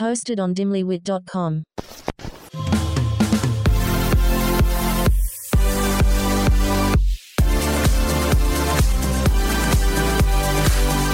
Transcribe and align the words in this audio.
Hosted 0.00 0.38
on 0.40 0.54
dimlywit.com. 0.54 1.64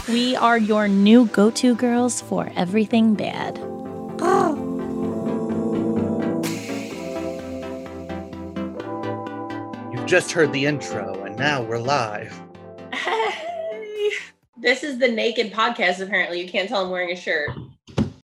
We 0.09 0.35
are 0.37 0.59
your 0.59 0.89
new 0.89 1.27
go 1.27 1.51
to 1.51 1.75
girls 1.75 2.21
for 2.23 2.51
everything 2.57 3.15
bad. 3.15 3.59
You've 9.93 10.07
just 10.07 10.33
heard 10.33 10.53
the 10.53 10.67
intro, 10.67 11.23
and 11.25 11.37
now 11.37 11.63
we're 11.63 11.79
live. 11.79 12.39
Hey, 12.95 14.11
this 14.57 14.83
is 14.83 14.99
the 14.99 15.09
naked 15.09 15.53
podcast. 15.53 16.01
Apparently, 16.01 16.41
you 16.41 16.49
can't 16.49 16.69
tell 16.69 16.85
I'm 16.85 16.91
wearing 16.91 17.13
a 17.13 17.17
shirt. 17.17 17.51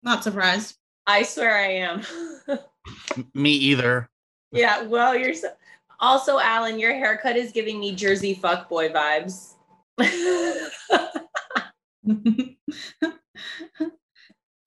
Not 0.02 0.24
surprised. 0.24 0.76
I 1.06 1.22
swear 1.22 1.56
I 1.56 1.72
am. 1.72 2.02
Me 3.34 3.50
either. 3.50 4.08
yeah. 4.52 4.82
Well, 4.82 5.16
you're 5.16 5.34
so. 5.34 5.48
Also, 5.98 6.38
Alan, 6.38 6.78
your 6.78 6.94
haircut 6.94 7.36
is 7.36 7.52
giving 7.52 7.78
me 7.78 7.94
Jersey 7.94 8.34
fuckboy 8.34 8.92
vibes. 8.92 9.54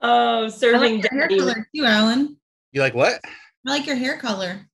I 0.00 0.40
like 0.42 0.52
serving 0.52 1.00
your 1.00 1.10
hair 1.10 1.28
color 1.28 1.68
too, 1.74 1.84
Alan. 1.84 2.36
You 2.70 2.82
like 2.82 2.94
what? 2.94 3.20
I 3.66 3.70
like 3.70 3.86
your 3.86 3.96
hair 3.96 4.16
color. 4.16 4.68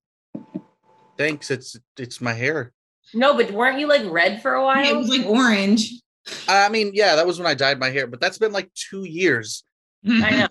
Thanks. 1.17 1.51
It's 1.51 1.79
it's 1.99 2.21
my 2.21 2.35
hair. 2.35 2.73
No, 3.15 3.35
but 3.35 3.51
weren't 3.53 3.79
you 3.79 3.89
like 3.89 4.03
red 4.11 4.43
for 4.43 4.55
a 4.55 4.63
while? 4.63 4.85
Yeah, 4.85 4.93
it 4.93 4.97
was 4.97 5.09
like 5.09 5.27
orange. 5.27 5.93
I 6.49 6.69
mean, 6.69 6.91
yeah, 6.95 7.17
that 7.17 7.27
was 7.27 7.39
when 7.39 7.47
I 7.47 7.55
dyed 7.55 7.79
my 7.79 7.91
hair, 7.91 8.07
but 8.07 8.21
that's 8.21 8.39
been 8.39 8.53
like 8.53 8.71
two 8.75 9.05
years. 9.05 9.65
I 10.09 10.31
know. 10.31 10.49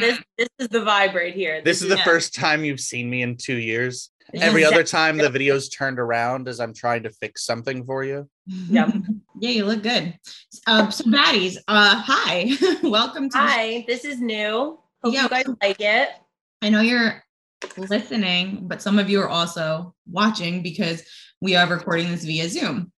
this 0.00 0.18
this 0.38 0.48
is 0.58 0.68
the 0.68 0.80
vibe 0.80 1.14
right 1.14 1.34
here. 1.34 1.62
This 1.62 1.82
is 1.82 1.88
the 1.88 1.96
Yeah. 1.96 2.04
first 2.04 2.34
time 2.34 2.64
you've 2.64 2.80
seen 2.80 3.08
me 3.08 3.22
in 3.22 3.36
two 3.36 3.56
years. 3.56 4.10
Every 4.34 4.64
other 4.64 4.82
time 4.82 5.18
the 5.18 5.30
video's 5.30 5.68
turned 5.68 6.00
around 6.00 6.48
as 6.48 6.58
I'm 6.58 6.74
trying 6.74 7.04
to 7.04 7.10
fix 7.10 7.44
something 7.44 7.84
for 7.84 8.02
you. 8.02 8.28
Yep. 8.46 8.94
yeah, 9.40 9.50
you 9.50 9.64
look 9.64 9.84
good. 9.84 10.18
Um, 10.66 10.90
so 10.90 11.04
baddies, 11.04 11.58
uh, 11.68 12.02
hi, 12.04 12.50
welcome 12.82 13.30
to. 13.30 13.38
Hi, 13.38 13.84
this 13.86 14.04
is 14.04 14.20
new. 14.20 14.80
Hope 15.04 15.14
Yeah. 15.14 15.22
you 15.24 15.28
guys 15.28 15.44
like 15.62 15.80
it. 15.80 16.08
I 16.60 16.70
know 16.70 16.80
you're 16.80 17.22
listening, 17.76 18.66
but 18.66 18.82
some 18.82 18.98
of 18.98 19.08
you 19.08 19.20
are 19.20 19.28
also 19.28 19.94
watching 20.10 20.62
because 20.62 21.04
we 21.40 21.54
are 21.54 21.68
recording 21.68 22.10
this 22.10 22.24
via 22.24 22.48
Zoom, 22.48 22.90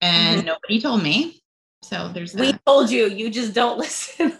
and 0.00 0.46
nobody 0.46 0.80
told 0.80 1.02
me. 1.02 1.42
So 1.82 2.10
there's 2.12 2.34
We 2.34 2.52
told 2.64 2.90
you, 2.90 3.06
you 3.08 3.28
just 3.28 3.54
don't 3.54 3.78
listen. 3.78 4.32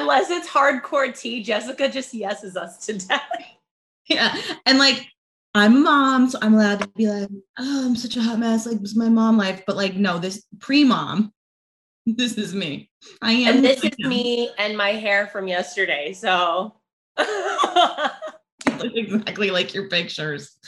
Unless 0.00 0.30
it's 0.30 0.48
hardcore 0.48 1.18
tea, 1.18 1.42
Jessica 1.42 1.88
just 1.88 2.14
yeses 2.14 2.56
us 2.56 2.84
to 2.86 2.98
death. 2.98 3.22
yeah, 4.08 4.36
and 4.66 4.78
like 4.78 5.06
I'm 5.54 5.76
a 5.76 5.80
mom, 5.80 6.28
so 6.28 6.38
I'm 6.42 6.54
allowed 6.54 6.80
to 6.80 6.88
be 6.88 7.06
like, 7.06 7.28
oh, 7.58 7.86
I'm 7.86 7.94
such 7.94 8.16
a 8.16 8.22
hot 8.22 8.40
mess. 8.40 8.66
Like, 8.66 8.80
this 8.80 8.90
is 8.90 8.96
my 8.96 9.08
mom 9.08 9.38
life, 9.38 9.62
but 9.66 9.76
like, 9.76 9.94
no, 9.94 10.18
this 10.18 10.44
pre-mom, 10.58 11.32
this 12.06 12.36
is 12.36 12.54
me. 12.54 12.90
I 13.22 13.32
am. 13.32 13.56
And 13.56 13.64
this 13.64 13.84
is 13.84 13.96
me 13.98 14.50
and 14.58 14.76
my 14.76 14.90
hair 14.90 15.28
from 15.28 15.46
yesterday. 15.46 16.12
So 16.12 16.74
exactly 18.66 19.50
like 19.50 19.74
your 19.74 19.88
pictures. 19.88 20.58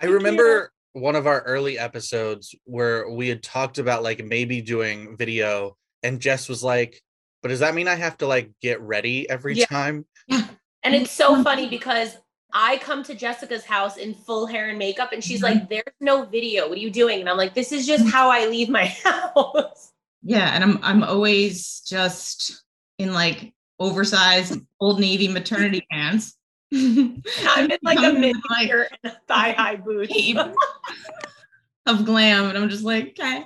I 0.00 0.06
remember 0.06 0.72
one 0.92 1.16
of 1.16 1.26
our 1.26 1.42
early 1.42 1.78
episodes 1.78 2.54
where 2.64 3.10
we 3.10 3.28
had 3.28 3.42
talked 3.42 3.78
about 3.78 4.02
like 4.02 4.24
maybe 4.24 4.62
doing 4.62 5.16
video, 5.16 5.76
and 6.02 6.20
Jess 6.20 6.48
was 6.48 6.64
like, 6.64 7.02
"But 7.42 7.48
does 7.48 7.60
that 7.60 7.74
mean 7.74 7.88
I 7.88 7.94
have 7.94 8.18
to 8.18 8.26
like 8.26 8.50
get 8.60 8.80
ready 8.80 9.28
every 9.28 9.56
Yeah. 9.56 9.66
time?" 9.66 10.06
and 10.30 10.94
it's 10.94 11.10
so 11.10 11.42
funny 11.42 11.68
because 11.68 12.16
I 12.52 12.78
come 12.78 13.02
to 13.04 13.14
Jessica's 13.14 13.64
house 13.64 13.96
in 13.98 14.14
full 14.14 14.46
hair 14.46 14.70
and 14.70 14.78
makeup, 14.78 15.12
and 15.12 15.22
she's 15.22 15.42
mm-hmm. 15.42 15.58
like, 15.58 15.68
There's 15.68 15.94
no 16.00 16.24
video. 16.24 16.68
What 16.68 16.78
are 16.78 16.80
you 16.80 16.90
doing? 16.90 17.20
And 17.20 17.28
I'm 17.28 17.36
like, 17.36 17.54
This 17.54 17.72
is 17.72 17.86
just 17.86 18.04
mm-hmm. 18.04 18.12
how 18.12 18.30
I 18.30 18.46
leave 18.46 18.68
my 18.68 18.86
house. 19.04 19.92
Yeah, 20.22 20.50
and 20.54 20.64
I'm 20.64 20.78
I'm 20.82 21.02
always 21.04 21.80
just 21.80 22.64
in 22.98 23.12
like 23.12 23.52
oversized 23.78 24.60
old 24.80 24.98
navy 24.98 25.28
maternity 25.28 25.86
pants. 25.90 26.36
I'm 26.72 27.22
in 27.70 27.78
like 27.82 27.98
a 27.98 28.12
mid 28.12 28.36
with, 28.36 28.44
like, 28.50 28.70
and 28.70 29.12
a 29.12 29.16
thigh 29.28 29.52
high 29.52 29.76
boots. 29.76 30.14
of 31.86 32.04
glam, 32.04 32.46
and 32.46 32.58
I'm 32.58 32.68
just 32.68 32.84
like, 32.84 33.08
okay. 33.18 33.44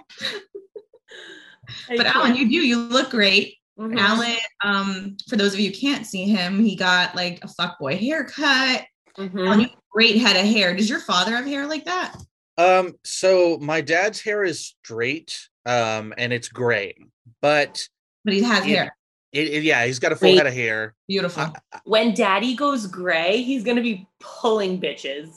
I 1.89 1.97
But 1.97 2.07
can't. 2.07 2.17
Alan, 2.17 2.37
you 2.37 2.49
do 2.49 2.55
you 2.67 2.79
look 2.79 3.11
great. 3.11 3.57
Mhm. 3.79 3.99
Alan, 3.99 4.37
um, 4.65 5.17
for 5.29 5.37
those 5.37 5.55
of 5.55 5.61
you 5.61 5.71
who 5.71 5.77
can't 5.77 6.07
see 6.07 6.25
him, 6.25 6.63
he 6.65 6.77
got 6.77 7.15
like 7.17 7.43
a 7.43 7.49
fuckboy 7.49 7.99
haircut. 7.99 8.85
Mhm. 9.19 9.47
Alan, 9.47 9.61
you 9.61 9.67
have 9.69 9.77
a 9.79 9.83
great 9.93 10.17
head 10.19 10.37
of 10.37 10.45
hair. 10.51 10.75
Does 10.77 10.91
your 10.91 11.01
father 11.01 11.35
have 11.37 11.47
hair 11.47 11.67
like 11.67 11.85
that? 11.87 12.17
Um, 12.59 12.95
so 13.05 13.59
my 13.59 13.81
dad's 13.81 14.21
hair 14.21 14.45
is 14.45 14.61
straight, 14.85 15.49
um, 15.65 16.13
and 16.19 16.33
it's 16.33 16.49
gray, 16.49 16.95
but 17.41 17.89
But 18.25 18.35
he 18.35 18.43
has 18.43 18.67
Yeah. 18.67 18.83
hair. 18.85 18.97
it, 19.33 19.49
it- 19.49 19.63
yeah, 19.65 19.85
he's 19.87 19.99
got 19.99 20.13
a 20.13 20.17
full 20.17 20.29
Wait. 20.29 20.37
head 20.37 20.47
of 20.47 20.53
hair. 20.53 20.95
Beautiful. 21.09 21.53
When 21.85 22.13
daddy 22.15 22.55
goes 22.55 22.87
gray, 22.87 23.43
he's 23.43 23.65
gonna 23.65 23.81
be 23.81 24.07
pulling 24.21 24.81
bitches. 24.81 25.31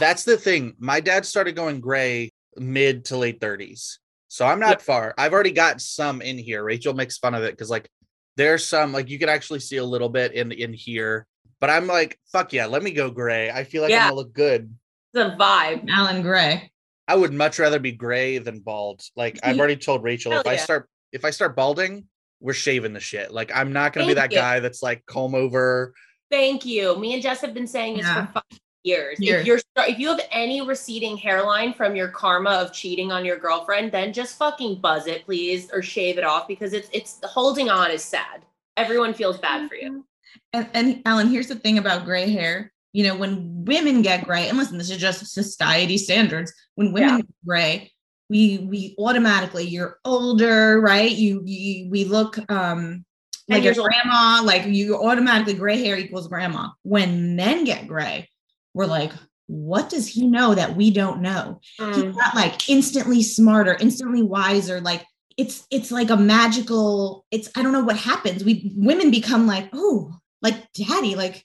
That's 0.00 0.24
the 0.24 0.36
thing. 0.38 0.74
My 0.78 1.00
dad 1.00 1.26
started 1.26 1.54
going 1.54 1.80
gray 1.80 2.30
mid 2.56 3.04
to 3.06 3.16
late 3.18 3.40
30s. 3.40 3.98
So 4.28 4.46
I'm 4.46 4.60
not 4.60 4.82
far. 4.82 5.14
I've 5.18 5.32
already 5.32 5.52
got 5.52 5.80
some 5.80 6.20
in 6.22 6.38
here. 6.38 6.62
Rachel 6.62 6.94
makes 6.94 7.18
fun 7.18 7.34
of 7.34 7.42
it 7.42 7.52
because 7.52 7.70
like 7.70 7.88
there's 8.36 8.64
some 8.64 8.92
like 8.92 9.08
you 9.08 9.18
can 9.18 9.28
actually 9.28 9.60
see 9.60 9.78
a 9.78 9.84
little 9.84 10.08
bit 10.08 10.32
in 10.32 10.52
in 10.52 10.72
here. 10.72 11.26
But 11.60 11.70
I'm 11.70 11.86
like, 11.86 12.18
fuck 12.30 12.52
yeah, 12.52 12.66
let 12.66 12.82
me 12.82 12.92
go 12.92 13.10
gray. 13.10 13.50
I 13.50 13.64
feel 13.64 13.82
like 13.82 13.90
Yeah. 13.90 14.02
I'm 14.04 14.10
gonna 14.10 14.16
look 14.16 14.32
good. 14.32 14.72
It's 15.14 15.24
a 15.24 15.36
vibe. 15.36 15.88
Alan 15.90 16.22
Gray. 16.22 16.70
I 17.08 17.16
would 17.16 17.32
much 17.32 17.58
rather 17.58 17.78
be 17.78 17.92
gray 17.92 18.36
than 18.38 18.60
bald. 18.60 19.00
Like 19.16 19.38
I've 19.42 19.58
already 19.58 19.76
told 19.76 20.04
Rachel 20.04 20.32
Hell 20.32 20.42
if 20.42 20.46
I 20.46 20.56
start 20.56 20.88
if 21.10 21.24
I 21.24 21.30
start 21.30 21.56
balding, 21.56 22.04
we're 22.40 22.52
shaving 22.52 22.92
the 22.92 23.00
shit. 23.00 23.32
Like 23.32 23.50
I'm 23.54 23.72
not 23.72 23.94
gonna 23.94 24.06
be 24.06 24.14
that 24.14 24.30
you. 24.30 24.36
guy 24.38 24.60
that's 24.60 24.82
like 24.82 25.04
comb 25.06 25.34
over. 25.34 25.94
Thank 26.30 26.66
you. 26.66 26.96
Me 26.98 27.14
and 27.14 27.22
Jess 27.22 27.40
have 27.40 27.54
been 27.54 27.66
saying 27.66 27.96
this 27.96 28.04
Yeah. 28.06 28.26
for 28.26 28.32
five 28.34 28.60
years. 28.84 29.18
Years. 29.20 29.40
If 29.40 29.46
you're 29.46 29.60
if 29.76 29.98
you 29.98 30.08
have 30.08 30.20
any 30.30 30.60
receding 30.60 31.16
hairline 31.16 31.72
from 31.72 31.96
your 31.96 32.08
karma 32.08 32.50
of 32.50 32.72
cheating 32.72 33.12
on 33.12 33.24
your 33.24 33.38
girlfriend, 33.38 33.92
then 33.92 34.12
just 34.12 34.36
fucking 34.38 34.80
buzz 34.80 35.06
it, 35.06 35.24
please, 35.24 35.70
or 35.72 35.82
shave 35.82 36.18
it 36.18 36.24
off 36.24 36.48
because 36.48 36.72
it's 36.72 36.88
it's 36.92 37.20
holding 37.24 37.70
on 37.70 37.90
is 37.90 38.04
sad. 38.04 38.44
Everyone 38.76 39.12
feels 39.12 39.38
bad 39.38 39.68
for 39.68 39.74
you. 39.74 40.04
And, 40.52 40.68
and 40.74 41.02
Alan, 41.04 41.28
here's 41.28 41.48
the 41.48 41.56
thing 41.56 41.78
about 41.78 42.04
gray 42.04 42.30
hair. 42.30 42.72
You 42.92 43.04
know, 43.04 43.16
when 43.16 43.64
women 43.64 44.02
get 44.02 44.24
gray, 44.24 44.48
and 44.48 44.56
listen, 44.56 44.78
this 44.78 44.90
is 44.90 44.98
just 44.98 45.26
society 45.26 45.98
standards. 45.98 46.52
When 46.74 46.92
women 46.92 47.08
Yeah. 47.08 47.16
get 47.18 47.46
gray, 47.46 47.92
we 48.30 48.58
we 48.58 48.94
automatically 48.98 49.64
you're 49.64 49.98
older, 50.04 50.80
right? 50.80 51.10
You, 51.10 51.42
you 51.44 51.90
we 51.90 52.04
look 52.04 52.38
um 52.50 53.04
like 53.48 53.64
your 53.64 53.74
grandma, 53.74 54.42
like 54.42 54.66
you 54.66 54.96
automatically 54.96 55.54
gray 55.54 55.82
hair 55.82 55.96
equals 55.96 56.28
grandma. 56.28 56.68
When 56.82 57.34
men 57.36 57.64
get 57.64 57.88
gray, 57.88 58.28
we're 58.74 58.86
like, 58.86 59.12
what 59.46 59.88
does 59.88 60.06
he 60.06 60.26
know 60.26 60.54
that 60.54 60.76
we 60.76 60.90
don't 60.90 61.20
know? 61.22 61.60
He 61.76 61.82
Mm. 61.84 62.14
got 62.14 62.34
like 62.34 62.68
instantly 62.68 63.22
smarter, 63.22 63.76
instantly 63.80 64.22
wiser. 64.22 64.80
Like 64.80 65.04
it's 65.36 65.66
it's 65.70 65.90
like 65.90 66.10
a 66.10 66.16
magical. 66.16 67.24
It's 67.30 67.48
I 67.56 67.62
don't 67.62 67.72
know 67.72 67.84
what 67.84 67.96
happens. 67.96 68.44
We 68.44 68.72
women 68.76 69.10
become 69.10 69.46
like, 69.46 69.70
oh, 69.72 70.12
like 70.42 70.70
daddy, 70.72 71.14
like 71.14 71.44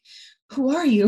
who 0.51 0.75
are 0.75 0.85
you? 0.85 1.07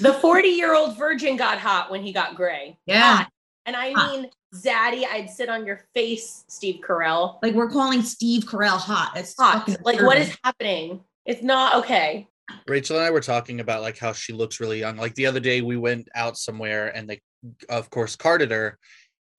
The 0.00 0.12
40 0.20 0.48
year 0.48 0.74
old 0.74 0.96
virgin 0.96 1.36
got 1.36 1.58
hot 1.58 1.90
when 1.90 2.02
he 2.02 2.12
got 2.12 2.34
gray. 2.36 2.78
Yeah, 2.86 3.16
Hot. 3.18 3.28
And 3.66 3.76
I 3.76 3.92
Hot. 3.92 4.12
mean, 4.12 4.30
Zaddy, 4.54 5.04
I'd 5.06 5.30
sit 5.30 5.48
on 5.48 5.64
your 5.66 5.80
face, 5.94 6.44
Steve 6.48 6.80
Carell. 6.86 7.38
like 7.42 7.54
we're 7.54 7.70
calling 7.70 8.02
Steve 8.02 8.44
Carell 8.44 8.78
hot. 8.78 9.12
It's 9.16 9.34
Hot. 9.38 9.68
Like, 9.82 10.00
what 10.02 10.16
disturbing. 10.16 10.38
happening? 10.44 11.04
It's 11.26 11.42
not 11.42 11.76
okay. 11.76 12.28
Rachel 12.66 12.96
and 12.96 13.04
I 13.04 13.10
were 13.10 13.20
talking 13.20 13.60
about 13.60 13.82
like 13.82 13.98
how 13.98 14.12
she 14.12 14.32
looks 14.32 14.60
really 14.60 14.80
young. 14.80 14.96
Like 14.96 15.14
the 15.14 15.26
other 15.26 15.40
day 15.40 15.60
we 15.60 15.76
went 15.76 16.08
out 16.14 16.36
somewhere 16.36 16.94
and 16.94 17.08
they 17.08 17.20
of 17.68 17.90
course 17.90 18.16
carded 18.16 18.50
her. 18.50 18.78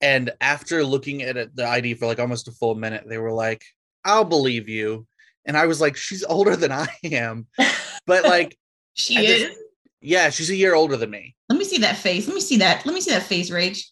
And 0.00 0.32
after 0.40 0.84
looking 0.84 1.22
at 1.22 1.54
the 1.56 1.66
ID 1.66 1.94
for 1.94 2.06
like 2.06 2.18
almost 2.18 2.48
a 2.48 2.52
full 2.52 2.74
minute, 2.74 3.04
they 3.08 3.18
were 3.18 3.32
like, 3.32 3.62
I'll 4.04 4.24
believe 4.24 4.68
you. 4.68 5.06
And 5.44 5.56
I 5.56 5.66
was 5.66 5.80
like, 5.80 5.96
she's 5.96 6.24
older 6.24 6.56
than 6.56 6.72
I 6.72 6.88
am. 7.04 7.46
But 8.06 8.22
like, 8.22 8.56
she 8.94 9.18
I 9.18 9.20
is? 9.22 9.42
just- 9.42 9.58
yeah, 10.00 10.30
she's 10.30 10.50
a 10.50 10.54
year 10.54 10.74
older 10.76 10.96
than 10.96 11.10
me. 11.10 11.34
Let 11.48 11.58
me 11.58 11.64
see 11.64 11.78
that 11.78 11.96
face. 11.96 12.28
Let 12.28 12.34
me 12.34 12.40
see 12.40 12.58
that. 12.58 12.86
Let 12.86 12.94
me 12.94 13.00
see 13.00 13.10
that 13.10 13.24
face, 13.24 13.50
Rach. 13.50 13.82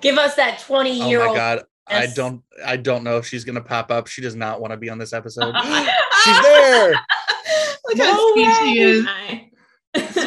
Give 0.00 0.16
us 0.16 0.36
that 0.36 0.60
20 0.60 0.90
year 0.90 0.96
old. 0.96 1.04
Oh 1.06 1.10
year 1.10 1.18
my 1.20 1.26
old. 1.26 1.36
god. 1.36 1.62
I 1.88 2.06
don't 2.06 2.42
I 2.64 2.76
don't 2.76 3.04
know 3.04 3.18
if 3.18 3.26
she's 3.26 3.44
gonna 3.44 3.60
pop 3.60 3.90
up. 3.90 4.06
She 4.06 4.22
does 4.22 4.34
not 4.34 4.60
want 4.60 4.72
to 4.72 4.76
be 4.78 4.88
on 4.88 4.96
this 4.98 5.12
episode. 5.12 5.54
She's 5.62 5.88
she's 6.24 6.40
there. 6.42 6.94
Look 7.88 7.96
No 7.96 8.04
how 8.04 8.32
sweet 8.34 8.54
she 8.64 8.78
is. 8.80 9.04
Hi. 9.06 9.50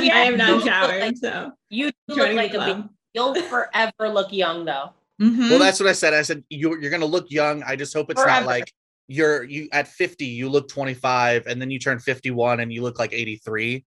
Yeah, 0.01 0.15
I 0.15 0.19
have 0.25 0.31
you 0.31 0.37
not 0.37 0.63
showered, 0.63 0.99
like- 1.01 1.17
so 1.17 1.51
You 1.69 1.91
look 2.07 2.33
like 2.33 2.53
a 2.53 2.65
big. 2.65 2.83
You'll 3.13 3.35
forever 3.35 4.09
look 4.09 4.31
young, 4.31 4.65
though. 4.65 4.93
Mhm. 5.21 5.49
Well, 5.49 5.59
that's 5.59 5.79
what 5.79 5.89
I 5.89 5.93
said. 5.93 6.13
I 6.13 6.21
said 6.21 6.43
you're 6.49 6.79
you're 6.81 6.91
gonna 6.91 7.05
look 7.05 7.29
young. 7.29 7.61
I 7.63 7.75
just 7.75 7.93
hope 7.93 8.09
it's 8.09 8.21
Forever. 8.21 8.41
not 8.41 8.47
like 8.47 8.71
you're 9.07 9.43
you 9.43 9.67
at 9.73 9.87
50 9.87 10.25
you 10.25 10.47
look 10.49 10.69
25 10.69 11.47
and 11.47 11.59
then 11.61 11.69
you 11.71 11.79
turn 11.79 11.99
51 11.99 12.59
and 12.61 12.71
you 12.71 12.83
look 12.83 12.99
like 12.99 13.11
83 13.11 13.83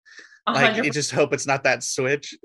A 0.47 0.51
like 0.51 0.65
hundred 0.71 0.85
you 0.85 0.91
just 0.91 1.11
hope 1.11 1.31
it's 1.31 1.45
not 1.45 1.63
that 1.63 1.83
switch 1.83 2.35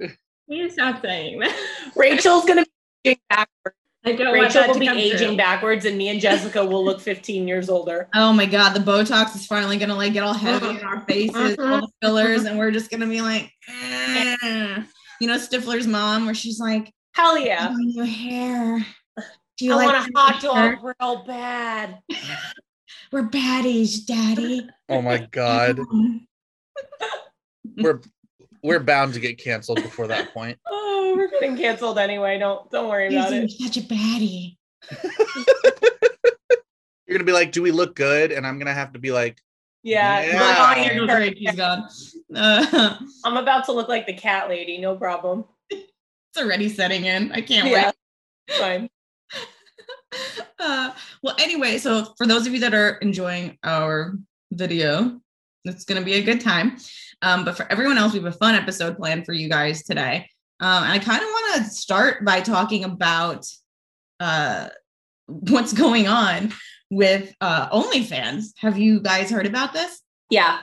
You 0.47 0.69
stop 0.71 1.01
saying 1.03 1.39
that. 1.41 1.57
Rachel's 1.97 2.45
gonna 2.45 2.65
be 2.65 3.11
aging 3.11 3.21
backwards. 3.31 3.77
I 4.07 4.13
don't 4.13 4.27
want 4.29 4.35
Rachel 4.35 4.61
that 4.61 4.69
will 4.69 4.75
to 4.75 4.81
be 4.81 4.89
aging 4.89 5.29
true. 5.29 5.37
backwards, 5.37 5.85
and 5.85 5.99
me 5.99 6.09
and 6.09 6.21
Jessica 6.21 6.65
will 6.65 6.85
look 6.85 7.01
15 7.03 7.49
years 7.49 7.69
older. 7.69 8.09
Oh 8.15 8.33
my 8.33 8.47
god, 8.47 8.73
the 8.75 8.81
Botox 8.81 9.35
is 9.35 9.47
finally 9.47 9.77
gonna 9.79 9.97
like 9.97 10.13
get 10.13 10.23
all 10.23 10.33
heavy 10.35 10.79
in 10.79 10.85
our 10.85 11.01
faces, 11.03 11.57
all 11.59 11.81
the 11.81 11.89
fillers, 12.01 12.45
and 12.45 12.59
we're 12.59 12.71
just 12.71 12.91
gonna 12.91 13.07
be 13.09 13.21
like, 13.21 13.51
eh. 13.69 14.83
you 15.21 15.27
know, 15.27 15.37
Stifler's 15.37 15.87
mom, 15.87 16.25
where 16.25 16.35
she's 16.35 16.61
like, 16.61 16.93
Hell 17.15 17.35
"I 17.37 17.39
yeah! 17.41 17.69
want 17.71 17.95
your 17.95 18.05
hair. 18.05 18.87
Do 19.59 19.65
you 19.65 19.73
I 19.73 19.77
like 19.77 19.87
want 19.87 19.97
a 20.09 20.11
your 20.13 20.21
hot 20.21 20.43
hair? 20.43 20.77
dog 20.77 20.95
real 21.01 21.25
bad. 21.27 21.99
We're 23.11 23.29
baddies, 23.29 24.05
daddy. 24.05 24.69
oh 24.89 25.01
my 25.03 25.27
god 25.33 25.81
we're 27.79 28.01
we're 28.63 28.81
bound 28.81 29.15
to 29.15 29.21
get 29.21 29.39
canceled 29.39 29.83
before 29.83 30.07
that 30.07 30.33
point 30.33 30.59
Oh, 30.67 31.15
we're 31.17 31.29
getting 31.31 31.57
canceled 31.57 31.99
anyway. 31.99 32.39
Don't 32.39 32.71
don't 32.71 32.89
worry 32.89 33.09
about 33.15 33.33
You're 33.33 33.45
it. 33.45 33.51
such 33.53 33.77
a 33.77 33.81
baddie. 33.81 34.57
you're 37.07 37.17
gonna 37.19 37.25
be 37.25 37.33
like 37.33 37.53
do 37.53 37.63
we 37.63 37.71
look 37.71 37.95
good 37.95 38.33
and 38.33 38.47
i'm 38.47 38.59
gonna 38.59 38.73
have 38.75 38.93
to 38.93 38.99
be 38.99 39.13
like 39.13 39.39
Yeah, 39.83 40.23
Yeah. 40.23 40.41
we're 40.41 40.55
Oh, 40.57 40.75
going 40.75 40.83
here 40.85 40.93
in 40.93 40.99
goes 41.07 41.11
her- 41.11 41.21
Rach, 41.21 41.37
he's 41.37 41.55
gone. 41.55 41.89
Uh, 42.35 42.97
I'm 43.25 43.37
about 43.37 43.65
to 43.67 43.73
look 43.73 43.89
like 43.89 44.07
the 44.07 44.13
cat 44.15 44.49
lady. 44.49 44.79
No 44.79 44.97
problem. 44.97 45.45
it's 45.71 45.87
already 46.37 46.69
setting 46.69 47.05
in. 47.05 47.31
I 47.33 47.41
can't 47.41 47.69
Yeah, 47.69 47.93
wait. 48.49 48.59
fine. 48.59 48.91
uh, 50.59 50.93
well, 51.23 51.37
anyway, 51.39 51.79
so 51.79 52.15
for 52.19 52.27
those 52.27 52.47
of 52.47 52.53
you 52.55 52.61
that 52.61 52.75
are 52.75 52.97
enjoying 52.97 53.57
our 53.63 54.15
video, 54.53 55.21
it's 55.65 55.85
going 55.85 56.01
to 56.01 56.05
be 56.05 56.15
a 56.15 56.23
good 56.23 56.41
time. 56.41 56.77
Um, 57.23 57.45
but 57.45 57.57
for 57.57 57.71
everyone 57.71 57.99
else, 57.99 58.13
we 58.13 58.19
have 58.19 58.33
a 58.33 58.37
fun 58.37 58.55
episode 58.55 58.97
planned 58.97 59.27
for 59.27 59.33
you 59.33 59.49
guys 59.49 59.83
today. 59.85 60.29
Um, 60.61 60.85
and 60.85 60.93
I 60.93 60.99
kind 60.99 61.23
of 61.23 61.29
want 61.29 61.57
to 61.57 61.71
start 61.71 62.25
by 62.25 62.41
talking 62.41 62.85
about 62.85 63.47
uh, 64.21 64.69
what's 65.27 65.73
going 65.73 66.09
on 66.09 66.53
with 66.91 67.35
uh, 67.41 67.69
OnlyFans. 67.71 68.53
Have 68.59 68.79
you 68.79 69.01
guys 69.01 69.31
heard 69.31 69.47
about 69.47 69.73
this? 69.73 70.01
Yeah, 70.31 70.61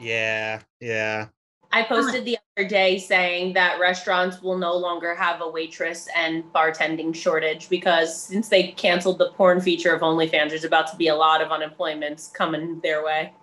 yeah 0.00 0.60
yeah 0.80 1.26
I 1.70 1.82
posted 1.82 2.24
the 2.24 2.38
other 2.56 2.66
day 2.66 2.98
saying 2.98 3.52
that 3.52 3.78
restaurants 3.78 4.40
will 4.40 4.56
no 4.56 4.74
longer 4.74 5.14
have 5.14 5.42
a 5.42 5.48
waitress 5.48 6.08
and 6.16 6.42
bartending 6.44 7.14
shortage 7.14 7.68
because 7.68 8.16
since 8.16 8.48
they 8.48 8.68
canceled 8.68 9.18
the 9.18 9.32
porn 9.32 9.60
feature 9.60 9.94
of 9.94 10.00
OnlyFans, 10.00 10.48
there's 10.48 10.64
about 10.64 10.90
to 10.90 10.96
be 10.96 11.08
a 11.08 11.14
lot 11.14 11.42
of 11.42 11.48
unemployments 11.48 12.32
coming 12.32 12.80
their 12.82 13.04
way. 13.04 13.34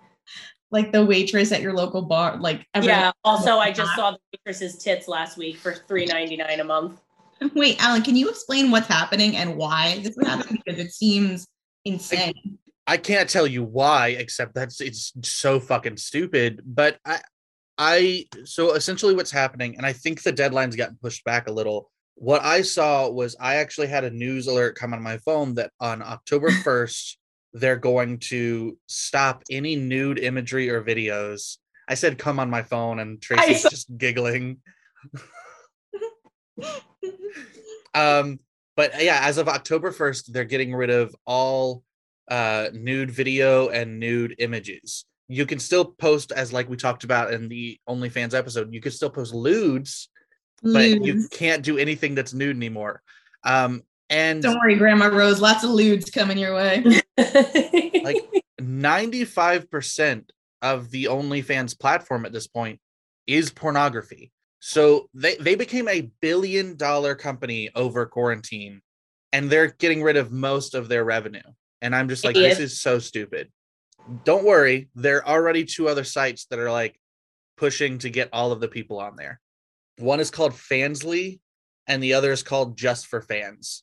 Like 0.70 0.92
the 0.92 1.04
waitress 1.04 1.52
at 1.52 1.62
your 1.62 1.72
local 1.72 2.02
bar, 2.02 2.38
like 2.38 2.66
Yeah. 2.80 3.12
Also, 3.24 3.58
I 3.58 3.72
just 3.72 3.94
saw 3.94 4.12
the 4.12 4.18
waitress's 4.32 4.78
tits 4.78 5.06
last 5.08 5.36
week 5.36 5.56
for 5.56 5.72
three 5.72 6.06
ninety 6.06 6.36
nine 6.36 6.60
a 6.60 6.64
month. 6.64 7.00
Wait, 7.54 7.82
Alan, 7.82 8.02
can 8.02 8.16
you 8.16 8.28
explain 8.28 8.70
what's 8.70 8.86
happening 8.86 9.36
and 9.36 9.56
why 9.56 9.98
this 9.98 10.16
is 10.16 10.26
happening? 10.26 10.62
Because 10.64 10.80
it 10.80 10.92
seems 10.92 11.46
insane. 11.84 12.58
I 12.86 12.96
can't 12.96 13.28
tell 13.28 13.46
you 13.46 13.64
why, 13.64 14.08
except 14.08 14.54
that's 14.54 14.80
it's 14.80 15.12
so 15.22 15.58
fucking 15.60 15.96
stupid. 15.96 16.62
But 16.64 16.98
I, 17.04 17.20
I 17.78 18.24
so 18.44 18.74
essentially 18.74 19.14
what's 19.14 19.30
happening, 19.30 19.76
and 19.76 19.84
I 19.84 19.92
think 19.92 20.22
the 20.22 20.32
deadline's 20.32 20.76
gotten 20.76 20.98
pushed 21.00 21.24
back 21.24 21.48
a 21.48 21.52
little. 21.52 21.90
What 22.14 22.42
I 22.42 22.62
saw 22.62 23.10
was 23.10 23.36
I 23.38 23.56
actually 23.56 23.88
had 23.88 24.04
a 24.04 24.10
news 24.10 24.46
alert 24.46 24.76
come 24.76 24.94
on 24.94 25.02
my 25.02 25.18
phone 25.18 25.54
that 25.54 25.72
on 25.80 26.00
October 26.00 26.50
first 26.64 27.18
they're 27.56 27.76
going 27.76 28.18
to 28.18 28.76
stop 28.86 29.42
any 29.50 29.76
nude 29.76 30.18
imagery 30.18 30.68
or 30.68 30.82
videos. 30.82 31.56
I 31.88 31.94
said 31.94 32.18
come 32.18 32.38
on 32.38 32.50
my 32.50 32.62
phone, 32.62 32.98
and 32.98 33.20
Tracy's 33.20 33.62
saw- 33.62 33.70
just 33.70 33.96
giggling. 33.96 34.58
um, 37.94 38.40
but 38.76 39.02
yeah, 39.02 39.20
as 39.22 39.38
of 39.38 39.48
October 39.48 39.90
first, 39.90 40.32
they're 40.32 40.44
getting 40.44 40.74
rid 40.74 40.90
of 40.90 41.14
all 41.24 41.82
uh 42.28 42.68
nude 42.72 43.10
video 43.10 43.68
and 43.68 43.98
nude 43.98 44.34
images. 44.38 45.06
You 45.28 45.46
can 45.46 45.58
still 45.58 45.84
post 45.84 46.32
as 46.32 46.52
like 46.52 46.68
we 46.68 46.76
talked 46.76 47.04
about 47.04 47.32
in 47.32 47.48
the 47.48 47.78
OnlyFans 47.88 48.34
episode, 48.34 48.74
you 48.74 48.80
can 48.80 48.92
still 48.92 49.10
post 49.10 49.32
lewds, 49.32 50.08
but 50.62 51.04
you 51.04 51.28
can't 51.30 51.62
do 51.62 51.78
anything 51.78 52.14
that's 52.14 52.34
nude 52.34 52.56
anymore. 52.56 53.02
Um 53.44 53.82
and 54.08 54.42
Don't 54.42 54.58
worry, 54.58 54.76
Grandma 54.76 55.06
Rose. 55.06 55.40
Lots 55.40 55.64
of 55.64 55.70
lewds 55.70 56.10
coming 56.10 56.38
your 56.38 56.54
way. 56.54 56.84
like 57.18 58.18
95% 58.60 60.24
of 60.62 60.90
the 60.90 61.04
OnlyFans 61.04 61.78
platform 61.78 62.24
at 62.24 62.32
this 62.32 62.46
point 62.46 62.80
is 63.26 63.50
pornography. 63.50 64.32
So 64.60 65.08
they, 65.14 65.36
they 65.36 65.54
became 65.54 65.88
a 65.88 66.10
billion 66.20 66.76
dollar 66.76 67.14
company 67.14 67.70
over 67.74 68.06
quarantine 68.06 68.80
and 69.32 69.50
they're 69.50 69.68
getting 69.68 70.02
rid 70.02 70.16
of 70.16 70.32
most 70.32 70.74
of 70.74 70.88
their 70.88 71.04
revenue. 71.04 71.42
And 71.82 71.94
I'm 71.94 72.08
just 72.08 72.24
like, 72.24 72.34
this 72.34 72.58
is 72.58 72.80
so 72.80 72.98
stupid. 72.98 73.50
Don't 74.24 74.44
worry, 74.44 74.88
there 74.94 75.18
are 75.18 75.36
already 75.36 75.64
two 75.64 75.88
other 75.88 76.04
sites 76.04 76.46
that 76.46 76.58
are 76.58 76.70
like 76.70 76.98
pushing 77.56 77.98
to 77.98 78.10
get 78.10 78.28
all 78.32 78.52
of 78.52 78.60
the 78.60 78.68
people 78.68 78.98
on 78.98 79.16
there. 79.16 79.40
One 79.98 80.20
is 80.20 80.30
called 80.30 80.52
Fansly 80.52 81.40
and 81.86 82.02
the 82.02 82.14
other 82.14 82.32
is 82.32 82.42
called 82.42 82.76
Just 82.76 83.06
for 83.06 83.20
Fans. 83.20 83.82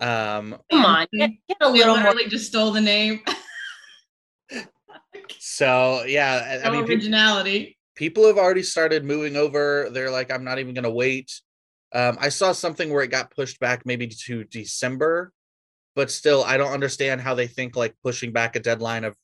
Um, 0.00 0.56
Come 0.70 0.84
on, 0.84 1.06
get, 1.12 1.30
get 1.48 1.56
a 1.60 1.70
We 1.72 1.78
little 1.78 1.96
more. 1.96 2.14
just 2.28 2.46
stole 2.46 2.70
the 2.72 2.80
name. 2.80 3.20
so 5.38 6.04
yeah, 6.04 6.60
I- 6.64 6.68
I 6.68 6.70
mean, 6.70 6.84
originality. 6.84 7.78
people 7.94 8.26
have 8.26 8.38
already 8.38 8.62
started 8.62 9.04
moving 9.04 9.36
over. 9.36 9.88
They're 9.90 10.10
like, 10.10 10.30
I'm 10.30 10.44
not 10.44 10.58
even 10.58 10.74
going 10.74 10.84
to 10.84 10.90
wait. 10.90 11.40
Um, 11.94 12.18
I 12.20 12.28
saw 12.28 12.52
something 12.52 12.92
where 12.92 13.02
it 13.02 13.10
got 13.10 13.30
pushed 13.30 13.58
back 13.60 13.86
maybe 13.86 14.06
to 14.08 14.44
December, 14.44 15.32
but 15.94 16.10
still, 16.10 16.44
I 16.44 16.56
don't 16.56 16.72
understand 16.72 17.20
how 17.20 17.34
they 17.34 17.46
think 17.46 17.76
like 17.76 17.94
pushing 18.02 18.32
back 18.32 18.56
a 18.56 18.60
deadline 18.60 19.04
of 19.04 19.14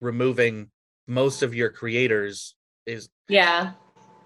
removing 0.00 0.70
most 1.06 1.42
of 1.42 1.54
your 1.54 1.70
creators 1.70 2.54
is. 2.86 3.08
Yeah, 3.28 3.72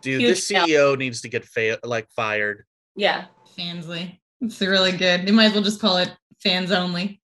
Dude, 0.00 0.20
Huge 0.22 0.30
this 0.30 0.48
fail. 0.48 0.66
CEO 0.66 0.98
needs 0.98 1.20
to 1.20 1.28
get 1.28 1.44
fa- 1.44 1.78
like 1.84 2.08
fired. 2.16 2.64
yeah. 2.96 3.26
Fansly. 3.56 4.18
It's 4.42 4.60
really 4.60 4.92
good. 4.92 5.26
They 5.26 5.30
might 5.32 5.46
as 5.46 5.52
well 5.54 5.62
just 5.62 5.80
call 5.80 5.96
it 5.98 6.12
fans 6.42 6.70
only. 6.72 7.20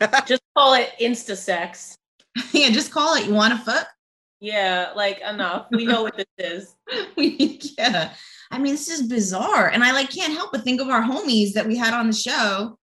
Just 0.26 0.42
call 0.56 0.74
it 0.74 0.90
Insta 1.00 1.36
sex. 1.36 1.96
yeah, 2.52 2.70
just 2.70 2.92
call 2.92 3.14
it. 3.16 3.26
You 3.26 3.34
want 3.34 3.52
to 3.52 3.64
fuck? 3.64 3.88
Yeah, 4.38 4.92
like 4.94 5.20
enough. 5.28 5.66
We 5.72 5.86
know 5.86 6.04
what 6.04 6.16
this 6.16 6.26
is. 6.38 6.76
We 7.16 7.60
yeah. 7.76 8.12
I 8.52 8.58
mean, 8.58 8.74
this 8.74 8.88
is 8.88 9.08
bizarre. 9.08 9.70
And 9.70 9.82
I 9.82 9.90
like 9.90 10.10
can't 10.10 10.32
help 10.32 10.52
but 10.52 10.62
think 10.62 10.80
of 10.80 10.88
our 10.88 11.02
homies 11.02 11.52
that 11.54 11.66
we 11.66 11.76
had 11.76 11.94
on 11.94 12.06
the 12.06 12.12
show. 12.12 12.78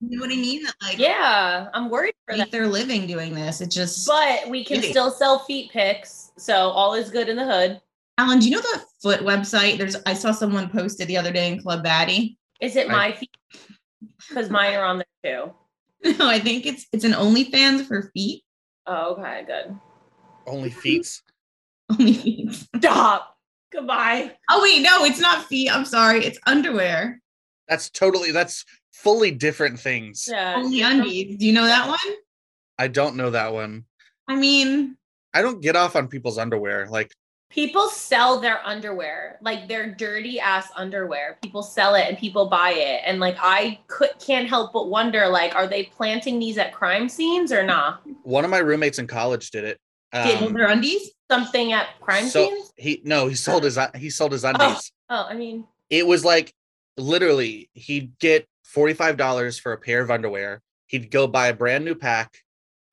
You 0.00 0.18
know 0.18 0.20
what 0.26 0.32
I 0.32 0.36
mean? 0.36 0.64
That 0.64 0.74
like 0.82 0.98
Yeah, 0.98 1.68
I'm 1.72 1.88
worried 1.88 2.12
for 2.26 2.36
make 2.36 2.44
that. 2.44 2.50
their 2.52 2.66
living 2.66 3.06
doing 3.06 3.34
this. 3.34 3.62
It 3.62 3.70
just 3.70 4.06
But 4.06 4.48
we 4.50 4.62
can 4.62 4.78
Idiot. 4.78 4.90
still 4.92 5.10
sell 5.10 5.38
feet 5.40 5.70
pics, 5.70 6.32
so 6.36 6.54
all 6.54 6.92
is 6.92 7.10
good 7.10 7.30
in 7.30 7.36
the 7.36 7.44
hood. 7.46 7.80
Alan, 8.18 8.38
do 8.38 8.50
you 8.50 8.56
know 8.56 8.60
the 8.60 8.82
foot 9.02 9.20
website? 9.20 9.78
There's 9.78 9.96
I 10.04 10.12
saw 10.12 10.30
someone 10.30 10.68
posted 10.68 11.08
the 11.08 11.16
other 11.16 11.32
day 11.32 11.50
in 11.50 11.62
Club 11.62 11.82
Baddie. 11.82 12.36
Is 12.60 12.76
it 12.76 12.88
I- 12.88 12.92
my 12.92 13.12
feet? 13.12 13.30
Because 14.28 14.50
mine 14.50 14.74
are 14.74 14.84
on 14.84 14.98
there 15.22 15.44
too. 15.44 15.52
No, 16.18 16.26
I 16.28 16.38
think 16.40 16.64
it's 16.64 16.86
it's 16.92 17.04
an 17.04 17.12
OnlyFans 17.12 17.86
for 17.86 18.10
feet. 18.14 18.42
Oh, 18.86 19.16
okay, 19.16 19.44
good. 19.46 19.78
Only 20.46 20.70
feet. 20.70 21.20
Only 21.90 22.14
feet. 22.14 22.52
Stop. 22.76 23.36
Goodbye. 23.70 24.32
Oh 24.48 24.62
wait, 24.62 24.80
no, 24.80 25.04
it's 25.04 25.20
not 25.20 25.44
feet. 25.44 25.68
I'm 25.70 25.84
sorry. 25.84 26.24
It's 26.24 26.38
underwear. 26.46 27.20
That's 27.68 27.90
totally, 27.90 28.32
that's 28.32 28.64
fully 28.92 29.30
different 29.30 29.78
things. 29.78 30.26
Yeah. 30.30 30.54
Only 30.56 30.80
undies. 30.80 31.36
Do 31.36 31.46
you 31.46 31.52
know 31.52 31.66
that 31.66 31.86
one? 31.86 31.98
I 32.78 32.88
don't 32.88 33.16
know 33.16 33.30
that 33.30 33.52
one. 33.52 33.84
I 34.26 34.36
mean, 34.36 34.96
I 35.34 35.42
don't 35.42 35.60
get 35.60 35.76
off 35.76 35.96
on 35.96 36.08
people's 36.08 36.38
underwear. 36.38 36.86
Like, 36.88 37.12
People 37.50 37.88
sell 37.88 38.38
their 38.38 38.64
underwear, 38.64 39.36
like 39.42 39.66
their 39.66 39.90
dirty 39.92 40.38
ass 40.38 40.68
underwear. 40.76 41.36
People 41.42 41.62
sell 41.64 41.96
it 41.96 42.06
and 42.08 42.16
people 42.16 42.46
buy 42.48 42.70
it. 42.70 43.02
And 43.04 43.18
like 43.18 43.36
I 43.40 43.80
could 43.88 44.10
can't 44.24 44.48
help 44.48 44.72
but 44.72 44.88
wonder, 44.88 45.26
like, 45.28 45.54
are 45.56 45.66
they 45.66 45.84
planting 45.84 46.38
these 46.38 46.58
at 46.58 46.72
crime 46.72 47.08
scenes 47.08 47.50
or 47.52 47.64
not? 47.64 48.02
one 48.22 48.44
of 48.44 48.50
my 48.50 48.58
roommates 48.58 48.98
in 49.00 49.06
college 49.08 49.50
did 49.50 49.64
it. 49.64 49.78
Did 50.12 50.42
Um, 50.42 50.52
their 50.54 50.68
undies? 50.68 51.10
Something 51.30 51.72
at 51.72 51.86
crime 52.00 52.26
so 52.26 52.46
scenes? 52.48 52.72
he 52.76 53.00
no, 53.04 53.26
he 53.28 53.34
sold 53.34 53.64
his 53.64 53.78
he 53.96 54.10
sold 54.10 54.32
his 54.32 54.44
undies. 54.44 54.90
Oh, 55.08 55.26
I 55.28 55.34
mean, 55.34 55.64
it 55.88 56.06
was 56.06 56.24
like 56.24 56.52
literally 56.96 57.68
he'd 57.74 58.16
get 58.18 58.46
$45 58.72 59.60
for 59.60 59.72
a 59.72 59.78
pair 59.78 60.00
of 60.02 60.10
underwear 60.10 60.60
he'd 60.86 61.10
go 61.10 61.26
buy 61.26 61.48
a 61.48 61.54
brand 61.54 61.84
new 61.84 61.94
pack 61.94 62.38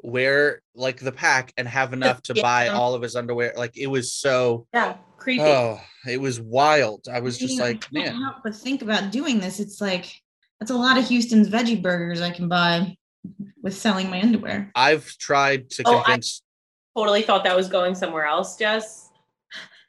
wear 0.02 0.62
like 0.76 1.00
the 1.00 1.12
pack 1.12 1.52
and 1.58 1.68
have 1.68 1.92
enough 1.94 2.22
to 2.24 2.34
buy 2.36 2.68
all 2.68 2.94
of 2.94 3.02
his 3.02 3.16
underwear 3.16 3.54
like 3.58 3.76
it 3.78 3.88
was 3.88 4.14
so 4.14 4.68
yeah, 4.74 4.98
creepy. 5.18 5.42
oh 5.44 5.80
it 6.08 6.22
was 6.22 6.40
wild 6.40 7.08
i 7.12 7.20
was 7.20 7.38
just 7.38 7.56
Yeah, 7.58 7.64
like 7.64 7.86
I 7.96 8.02
can't 8.04 8.14
man 8.16 8.22
help 8.22 8.36
but 8.44 8.56
think 8.56 8.82
about 8.84 9.12
doing 9.12 9.40
this. 9.40 9.60
It's 9.60 9.82
like 9.82 10.22
that's 10.60 10.72
a 10.72 10.76
lot 10.76 10.98
of 10.98 11.08
Houston's 11.08 11.50
veggie 11.50 11.82
burgers 11.82 12.22
I 12.22 12.32
can 12.32 12.48
buy 12.48 12.96
with 13.62 13.76
selling 13.76 14.10
my 14.10 14.22
underwear. 14.22 14.72
I've 14.76 15.06
tried 15.18 15.70
to 15.72 15.84
Oh, 15.86 16.04
I- 16.06 16.20
Totally 16.96 17.22
thought 17.22 17.44
that 17.44 17.56
was 17.56 17.68
going 17.68 17.94
somewhere 17.94 18.26
else, 18.26 18.56
Jess. 18.58 19.10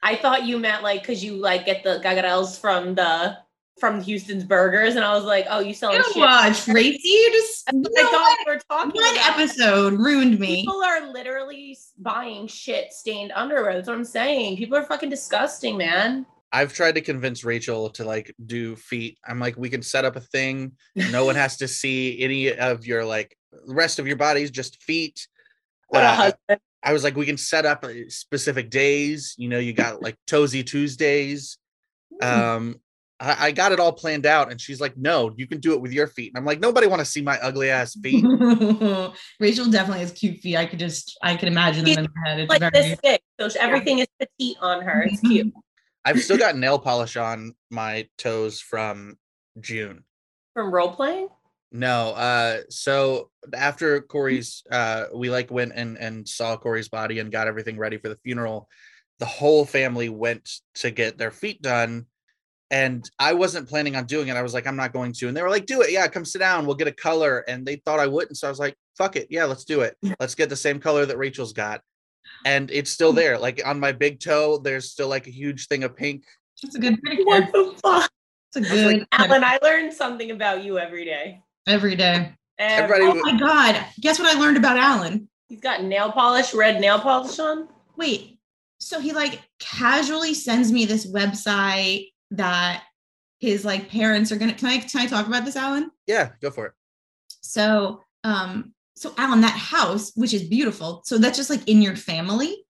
I 0.03 0.15
thought 0.17 0.45
you 0.45 0.59
meant 0.59 0.83
like 0.83 1.01
because 1.03 1.25
you 1.25 1.35
like 1.37 1.65
get 1.65 1.83
the 1.83 2.01
gagarels 2.05 2.61
from 2.61 2.95
the 2.95 3.39
from 3.81 4.01
Houston's 4.03 4.45
Burgers, 4.45 4.97
and 4.97 5.05
I 5.05 5.15
was 5.15 5.25
like, 5.25 5.47
oh, 5.51 5.61
you 5.61 5.75
selling 5.75 5.97
You 5.99 6.05
shit. 6.05 6.15
don't 6.15 6.23
watch 6.23 6.69
Racy. 6.69 7.01
You 7.09 7.31
just 7.33 7.65
I 7.69 7.73
thought 7.73 7.93
what? 7.93 8.39
you 8.47 8.53
were 8.53 8.61
talking 8.71 9.01
one 9.01 9.15
about. 9.17 9.39
episode 9.39 9.93
ruined 9.95 10.39
me. 10.39 10.57
People 10.63 10.83
are 10.83 11.13
literally 11.13 11.77
buying 11.99 12.47
shit 12.47 12.93
stained 12.93 13.33
underwear. 13.35 13.75
That's 13.75 13.89
what 13.89 13.97
I'm 13.97 14.05
saying. 14.05 14.57
People 14.57 14.77
are 14.79 14.83
fucking 14.85 15.11
disgusting, 15.11 15.77
man. 15.77 16.27
I've 16.51 16.73
tried 16.73 16.95
to 16.95 17.03
convince 17.03 17.45
Rachel 17.45 17.91
to 17.91 18.05
like 18.05 18.35
do 18.47 18.75
feet. 18.77 19.19
I'm 19.27 19.39
like, 19.39 19.57
we 19.59 19.69
can 19.69 19.83
set 19.83 20.05
up 20.07 20.17
a 20.17 20.21
thing. 20.21 20.73
No 20.97 21.25
one 21.27 21.35
has 21.37 21.59
to 21.59 21.69
see 21.81 22.21
any 22.23 22.53
of 22.57 22.87
your 22.87 23.05
like 23.05 23.37
rest 23.67 23.99
of 23.99 24.07
your 24.07 24.17
bodies, 24.17 24.51
just 24.51 24.83
feet. 24.83 25.29
What 25.89 26.03
a 26.05 26.07
Uh, 26.07 26.15
husband. 26.15 26.61
I 26.83 26.93
was 26.93 27.03
like, 27.05 27.17
we 27.17 27.27
can 27.27 27.37
set 27.37 27.67
up 27.67 27.85
uh, 27.85 27.91
specific 28.09 28.71
days. 28.71 29.35
You 29.37 29.49
know, 29.49 29.59
you 29.59 29.73
got 29.73 30.01
like 30.01 30.17
Toesy 30.27 30.65
Tuesdays. 30.65 31.59
Um, 32.23 32.77
I, 33.21 33.47
I 33.47 33.53
got 33.53 33.73
it 33.73 33.81
all 33.81 33.93
planned 33.93 34.27
out, 34.27 34.51
and 34.51 34.61
she's 34.61 34.81
like, 34.81 34.97
"No, 34.97 35.33
you 35.37 35.47
can 35.47 35.59
do 35.61 35.73
it 35.73 35.81
with 35.81 35.93
your 35.93 36.07
feet." 36.07 36.33
And 36.33 36.39
I'm 36.39 36.45
like, 36.45 36.61
"Nobody 36.61 36.87
want 36.87 37.01
to 37.01 37.05
see 37.05 37.23
my 37.23 37.39
ugly 37.39 37.71
ass 37.71 37.97
feet." 37.97 38.25
Rachel 39.41 39.71
definitely 39.71 40.01
has 40.01 40.13
cute 40.13 40.39
feet. 40.41 40.57
I 40.57 40.67
could 40.67 40.79
just 40.79 41.19
I 41.23 41.37
could 41.37 41.49
imagine 41.49 41.85
them 41.85 41.99
in 41.99 42.09
my 42.15 42.29
head. 42.29 42.41
It's 42.41 42.51
Like 42.51 42.61
very 42.61 42.71
this 42.73 42.99
thick, 43.01 43.23
so 43.41 43.49
everything 43.61 43.99
is 44.01 44.07
petite 44.19 44.57
on 44.61 44.83
her. 44.83 45.03
It's 45.03 45.21
cute. 45.21 45.53
I've 46.05 46.21
still 46.23 46.39
got 46.39 46.57
nail 46.57 46.79
polish 46.79 47.17
on 47.17 47.55
my 47.71 48.09
toes 48.17 48.61
from 48.61 49.19
June. 49.61 50.05
From 50.55 50.73
role 50.73 50.93
playing, 50.93 51.29
No, 51.71 52.11
uh, 52.11 52.61
so 52.71 53.31
after 53.55 54.01
Corey's, 54.01 54.63
uh, 54.71 55.05
we 55.15 55.29
like 55.29 55.51
went 55.51 55.73
and 55.75 55.99
and 55.99 56.27
saw 56.27 56.57
Corey's 56.57 56.89
body 56.89 57.19
and 57.19 57.31
got 57.31 57.49
everything 57.49 57.77
ready 57.79 57.99
for 57.99 58.09
the 58.09 58.19
funeral. 58.25 58.69
The 59.19 59.27
whole 59.27 59.65
family 59.65 60.09
went 60.09 60.49
to 60.77 60.91
get 60.91 61.19
their 61.19 61.31
feet 61.31 61.61
done, 61.61 62.07
and 62.71 63.11
I 63.19 63.33
wasn't 63.33 63.69
planning 63.69 63.97
on 63.97 64.05
doing 64.05 64.29
it. 64.29 64.37
I 64.37 64.43
was 64.43 64.53
like, 64.53 64.67
I'm 64.67 64.77
not 64.77 64.93
going 64.93 65.13
to, 65.13 65.29
and 65.29 65.37
they 65.37 65.43
were 65.43 65.51
like, 65.51 65.67
Do 65.67 65.83
it, 65.83 65.91
yeah, 65.91 66.07
come 66.09 66.25
sit 66.25 66.39
down, 66.39 66.67
we'll 66.67 66.77
get 66.77 66.89
a 66.89 66.93
color. 66.93 67.45
And 67.49 67.67
they 67.67 67.77
thought 67.77 68.01
I 68.01 68.07
wouldn't, 68.07 68.37
so 68.37 68.47
I 68.47 68.51
was 68.51 68.59
like, 68.59 68.77
Fuck 68.97 69.17
it, 69.17 69.29
yeah, 69.31 69.45
let's 69.45 69.65
do 69.65 69.81
it. 69.81 69.97
Let's 70.21 70.35
get 70.35 70.49
the 70.49 70.57
same 70.57 70.81
color 70.81 71.07
that 71.07 71.19
Rachel's 71.19 71.53
got, 71.53 71.81
and 72.45 72.71
it's 72.71 72.91
still 72.91 73.13
mm. 73.13 73.17
there. 73.17 73.39
Like 73.39 73.61
on 73.65 73.81
my 73.81 73.93
big 73.93 74.21
toe, 74.21 74.59
there's 74.59 74.91
still 74.91 75.09
like 75.09 75.27
a 75.27 75.31
huge 75.31 75.67
thing 75.67 75.85
of 75.85 75.97
pink. 75.97 76.25
That's 76.63 76.75
a 76.75 76.81
good 76.81 77.01
pedicure. 77.03 77.25
what 77.25 77.53
the 77.53 77.75
fuck, 77.83 78.11
It's 78.55 78.57
a 78.57 78.75
good 78.75 79.07
Alan? 79.13 79.45
I 79.45 79.59
learn 79.63 79.93
something 79.93 80.31
about 80.31 80.65
you 80.65 80.79
every 80.79 81.05
day. 81.05 81.41
every 81.67 81.95
day. 81.95 82.35
Everybody 82.59 83.05
Oh 83.05 83.23
my 83.23 83.39
god. 83.39 83.85
Guess 84.01 84.19
what 84.19 84.35
I 84.35 84.39
learned 84.39 84.57
about 84.57 84.77
Alan? 84.77 85.29
He's 85.49 85.61
got 85.61 85.83
nail 85.85 86.11
polish, 86.11 86.53
red 86.53 86.81
nail 86.81 86.99
polish 86.99 87.39
on. 87.39 87.69
Wait. 87.97 88.39
So 88.81 89.01
he 89.01 89.13
like 89.13 89.41
casually 89.61 90.35
sends 90.35 90.73
me 90.73 90.85
this 90.85 91.07
website 91.07 92.09
that 92.33 92.85
his 93.39 93.65
like 93.65 93.89
parents 93.89 94.33
are 94.33 94.37
gonna 94.37 94.55
can 94.55 94.69
I 94.69 94.79
can 94.79 95.01
I 95.01 95.07
talk 95.07 95.27
about 95.27 95.45
this, 95.45 95.57
Alan? 95.57 95.91
Yeah, 96.07 96.31
go 96.41 96.51
for 96.51 96.67
it. 96.67 96.73
So 97.41 98.03
um 98.25 98.73
so 98.97 99.15
Alan, 99.17 99.41
that 99.43 99.57
house, 99.57 100.13
which 100.17 100.35
is 100.35 100.45
beautiful, 100.45 101.03
so 101.05 101.19
that's 101.19 101.37
just 101.37 101.51
like 101.51 101.67
in 101.69 101.81
your 101.83 101.97
family. 101.97 102.65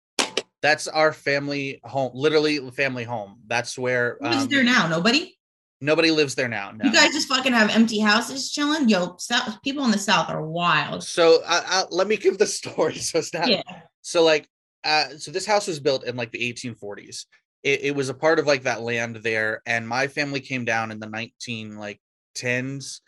That's 0.61 0.87
our 0.87 1.13
family 1.13 1.79
home, 1.83 2.11
literally 2.15 2.71
family 2.71 3.03
home. 3.03 3.37
That's 3.45 3.77
where 3.77 4.17
Who's 4.21 4.43
um, 4.43 4.47
there 4.47 4.63
now? 4.63 4.87
Nobody? 4.87 5.35
nobody 5.81 6.11
lives 6.11 6.35
there 6.35 6.47
now. 6.47 6.71
No. 6.71 6.85
You 6.85 6.91
guys 6.91 7.11
just 7.11 7.27
fucking 7.27 7.53
have 7.53 7.69
empty 7.69 7.99
houses 7.99 8.51
chilling. 8.51 8.89
Yo, 8.89 9.15
south, 9.17 9.61
people 9.61 9.85
in 9.85 9.91
the 9.91 9.97
south 9.97 10.29
are 10.29 10.45
wild. 10.45 11.03
so 11.03 11.41
I, 11.47 11.61
I, 11.65 11.83
let 11.91 12.07
me 12.07 12.17
give 12.17 12.37
the 12.37 12.47
story. 12.47 12.95
So 13.05 13.19
it's 13.19 13.33
not. 13.33 13.47
Yeah. 13.47 13.61
So 14.01 14.23
like, 14.23 14.47
uh, 14.83 15.09
so 15.17 15.31
this 15.31 15.45
house 15.45 15.67
was 15.67 15.79
built 15.79 16.05
in 16.05 16.15
like 16.15 16.31
the 16.31 16.39
1840s. 16.53 17.25
It, 17.65 17.81
it 17.83 17.95
was 17.95 18.07
a 18.07 18.13
part 18.13 18.39
of 18.39 18.47
like 18.47 18.63
that 18.63 18.81
land 18.81 19.17
there, 19.17 19.61
and 19.65 19.87
my 19.87 20.07
family 20.07 20.39
came 20.39 20.63
down 20.63 20.91
in 20.91 20.99
the 20.99 21.09
19 21.09 21.77
like 21.77 21.99
tens. 22.35 23.01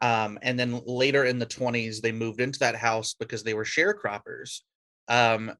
Um, 0.00 0.38
and 0.42 0.58
then 0.58 0.80
later 0.86 1.24
in 1.24 1.38
the 1.38 1.46
20s, 1.46 2.00
they 2.00 2.12
moved 2.12 2.40
into 2.40 2.60
that 2.60 2.76
house 2.76 3.14
because 3.18 3.42
they 3.42 3.54
were 3.54 3.64
sharecroppers. 3.64 4.60
Um, 5.08 5.52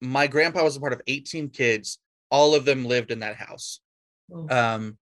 my 0.00 0.26
grandpa 0.26 0.64
was 0.64 0.76
a 0.76 0.80
part 0.80 0.92
of 0.92 1.02
18 1.06 1.50
kids. 1.50 1.98
All 2.30 2.54
of 2.54 2.64
them 2.64 2.84
lived 2.84 3.10
in 3.10 3.20
that 3.20 3.36
house. 3.36 3.80
Oh. 4.32 4.48
Um, 4.48 4.98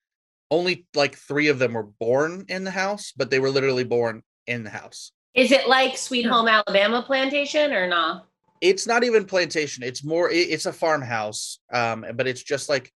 only 0.52 0.86
like 0.94 1.16
three 1.18 1.48
of 1.48 1.60
them 1.60 1.74
were 1.74 1.84
born 1.84 2.46
in 2.48 2.64
the 2.64 2.72
house, 2.72 3.12
but 3.16 3.32
they 3.32 3.40
were 3.40 3.50
literally 3.50 3.84
born 3.84 4.22
in 4.46 4.64
the 4.64 4.70
house. 4.70 5.12
Is 5.34 5.52
it 5.52 5.68
like 5.68 5.98
Sweet 5.98 6.28
Home 6.28 6.48
Alabama 6.48 7.02
plantation 7.02 7.74
or 7.74 7.88
not? 7.88 8.28
It's 8.64 8.88
not 8.88 9.04
even 9.04 9.26
plantation. 9.26 9.84
It's 9.84 10.04
more. 10.06 10.30
it- 10.32 10.50
it's 10.50 10.66
a 10.66 10.72
farmhouse, 10.74 11.60
um, 11.74 12.06
but 12.16 12.28
it's 12.28 12.42
just 12.42 12.70
like 12.70 12.92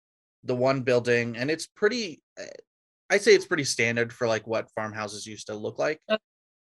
the 0.44 0.54
one 0.54 0.82
building, 0.82 1.36
and 1.36 1.50
it's 1.50 1.66
pretty. 1.66 2.22
uh, 2.40 2.44
I'd 3.10 3.22
say 3.22 3.34
it's 3.34 3.46
pretty 3.46 3.64
standard 3.64 4.12
for 4.12 4.26
like 4.28 4.46
what 4.46 4.70
farmhouses 4.74 5.26
used 5.26 5.48
to 5.48 5.54
look 5.54 5.78
like. 5.78 6.00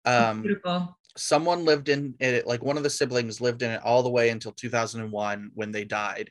Um, 0.06 0.42
beautiful. 0.44 0.98
someone 1.18 1.66
lived 1.66 1.90
in 1.90 2.14
it 2.20 2.46
like 2.46 2.62
one 2.64 2.78
of 2.78 2.84
the 2.84 2.90
siblings 2.90 3.40
lived 3.42 3.62
in 3.64 3.72
it 3.72 3.82
all 3.84 4.04
the 4.04 4.10
way 4.10 4.30
until 4.30 4.52
2001 4.52 5.52
when 5.54 5.72
they 5.72 5.86
died 5.86 6.30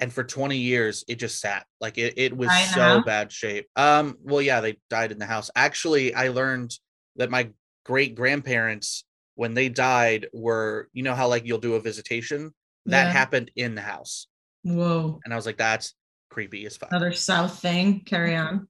and 0.00 0.12
for 0.12 0.22
20 0.24 0.58
years 0.58 1.04
it 1.08 1.16
just 1.16 1.40
sat 1.40 1.64
like 1.80 1.96
it, 1.98 2.14
it 2.18 2.36
was 2.36 2.50
so 2.74 3.00
bad 3.06 3.32
shape 3.32 3.66
um 3.76 4.16
well 4.22 4.42
yeah 4.42 4.60
they 4.60 4.76
died 4.90 5.10
in 5.12 5.18
the 5.18 5.24
house 5.26 5.50
actually 5.56 6.14
i 6.14 6.28
learned 6.28 6.76
that 7.16 7.30
my 7.30 7.48
great 7.86 8.14
grandparents 8.16 9.04
when 9.36 9.54
they 9.54 9.68
died 9.68 10.26
were 10.32 10.88
you 10.92 11.02
know 11.02 11.14
how 11.14 11.28
like 11.28 11.44
you'll 11.46 11.58
do 11.58 11.74
a 11.74 11.80
visitation 11.80 12.52
that 12.86 13.06
Yeah. 13.06 13.12
happened 13.12 13.50
in 13.56 13.74
the 13.74 13.80
house 13.82 14.26
Whoa. 14.62 15.20
and 15.24 15.32
i 15.32 15.36
was 15.36 15.46
like 15.46 15.56
that's 15.58 15.94
creepy 16.30 16.66
as 16.66 16.76
fuck 16.76 16.90
Another 16.90 17.12
south 17.12 17.60
thing. 17.60 18.00
Carry 18.04 18.34
on. 18.36 18.68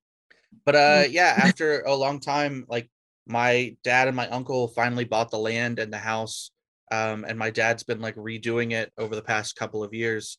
but 0.66 0.74
uh 0.76 1.04
yeah 1.10 1.34
after 1.36 1.80
a 1.82 1.94
long 1.94 2.20
time 2.20 2.64
like 2.68 2.88
my 3.26 3.74
dad 3.84 4.06
and 4.08 4.16
my 4.16 4.28
uncle 4.28 4.68
finally 4.68 5.04
bought 5.04 5.30
the 5.30 5.38
land 5.38 5.78
and 5.78 5.92
the 5.92 5.98
house 5.98 6.50
um 6.92 7.24
and 7.26 7.38
my 7.38 7.50
dad's 7.50 7.82
been 7.82 8.00
like 8.00 8.16
redoing 8.16 8.72
it 8.72 8.92
over 8.98 9.14
the 9.14 9.22
past 9.22 9.56
couple 9.56 9.82
of 9.82 9.94
years 9.94 10.38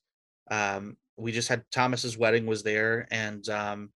um 0.51 0.95
we 1.17 1.31
just 1.31 1.47
had 1.49 1.63
thomas's 1.71 2.17
wedding 2.17 2.45
was 2.45 2.61
there 2.63 3.07
and 3.11 3.47
um 3.49 3.89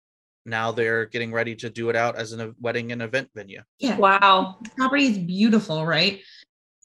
now 0.48 0.72
they're 0.72 1.06
getting 1.06 1.32
ready 1.32 1.56
to 1.56 1.70
do 1.70 1.90
it 1.90 1.96
out 1.96 2.16
as 2.16 2.34
a 2.34 2.54
wedding 2.60 2.92
and 2.92 3.02
event 3.02 3.30
venue 3.36 3.62
Yeah. 3.80 3.98
Wow. 3.98 4.58
property 4.78 5.06
is 5.08 5.18
beautiful, 5.18 5.86
right? 5.86 6.22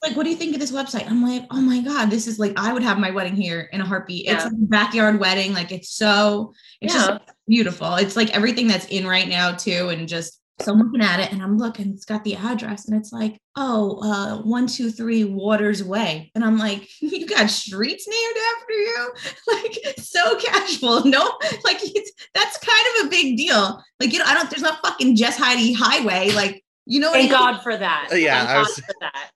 Like, 0.02 0.16
what 0.16 0.24
do 0.24 0.30
you 0.30 0.36
think 0.36 0.52
of 0.54 0.60
this 0.60 0.72
website? 0.72 1.08
I'm 1.08 1.22
like, 1.22 1.44
oh 1.52 1.60
my 1.60 1.80
God, 1.80 2.10
this 2.10 2.26
is 2.26 2.40
like, 2.40 2.58
I 2.58 2.72
would 2.72 2.82
have 2.82 2.98
my 2.98 3.12
wedding 3.12 3.36
here 3.36 3.68
in 3.72 3.80
a 3.80 3.84
heartbeat. 3.84 4.26
It's 4.28 4.42
like 4.42 4.52
a 4.52 4.56
backyard 4.56 5.20
wedding. 5.20 5.52
Like, 5.54 5.70
it's 5.70 5.90
so, 5.90 6.52
it's 6.80 6.92
Yeah. 6.92 7.06
just 7.06 7.20
beautiful. 7.46 7.94
It's 7.94 8.16
like 8.16 8.30
everything 8.34 8.66
that's 8.66 8.86
in 8.86 9.06
right 9.06 9.28
now, 9.28 9.52
too. 9.52 9.90
And 9.90 10.08
just, 10.08 10.41
so 10.64 10.72
I'm 10.72 10.78
looking 10.78 11.00
at 11.02 11.20
it 11.20 11.32
and 11.32 11.42
I'm 11.42 11.58
looking, 11.58 11.90
it's 11.92 12.04
got 12.04 12.24
the 12.24 12.36
address 12.36 12.88
and 12.88 12.96
it's 12.98 13.12
like, 13.12 13.38
oh, 13.56 13.98
uh, 14.02 14.36
123 14.42 15.24
Waters 15.24 15.82
Way. 15.84 16.30
And 16.34 16.44
I'm 16.44 16.58
like, 16.58 16.88
you 17.00 17.26
got 17.26 17.50
streets 17.50 18.06
named 18.08 18.36
after 18.56 18.72
you? 18.74 19.12
Like, 19.52 19.98
so 19.98 20.36
casual. 20.38 21.04
No, 21.04 21.20
like, 21.64 21.78
it's, 21.80 22.12
that's 22.34 22.58
kind 22.58 22.86
of 23.00 23.06
a 23.06 23.10
big 23.10 23.36
deal. 23.36 23.82
Like, 24.00 24.12
you 24.12 24.18
know, 24.18 24.24
I 24.26 24.34
don't, 24.34 24.48
there's 24.50 24.62
not 24.62 24.80
fucking 24.84 25.16
Jess 25.16 25.36
Heidi 25.36 25.72
Highway. 25.72 26.30
Like, 26.32 26.64
you 26.86 27.00
know 27.00 27.08
what 27.10 27.14
Thank 27.18 27.30
mean? 27.30 27.38
God 27.38 27.62
for 27.62 27.76
that. 27.76 28.08
Uh, 28.12 28.16
yeah, 28.16 28.38
Thank 28.38 28.50
I 28.50 28.52
God 28.54 28.60
was- 28.66 28.78
for 28.80 28.94
that. 29.00 29.30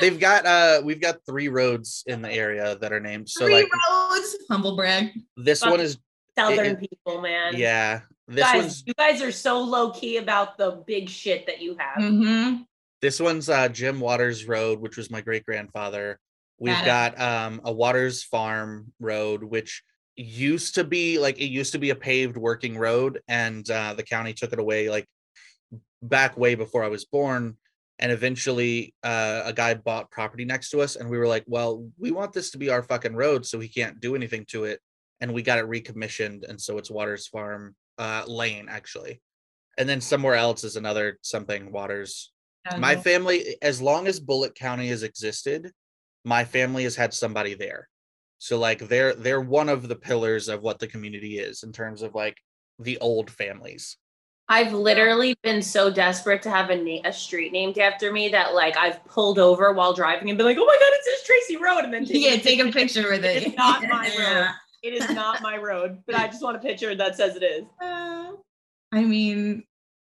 they've 0.00 0.18
got 0.18 0.46
uh 0.46 0.80
we've 0.84 1.00
got 1.02 1.16
three 1.26 1.48
roads 1.48 2.02
in 2.06 2.22
the 2.22 2.30
area 2.32 2.76
that 2.80 2.92
are 2.94 3.00
named 3.00 3.28
so 3.28 3.44
Three 3.44 3.54
like 3.54 3.68
roads. 3.90 4.36
Humble 4.50 4.74
brag. 4.76 5.10
this 5.36 5.60
Fuck 5.60 5.70
one 5.72 5.80
is 5.80 5.98
Southern 6.38 6.66
it- 6.66 6.80
people, 6.80 7.20
man. 7.20 7.54
yeah 7.56 8.00
this 8.28 8.44
guys, 8.44 8.62
one's 8.62 8.84
you 8.86 8.94
guys 8.94 9.22
are 9.22 9.32
so 9.32 9.60
low 9.60 9.90
key 9.90 10.16
about 10.16 10.56
the 10.58 10.82
big 10.86 11.08
shit 11.08 11.46
that 11.46 11.60
you 11.60 11.76
have. 11.78 12.02
Mm-hmm. 12.02 12.62
This 13.00 13.18
one's 13.18 13.48
uh, 13.48 13.68
Jim 13.68 13.98
Waters 13.98 14.46
Road, 14.46 14.80
which 14.80 14.96
was 14.96 15.10
my 15.10 15.20
great 15.20 15.44
grandfather. 15.44 16.18
We've 16.58 16.74
Got 16.84 17.16
got 17.16 17.20
um, 17.20 17.60
a 17.64 17.72
Waters 17.72 18.22
Farm 18.22 18.92
Road, 19.00 19.42
which 19.42 19.82
used 20.14 20.76
to 20.76 20.84
be 20.84 21.18
like 21.18 21.40
it 21.40 21.46
used 21.46 21.72
to 21.72 21.78
be 21.78 21.90
a 21.90 21.96
paved 21.96 22.36
working 22.36 22.78
road, 22.78 23.20
and 23.26 23.68
uh, 23.68 23.94
the 23.94 24.04
county 24.04 24.32
took 24.32 24.52
it 24.52 24.60
away 24.60 24.88
like 24.88 25.06
back 26.02 26.36
way 26.36 26.54
before 26.54 26.84
I 26.84 26.88
was 26.88 27.04
born. 27.04 27.56
And 27.98 28.10
eventually, 28.10 28.94
uh, 29.04 29.42
a 29.44 29.52
guy 29.52 29.74
bought 29.74 30.10
property 30.10 30.44
next 30.44 30.70
to 30.70 30.80
us, 30.80 30.96
and 30.96 31.08
we 31.10 31.18
were 31.18 31.26
like, 31.26 31.44
"Well, 31.46 31.88
we 31.98 32.12
want 32.12 32.32
this 32.32 32.52
to 32.52 32.58
be 32.58 32.70
our 32.70 32.82
fucking 32.82 33.14
road, 33.14 33.44
so 33.44 33.58
he 33.58 33.68
can't 33.68 34.00
do 34.00 34.14
anything 34.14 34.44
to 34.50 34.64
it." 34.64 34.80
And 35.20 35.32
we 35.32 35.42
got 35.42 35.58
it 35.58 35.66
recommissioned, 35.66 36.44
and 36.44 36.60
so 36.60 36.78
it's 36.78 36.90
Waters 36.90 37.26
Farm 37.26 37.74
uh, 37.98 38.24
Lane 38.26 38.68
actually. 38.68 39.20
And 39.78 39.88
then 39.88 40.00
somewhere 40.00 40.34
else 40.34 40.64
is 40.64 40.76
another 40.76 41.18
something 41.22 41.72
Waters 41.72 42.32
my 42.78 42.96
family 42.96 43.56
as 43.60 43.82
long 43.82 44.06
as 44.06 44.20
bullitt 44.20 44.54
county 44.54 44.88
has 44.88 45.02
existed 45.02 45.72
my 46.24 46.44
family 46.44 46.84
has 46.84 46.96
had 46.96 47.12
somebody 47.12 47.54
there 47.54 47.88
so 48.38 48.58
like 48.58 48.78
they're 48.88 49.14
they're 49.14 49.40
one 49.40 49.68
of 49.68 49.88
the 49.88 49.96
pillars 49.96 50.48
of 50.48 50.62
what 50.62 50.78
the 50.78 50.86
community 50.86 51.38
is 51.38 51.62
in 51.62 51.72
terms 51.72 52.02
of 52.02 52.14
like 52.14 52.36
the 52.78 52.98
old 52.98 53.30
families 53.30 53.96
I've 54.48 54.74
literally 54.74 55.34
been 55.42 55.62
so 55.62 55.90
desperate 55.90 56.42
to 56.42 56.50
have 56.50 56.68
a, 56.68 56.76
na- 56.76 57.08
a 57.08 57.12
street 57.12 57.52
named 57.52 57.78
after 57.78 58.12
me 58.12 58.28
that 58.30 58.52
like 58.52 58.76
I've 58.76 59.02
pulled 59.06 59.38
over 59.38 59.72
while 59.72 59.94
driving 59.94 60.28
and 60.28 60.36
been 60.36 60.46
like, 60.46 60.58
oh 60.58 60.66
my 60.66 60.74
god, 60.78 60.90
it's 60.92 61.06
this 61.06 61.24
Tracy 61.24 61.56
Road, 61.56 61.84
and 61.84 61.94
then 61.94 62.04
taken 62.04 62.22
Yeah, 62.22 62.36
take 62.36 62.60
a 62.60 62.70
picture 62.70 63.08
with 63.08 63.24
it. 63.24 63.44
It's 63.44 63.56
not 63.56 63.82
my 63.88 64.10
road. 64.18 64.48
Yeah. 64.82 64.90
It 64.90 64.94
is 65.02 65.10
not 65.10 65.42
my 65.42 65.56
road, 65.56 66.02
but 66.06 66.14
I 66.16 66.26
just 66.26 66.42
want 66.42 66.56
a 66.56 66.60
picture 66.60 66.94
that 66.94 67.16
says 67.16 67.36
it 67.36 67.42
is. 67.42 67.64
Uh, 67.80 68.32
I 68.92 69.02
mean, 69.04 69.64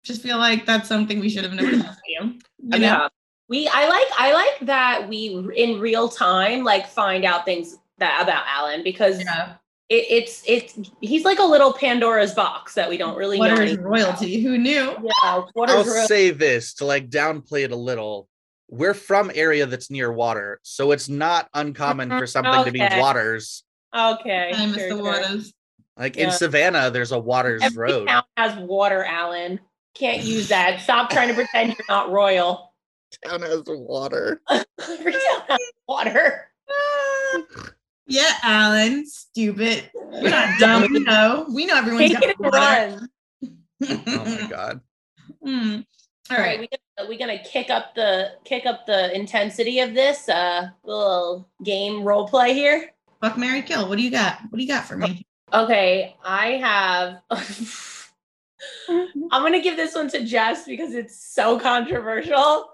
just 0.02 0.23
feel 0.23 0.38
like 0.38 0.66
that's 0.66 0.88
something 0.88 1.21
we 1.21 1.28
should 1.28 1.44
have 1.44 1.52
known 1.52 1.80
about 1.80 1.97
you. 2.06 2.21
You 2.59 2.68
know? 2.71 2.76
Yeah. 2.78 3.09
We 3.49 3.68
I 3.68 3.88
like 3.88 4.06
I 4.18 4.33
like 4.33 4.66
that 4.66 5.06
we 5.09 5.28
in 5.54 5.78
real 5.78 6.09
time 6.09 6.64
like 6.64 6.88
find 6.88 7.25
out 7.26 7.44
things 7.44 7.76
that 7.99 8.21
about 8.23 8.44
Alan 8.49 8.83
because 8.83 9.21
Yeah. 9.23 9.54
it, 9.90 10.06
it's 10.09 10.42
it's 10.47 10.78
he's 11.02 11.25
like 11.26 11.38
a 11.38 11.44
little 11.44 11.75
Pandora's 11.75 12.33
box 12.33 12.73
that 12.75 12.88
we 12.88 12.97
don't 12.97 13.16
really 13.18 13.38
What 13.38 13.49
know. 13.49 13.54
is 13.54 13.61
anything 13.61 13.83
royalty? 13.85 14.40
Who 14.42 14.56
knew? 14.56 14.97
Yeah, 15.02 15.42
what 15.52 15.68
I'll 15.68 15.83
is 15.83 15.87
royalty? 15.87 16.06
say 16.06 16.30
this 16.30 16.73
to 16.75 16.87
like 16.87 17.11
downplay 17.11 17.64
it 17.64 17.71
a 17.71 17.76
little. 17.76 18.28
We're 18.71 18.94
from 18.94 19.30
area 19.35 19.66
that's 19.66 19.90
near 19.90 20.11
water, 20.11 20.59
so 20.62 20.90
it's 20.92 21.11
not 21.11 21.49
uncommon 21.52 22.09
for 22.09 22.26
something 22.26 22.64
to 22.64 22.73
be 22.73 22.80
waters. 22.99 23.62
Okay. 23.94 24.52
I 24.54 24.66
miss 24.66 24.76
sure, 24.76 24.88
the 24.90 24.94
sure. 24.96 25.02
waters. 25.02 25.52
Like 25.96 26.16
Yeah. 26.16 26.24
in 26.24 26.30
Savannah, 26.32 26.90
there's 26.90 27.12
a 27.12 27.18
waters 27.18 27.62
Every 27.62 27.92
road. 27.92 28.08
town 28.08 28.24
has 28.36 28.56
water, 28.58 29.04
Alan. 29.04 29.60
Can't 29.94 30.24
use 30.24 30.48
that. 30.48 30.80
Stop 30.80 31.10
trying 31.10 31.28
to 31.28 31.34
pretend 31.34 31.68
you're 31.78 31.86
not 31.88 32.10
royal. 32.10 32.74
Town 33.24 33.42
has 33.42 33.62
water. 33.66 34.40
Every 34.50 35.12
town 35.12 35.42
has 35.48 35.60
water. 35.86 36.48
Yeah, 38.06 38.32
Alan, 38.42 39.06
stupid. 39.06 39.88
We're 39.94 40.30
not 40.30 40.50
dumb. 40.58 40.82
We 40.92 40.98
know. 41.00 41.46
We 41.54 41.64
know 41.66 41.76
everyone's 41.76 42.10
Take 42.10 42.20
got 42.20 42.30
it 42.30 42.40
water. 42.40 43.08
Oh 43.88 44.24
my 44.24 44.46
god. 44.50 44.80
Hmm. 45.42 45.80
All 46.30 46.36
All 46.36 46.42
right, 46.42 46.58
right. 46.58 46.60
we 46.60 46.68
gonna, 46.98 47.08
we 47.10 47.18
gonna 47.18 47.38
kick 47.42 47.68
up 47.70 47.94
the 47.94 48.32
kick 48.44 48.64
up 48.66 48.86
the 48.86 49.14
intensity 49.14 49.80
of 49.80 49.92
this 49.94 50.26
uh 50.28 50.68
little 50.84 51.48
game 51.62 52.02
role 52.02 52.26
play 52.26 52.54
here. 52.54 52.90
Fuck 53.25 53.38
Mary 53.38 53.62
Kill. 53.62 53.88
What 53.88 53.97
do 53.97 54.04
you 54.04 54.11
got? 54.11 54.38
What 54.50 54.59
do 54.59 54.62
you 54.62 54.69
got 54.69 54.85
for 54.85 54.99
me? 54.99 55.26
Okay, 55.50 56.14
I 56.23 56.47
have. 56.59 57.23
I'm 58.90 59.43
gonna 59.43 59.62
give 59.62 59.76
this 59.78 59.95
one 59.95 60.11
to 60.11 60.23
Jess 60.26 60.66
because 60.66 60.93
it's 60.93 61.25
so 61.33 61.59
controversial, 61.59 62.69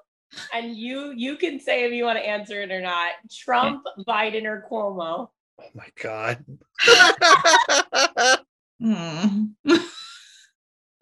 and 0.53 0.77
you 0.77 1.13
you 1.17 1.37
can 1.37 1.61
say 1.61 1.85
if 1.85 1.93
you 1.93 2.03
want 2.03 2.19
to 2.19 2.29
answer 2.29 2.63
it 2.63 2.73
or 2.73 2.81
not. 2.81 3.13
Trump, 3.31 3.87
Biden, 4.09 4.45
or 4.45 4.67
Cuomo? 4.69 5.29
Oh 5.61 5.71
my 5.73 5.87
god. 6.03 6.45
Hmm. 8.83 9.49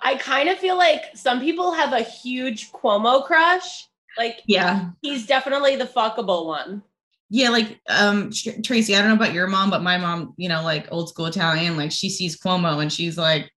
I 0.00 0.17
kind 0.17 0.49
of 0.49 0.59
feel 0.59 0.76
like 0.76 1.05
some 1.14 1.38
people 1.40 1.73
have 1.73 1.93
a 1.93 2.00
huge 2.00 2.73
Cuomo 2.73 3.25
crush. 3.25 3.87
Like 4.19 4.40
Yeah. 4.47 4.90
he's 5.00 5.26
definitely 5.26 5.76
the 5.76 5.85
fuckable 5.87 6.45
one. 6.47 6.83
Yeah, 7.30 7.50
like 7.50 7.80
um 7.88 8.30
Tracy, 8.64 8.97
I 8.97 9.00
don't 9.00 9.08
know 9.08 9.16
about 9.16 9.35
your 9.35 9.47
mom, 9.47 9.70
but 9.70 9.82
my 9.82 9.99
mom, 9.99 10.35
you 10.37 10.49
know, 10.49 10.62
like 10.62 10.88
old 10.90 11.11
school 11.11 11.26
Italian, 11.26 11.76
like 11.76 11.92
she 11.92 12.08
sees 12.08 12.38
Cuomo 12.38 12.80
and 12.80 12.92
she's 12.92 13.18
like, 13.18 13.50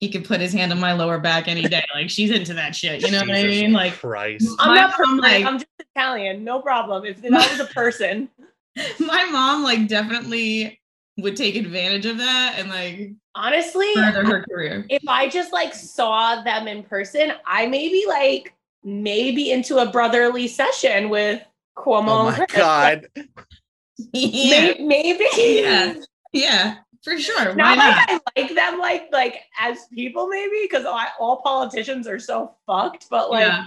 he 0.00 0.10
could 0.10 0.24
put 0.24 0.40
his 0.40 0.52
hand 0.52 0.72
on 0.72 0.80
my 0.80 0.92
lower 0.92 1.18
back 1.18 1.46
any 1.48 1.62
day. 1.62 1.84
Like 1.94 2.10
she's 2.10 2.30
into 2.30 2.54
that 2.54 2.74
shit. 2.74 3.02
You 3.02 3.10
know 3.12 3.20
what 3.20 3.30
I 3.30 3.42
Jesus 3.42 3.62
mean? 3.62 3.72
Like 3.72 3.94
Christ. 3.94 4.48
I'm 4.58 4.74
not 4.74 4.94
from 4.94 5.18
like- 5.18 5.44
I'm 5.44 5.58
just 5.58 5.68
Italian. 5.94 6.42
No 6.44 6.60
problem. 6.60 7.04
If 7.04 7.22
that 7.22 7.30
was 7.30 7.60
a 7.60 7.72
person. 7.72 8.28
my 8.98 9.24
mom 9.30 9.62
like 9.62 9.86
definitely 9.86 10.80
would 11.18 11.36
take 11.36 11.54
advantage 11.54 12.06
of 12.06 12.18
that 12.18 12.56
and 12.58 12.68
like 12.68 13.12
Honestly, 13.36 13.92
further 13.94 14.24
her 14.24 14.44
career. 14.50 14.84
if 14.88 15.02
I 15.06 15.28
just 15.28 15.52
like 15.52 15.72
saw 15.74 16.42
them 16.42 16.66
in 16.66 16.82
person, 16.82 17.32
I 17.46 17.66
may 17.66 17.88
be 17.88 18.04
like 18.08 18.52
maybe 18.82 19.50
into 19.52 19.78
a 19.78 19.90
brotherly 19.90 20.48
session 20.48 21.08
with 21.08 21.40
Cuomo. 21.76 22.08
Oh 22.08 22.36
my 22.38 22.46
god. 22.54 23.06
yeah. 24.12 24.74
Maybe. 24.80 25.24
Yeah. 25.36 25.94
Yeah, 26.32 26.74
for 27.02 27.18
sure. 27.18 27.50
Why 27.50 27.54
Not 27.54 27.78
not? 27.78 27.96
like 27.96 28.22
I 28.36 28.40
like 28.40 28.54
them 28.54 28.78
like 28.80 29.08
like 29.12 29.36
as 29.60 29.86
people 29.94 30.26
maybe 30.26 30.56
because 30.62 30.84
all 30.84 31.40
politicians 31.42 32.08
are 32.08 32.18
so 32.18 32.56
fucked, 32.66 33.06
but 33.08 33.30
like 33.30 33.46
yeah. 33.46 33.66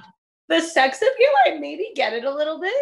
the 0.49 0.59
sex 0.59 0.97
appeal, 0.97 1.29
I 1.45 1.57
maybe 1.59 1.91
get 1.95 2.11
it 2.13 2.25
a 2.25 2.33
little 2.33 2.59
bit. 2.59 2.75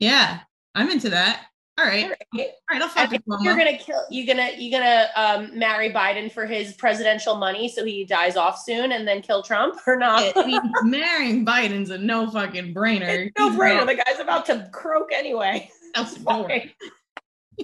yeah, 0.00 0.40
I'm 0.74 0.90
into 0.90 1.10
that. 1.10 1.46
All 1.78 1.86
right. 1.86 2.04
All 2.04 2.10
right. 2.10 2.18
All 2.34 2.46
right, 2.70 2.82
I'll 2.82 2.88
fuck 2.88 3.10
you're 3.40 3.56
gonna 3.56 3.78
kill. 3.78 4.02
You're 4.10 4.26
gonna 4.26 4.50
you're 4.58 4.78
gonna 4.80 5.06
um, 5.16 5.58
marry 5.58 5.90
Biden 5.90 6.30
for 6.30 6.44
his 6.44 6.74
presidential 6.74 7.36
money, 7.36 7.68
so 7.68 7.84
he 7.84 8.04
dies 8.04 8.36
off 8.36 8.60
soon, 8.62 8.92
and 8.92 9.08
then 9.08 9.22
kill 9.22 9.42
Trump 9.42 9.80
or 9.86 9.96
not? 9.96 10.36
I 10.36 10.46
mean, 10.46 10.60
marrying 10.82 11.46
Biden's 11.46 11.90
a 11.90 11.96
no 11.98 12.30
fucking 12.30 12.74
brainer. 12.74 13.30
No 13.38 13.50
brainer. 13.50 13.86
The 13.86 13.94
guy's 13.94 14.20
about 14.20 14.44
to 14.46 14.68
croak 14.72 15.10
anyway. 15.12 15.70
That's 15.94 16.14
It's 16.14 16.22
fine. 16.22 16.70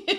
fine. 0.07 0.19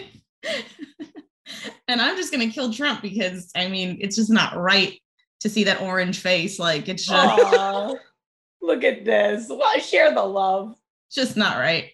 and 1.87 2.01
I'm 2.01 2.15
just 2.17 2.31
gonna 2.31 2.49
kill 2.49 2.71
Trump 2.71 3.01
because 3.01 3.51
I 3.55 3.67
mean 3.67 3.97
it's 4.01 4.15
just 4.15 4.29
not 4.31 4.57
right 4.57 4.99
to 5.39 5.49
see 5.49 5.63
that 5.65 5.81
orange 5.81 6.19
face. 6.19 6.59
Like 6.59 6.87
it's 6.87 7.05
just 7.05 7.97
look 8.61 8.83
at 8.83 9.05
this. 9.05 9.47
Well, 9.49 9.79
share 9.79 10.13
the 10.13 10.23
love. 10.23 10.75
Just 11.15 11.37
not 11.37 11.57
right. 11.57 11.91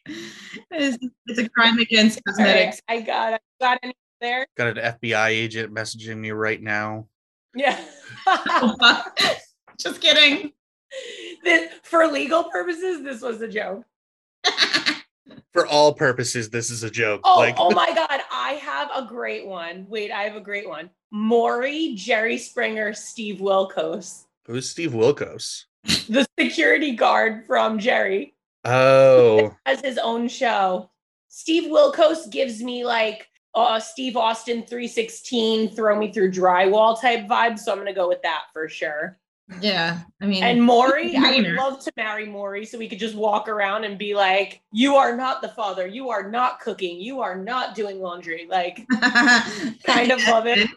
It's, 0.71 0.97
it's 1.28 1.39
a 1.39 1.49
crime 1.49 1.78
against 1.80 2.19
All 2.28 2.34
right, 2.36 2.45
cosmetics. 2.45 2.82
I 2.88 3.02
got. 3.02 3.34
it. 3.34 3.41
got 3.60 3.80
any 3.84 3.93
there. 4.23 4.47
Got 4.58 4.78
an 4.78 4.97
FBI 4.99 5.30
agent 5.30 5.73
messaging 5.73 6.17
me 6.17 6.32
right 6.32 6.62
now. 6.62 7.08
Yeah. 7.54 7.80
just 9.78 10.02
kidding. 10.02 10.52
this, 11.43 11.71
for 11.84 12.08
legal 12.08 12.45
purposes, 12.45 13.04
this 13.04 13.21
was 13.21 13.41
a 13.41 13.47
joke. 13.47 13.84
For 15.54 15.67
all 15.67 15.93
purposes, 15.93 16.49
this 16.49 16.71
is 16.71 16.82
a 16.82 16.89
joke. 16.89 17.21
Oh, 17.23 17.38
like 17.38 17.56
oh 17.60 17.69
my 17.69 17.93
God. 17.93 18.21
I 18.32 18.54
have 18.54 18.89
a 18.95 19.06
great 19.06 19.45
one. 19.45 19.86
Wait, 19.88 20.12
I 20.12 20.23
have 20.23 20.36
a 20.36 20.41
great 20.41 20.67
one. 20.67 20.89
Maury, 21.12 21.93
Jerry 21.95 22.39
Springer, 22.39 22.91
Steve 22.93 23.38
Wilkos, 23.38 24.26
who's 24.47 24.67
Steve 24.67 24.93
Wilkos? 24.93 25.65
the 25.84 26.26
security 26.39 26.95
guard 26.95 27.45
from 27.45 27.78
Jerry, 27.78 28.34
Oh, 28.65 29.56
has 29.65 29.82
his 29.82 29.97
own 29.97 30.28
show. 30.28 30.89
Steve 31.28 31.71
Wilkos 31.71 32.30
gives 32.30 32.62
me 32.62 32.86
like 32.86 33.28
uh, 33.56 33.80
Steve 33.80 34.15
Austin 34.15 34.63
316, 34.63 35.69
throw 35.76 35.97
me 35.97 36.12
through 36.12 36.32
drywall 36.32 36.99
type 36.99 37.28
vibe. 37.28 37.60
So 37.60 37.71
I'm 37.71 37.78
going 37.78 37.88
to 37.88 37.93
go 37.93 38.08
with 38.08 38.21
that 38.23 38.43
for 38.54 38.67
sure. 38.69 39.17
Yeah, 39.60 39.99
I 40.21 40.26
mean, 40.26 40.41
And 40.43 40.63
Maury, 40.63 41.15
I 41.17 41.36
would 41.36 41.47
love 41.47 41.84
to 41.84 41.91
marry 41.97 42.26
Maury 42.26 42.65
so 42.65 42.78
we 42.78 42.88
could 42.88 42.97
just 42.97 43.15
walk 43.15 43.49
around 43.49 43.84
and 43.84 43.97
be 43.97 44.15
like, 44.15 44.62
you 44.71 44.95
are 44.95 45.15
not 45.15 45.41
the 45.41 45.49
father. 45.49 45.86
You 45.86 46.10
are 46.10 46.30
not 46.30 46.60
cooking. 46.60 46.99
You 46.99 47.19
are 47.21 47.36
not 47.36 47.76
doing 47.76 47.99
laundry. 48.02 48.47
Like, 48.49 48.88
kind 49.84 50.12
of 50.12 50.26
love 50.28 50.47
it. 50.47 50.69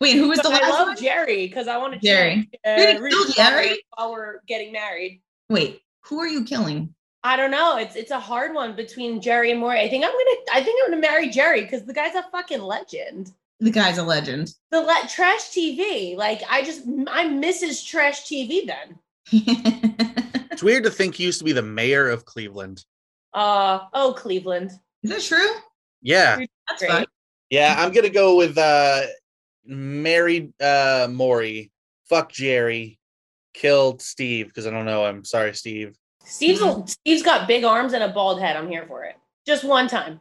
Wait, 0.00 0.16
who 0.16 0.28
was 0.28 0.38
But 0.42 0.50
the 0.50 0.64
I 0.64 0.68
love 0.68 0.88
one? 0.88 0.96
Jerry 0.96 1.46
because 1.46 1.66
I 1.66 1.78
want 1.78 1.94
to 1.94 1.98
Jerry. 1.98 2.50
Uh, 2.64 2.76
Who 2.76 2.86
did 2.86 3.00
Reese 3.00 3.34
kill 3.34 3.44
Jerry? 3.44 3.82
While, 3.96 4.08
while 4.08 4.12
we're 4.12 4.40
getting 4.46 4.72
married. 4.72 5.22
Wait, 5.48 5.80
who 6.02 6.18
are 6.20 6.28
you 6.28 6.44
killing? 6.44 6.94
I 7.22 7.36
don't 7.36 7.50
know. 7.50 7.76
It's 7.76 7.96
it's 7.96 8.10
a 8.10 8.20
hard 8.20 8.54
one 8.54 8.74
between 8.74 9.20
Jerry 9.20 9.50
and 9.50 9.60
Maury. 9.60 9.80
I 9.80 9.88
think 9.88 10.04
I'm 10.04 10.10
gonna 10.12 10.36
I 10.52 10.62
think 10.62 10.80
I'm 10.82 10.90
gonna 10.90 11.02
marry 11.02 11.28
Jerry 11.28 11.62
because 11.62 11.84
the 11.84 11.92
guy's 11.92 12.14
a 12.14 12.24
fucking 12.32 12.62
legend. 12.62 13.32
The 13.60 13.70
guy's 13.70 13.98
a 13.98 14.02
legend. 14.02 14.54
The 14.70 14.80
le- 14.80 15.06
trash 15.08 15.50
TV. 15.50 16.16
Like 16.16 16.40
I 16.48 16.62
just 16.62 16.82
I'm 17.08 17.42
Mrs. 17.42 17.86
Trash 17.86 18.24
TV 18.24 18.66
then. 18.66 18.98
it's 20.50 20.62
weird 20.62 20.84
to 20.84 20.90
think 20.90 21.14
he 21.14 21.24
used 21.24 21.40
to 21.40 21.44
be 21.44 21.52
the 21.52 21.62
mayor 21.62 22.08
of 22.08 22.24
Cleveland. 22.24 22.84
Uh 23.34 23.80
oh 23.92 24.14
Cleveland. 24.16 24.70
Is 25.02 25.10
that 25.10 25.20
true? 25.22 25.50
Yeah. 26.00 26.38
That's 26.68 26.82
Great. 26.82 26.90
fun. 26.90 27.04
Yeah, 27.50 27.74
I'm 27.78 27.92
gonna 27.92 28.08
go 28.08 28.36
with 28.36 28.56
uh 28.56 29.02
married 29.66 30.54
uh 30.58 31.08
Maury. 31.10 31.70
Fuck 32.08 32.32
Jerry. 32.32 32.98
Killed 33.52 34.00
Steve 34.00 34.46
because 34.46 34.66
I 34.66 34.70
don't 34.70 34.86
know 34.86 35.04
him. 35.06 35.24
Sorry, 35.24 35.54
Steve. 35.54 35.96
Steve's 36.24 36.60
Mm-hmm. 36.60 36.82
a, 36.82 36.86
Steve's 36.88 37.22
got 37.22 37.48
big 37.48 37.64
arms 37.64 37.92
and 37.92 38.02
a 38.02 38.08
bald 38.08 38.40
head. 38.40 38.56
I'm 38.56 38.68
here 38.68 38.84
for 38.86 39.04
it. 39.04 39.16
Just 39.46 39.64
one 39.64 39.88
time. 39.88 40.20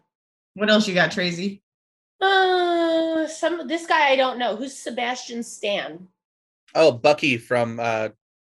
What 0.56 0.70
else 0.70 0.88
you 0.88 0.94
got, 0.94 1.12
Tracy? 1.12 1.62
Uh, 2.22 3.28
some 3.28 3.68
this 3.68 3.86
guy 3.86 4.10
I 4.10 4.16
don't 4.16 4.38
know. 4.40 4.56
Who's 4.56 4.76
Sebastian 4.78 5.44
Stan? 5.44 6.08
Oh, 6.76 6.92
Bucky 6.92 7.38
from 7.38 7.80
uh 7.80 8.10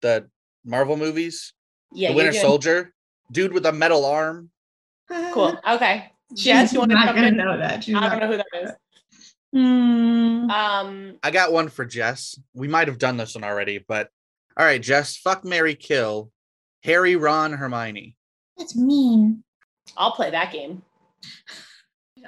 the 0.01 0.29
Marvel 0.65 0.97
movies. 0.97 1.53
Yeah, 1.93 2.11
the 2.11 2.17
Winter 2.17 2.33
doing- 2.33 2.43
Soldier. 2.43 2.95
Dude 3.33 3.53
with 3.53 3.67
a 3.67 3.73
metal 3.73 4.05
arm. 4.05 4.51
Cool. 5.33 5.59
Okay. 5.69 6.11
She's 6.37 6.45
Jess, 6.45 6.73
you 6.73 6.79
want 6.79 6.91
to 6.93 6.95
not 6.97 7.07
jump 7.07 7.17
gonna 7.17 7.29
in? 7.29 7.37
know 7.37 7.59
that. 7.59 7.83
She's 7.85 7.95
I 7.97 8.09
don't 8.09 8.21
know 8.21 8.27
who 8.29 8.37
that 8.37 8.47
is. 8.63 8.71
Hmm. 9.53 10.49
Um, 10.51 11.17
I 11.25 11.31
got 11.33 11.53
one 11.53 11.69
for 11.69 11.85
Jess. 11.85 12.39
We 12.55 12.69
might 12.69 12.87
have 12.87 12.99
done 12.99 13.17
this 13.17 13.35
one 13.35 13.43
already, 13.43 13.79
but 13.79 14.11
all 14.57 14.65
right, 14.65 14.81
Jess. 14.81 15.17
Fuck 15.17 15.45
Mary 15.45 15.75
Kill. 15.75 16.31
Harry, 16.83 17.17
Ron, 17.17 17.53
Hermione. 17.53 18.17
That's 18.57 18.77
mean. 18.77 19.43
I'll 19.97 20.13
play 20.13 20.31
that 20.31 20.53
game. 20.53 20.83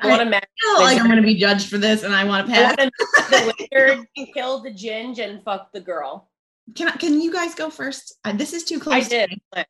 I 0.02 0.06
I 0.06 0.08
want 0.08 0.20
to 0.22 0.26
match. 0.26 0.48
feel 0.60 0.80
like 0.80 0.98
I'm 1.00 1.06
gonna 1.08 1.22
be 1.22 1.34
judged 1.36 1.68
for 1.68 1.78
this, 1.78 2.02
and 2.02 2.14
I 2.14 2.24
want 2.24 2.46
to 2.46 2.52
pass. 2.52 2.76
want 2.76 2.92
the 3.30 3.54
wizard 3.72 4.06
kill 4.34 4.60
the 4.60 4.70
ginge 4.70 5.18
and 5.18 5.42
fuck 5.44 5.70
the 5.72 5.80
girl. 5.80 6.28
Can 6.74 6.88
I, 6.88 6.92
can 6.92 7.20
you 7.20 7.32
guys 7.32 7.54
go 7.54 7.70
first? 7.70 8.14
Uh, 8.24 8.32
this 8.32 8.52
is 8.52 8.64
too 8.64 8.80
close. 8.80 8.94
I 8.94 9.00
to 9.00 9.08
did. 9.08 9.30
me. 9.30 9.64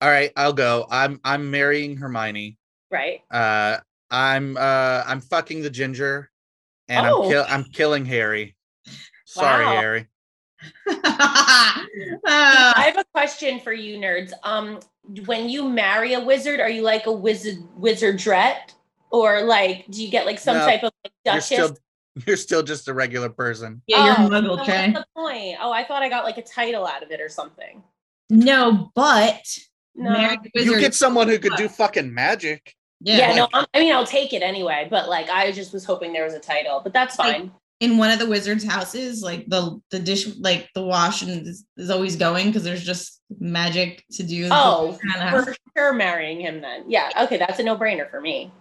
All 0.00 0.08
right, 0.10 0.30
I'll 0.36 0.52
go. 0.52 0.86
I'm 0.90 1.20
I'm 1.24 1.50
marrying 1.50 1.96
Hermione. 1.96 2.56
Right. 2.90 3.20
Uh, 3.30 3.78
I'm 4.10 4.56
uh 4.56 5.02
I'm 5.06 5.20
fucking 5.20 5.62
the 5.62 5.70
ginger, 5.70 6.30
and 6.88 7.06
Oh. 7.06 7.24
I'm 7.24 7.30
kill 7.30 7.44
I'm 7.48 7.64
killing 7.64 8.04
Harry. 8.06 8.54
Sorry, 9.26 9.64
Wow. 9.64 9.72
Harry. 9.80 10.06
Uh, 10.88 10.94
I 12.26 12.84
have 12.86 12.98
a 12.98 13.04
question 13.14 13.60
for 13.60 13.72
you 13.72 13.98
nerds. 13.98 14.32
Um, 14.42 14.80
when 15.26 15.48
you 15.48 15.68
marry 15.68 16.14
a 16.14 16.20
wizard, 16.20 16.60
are 16.60 16.68
you 16.70 16.82
like 16.82 17.06
a 17.06 17.12
wizard 17.12 17.56
wizardrette? 17.78 18.74
Or 19.10 19.42
like 19.42 19.86
do 19.90 20.02
you 20.04 20.10
get 20.10 20.26
like 20.26 20.38
some 20.38 20.56
No, 20.58 20.66
type 20.66 20.82
of 20.82 20.92
like 21.04 21.12
You're 21.24 21.34
duchess? 21.36 21.46
still 21.46 21.76
you're 22.26 22.36
still 22.36 22.62
just 22.62 22.88
a 22.88 22.94
regular 22.94 23.28
person. 23.28 23.80
yeah, 23.86 24.04
you're 24.04 24.14
Oh, 24.26 24.28
muggle, 24.28 24.56
then 24.56 24.64
Trey. 24.66 24.92
What's 24.92 24.98
the 24.98 25.06
point? 25.16 25.56
Oh, 25.60 25.72
I 25.72 25.84
thought 25.84 26.02
I 26.02 26.08
got 26.08 26.24
like 26.24 26.36
a 26.38 26.42
title 26.42 26.86
out 26.86 27.02
of 27.02 27.10
it 27.10 27.20
or 27.20 27.28
something. 27.28 27.82
No, 28.28 28.90
but 28.94 29.40
No. 29.94 30.10
married 30.10 30.40
You 30.54 30.78
get 30.78 30.94
someone 30.94 31.28
who 31.28 31.38
could 31.38 31.54
do 31.56 31.68
fucking 31.68 32.12
magic. 32.12 32.74
yeah. 33.00 33.18
yeah, 33.30 33.34
no, 33.36 33.48
I'm, 33.54 33.64
I 33.72 33.78
mean 33.80 33.94
I'll 33.94 34.04
take 34.06 34.32
it 34.34 34.42
anyway, 34.42 34.88
but 34.90 35.08
like 35.08 35.30
I 35.30 35.52
just 35.52 35.72
was 35.72 35.84
hoping 35.86 36.12
there 36.12 36.24
was 36.24 36.34
a 36.34 36.40
title, 36.40 36.80
but 36.82 36.92
that's 36.92 37.18
Like, 37.18 37.36
fine. 37.36 37.52
In 37.80 37.96
one 37.96 38.10
of 38.10 38.18
the 38.18 38.26
wizards' 38.26 38.64
houses, 38.64 39.22
like 39.22 39.46
the 39.46 39.80
the 39.90 39.98
dish, 40.00 40.26
like 40.38 40.68
the 40.74 40.82
wash, 40.82 41.22
and 41.22 41.46
is, 41.46 41.64
is 41.76 41.90
always 41.90 42.16
going 42.16 42.46
because 42.46 42.64
there's 42.64 42.84
just 42.84 43.20
magic 43.38 44.04
to 44.12 44.22
do. 44.22 44.48
Oh, 44.50 44.98
Kinda- 45.00 45.30
for 45.44 45.56
sure 45.76 45.92
marrying 45.92 46.40
him 46.40 46.60
then. 46.60 46.90
Yeah, 46.90 47.10
okay, 47.22 47.36
that's 47.36 47.58
a 47.58 47.62
no-brainer 47.62 48.10
for 48.10 48.20
me. 48.20 48.52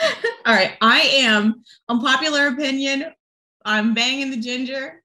All 0.00 0.54
right, 0.54 0.72
I 0.80 1.00
am 1.00 1.62
unpopular 1.88 2.48
opinion. 2.48 3.06
I'm 3.64 3.94
banging 3.94 4.30
the 4.30 4.36
ginger. 4.36 5.02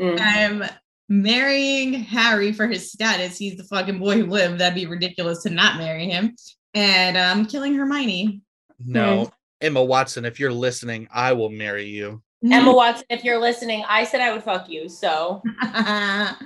Mm. 0.00 0.18
I'm 0.20 0.64
marrying 1.08 1.92
Harry 1.92 2.52
for 2.52 2.66
his 2.66 2.90
status. 2.90 3.38
He's 3.38 3.56
the 3.56 3.64
fucking 3.64 3.98
boy 3.98 4.16
who 4.18 4.26
lived. 4.26 4.58
That'd 4.58 4.74
be 4.74 4.86
ridiculous 4.86 5.42
to 5.44 5.50
not 5.50 5.78
marry 5.78 6.06
him. 6.06 6.34
And 6.74 7.16
I'm 7.18 7.46
killing 7.46 7.74
Hermione. 7.74 8.40
No, 8.84 9.30
Emma 9.60 9.82
Watson, 9.84 10.24
if 10.24 10.40
you're 10.40 10.52
listening, 10.52 11.06
I 11.12 11.34
will 11.34 11.50
marry 11.50 11.86
you. 11.86 12.22
Emma 12.44 12.72
mm. 12.72 12.76
Watson, 12.76 13.06
if 13.08 13.24
you're 13.24 13.38
listening, 13.38 13.84
I 13.88 14.04
said 14.04 14.20
I 14.20 14.32
would 14.32 14.42
fuck 14.42 14.68
you. 14.68 14.88
So 14.88 15.42
and 15.62 16.36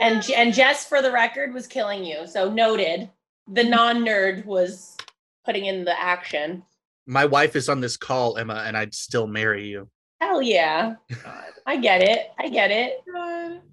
and 0.00 0.54
Jess, 0.54 0.86
for 0.86 1.02
the 1.02 1.10
record, 1.10 1.52
was 1.52 1.66
killing 1.66 2.04
you. 2.04 2.26
So 2.26 2.50
noted. 2.50 3.10
The 3.48 3.62
mm. 3.62 3.70
non-nerd 3.70 4.44
was 4.44 4.96
putting 5.44 5.66
in 5.66 5.84
the 5.84 5.98
action. 5.98 6.62
My 7.06 7.24
wife 7.24 7.56
is 7.56 7.68
on 7.68 7.80
this 7.80 7.96
call, 7.96 8.38
Emma, 8.38 8.62
and 8.66 8.76
I'd 8.76 8.94
still 8.94 9.26
marry 9.26 9.66
you. 9.66 9.88
Hell 10.20 10.40
yeah. 10.40 10.94
I 11.66 11.76
get 11.76 12.00
it. 12.02 12.30
I 12.38 12.48
get 12.48 12.70
it. 12.70 13.02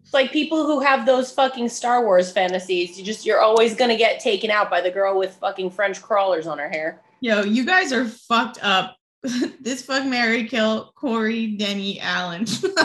It's 0.02 0.14
like 0.14 0.32
people 0.32 0.66
who 0.66 0.80
have 0.80 1.06
those 1.06 1.32
fucking 1.32 1.70
Star 1.70 2.04
Wars 2.04 2.32
fantasies. 2.32 2.98
You 2.98 3.06
just 3.06 3.26
you're 3.26 3.42
always 3.42 3.76
gonna 3.76 3.98
get 3.98 4.20
taken 4.20 4.50
out 4.50 4.72
by 4.72 4.82
the 4.82 4.90
girl 4.90 5.18
with 5.18 5.36
fucking 5.36 5.70
French 5.70 6.02
crawlers 6.02 6.48
on 6.48 6.58
her 6.58 6.70
hair. 6.70 7.02
Yo, 7.22 7.44
you 7.44 7.66
guys 7.66 7.94
are 7.94 8.06
fucked 8.06 8.58
up. 8.64 8.96
this 9.60 9.82
fuck 9.82 10.06
Mary 10.06 10.46
kill 10.46 10.94
Corey, 10.96 11.48
Denny, 11.58 12.00
Alan. 12.00 12.46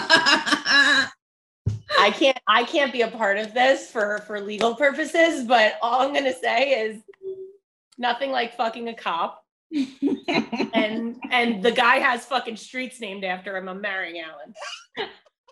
I 1.97 2.11
can't 2.11 2.39
I 2.47 2.65
can't 2.65 2.93
be 2.93 3.03
a 3.03 3.09
part 3.09 3.39
of 3.39 3.55
this 3.55 3.91
for 3.91 4.19
for 4.27 4.41
legal 4.41 4.75
purposes, 4.75 5.45
but 5.45 5.75
all 5.81 6.01
I'm 6.01 6.13
gonna 6.13 6.35
say 6.35 6.87
is 6.87 7.03
nothing 7.99 8.31
like 8.31 8.57
fucking 8.57 8.89
a 8.89 8.95
cop. 8.95 9.43
And 10.75 11.17
and 11.31 11.63
the 11.63 11.71
guy 11.71 11.97
has 11.97 12.25
fucking 12.25 12.57
streets 12.57 13.01
named 13.01 13.23
after 13.25 13.57
him. 13.57 13.69
I'm 13.69 13.81
marrying 13.81 14.21
Alan. 14.21 14.55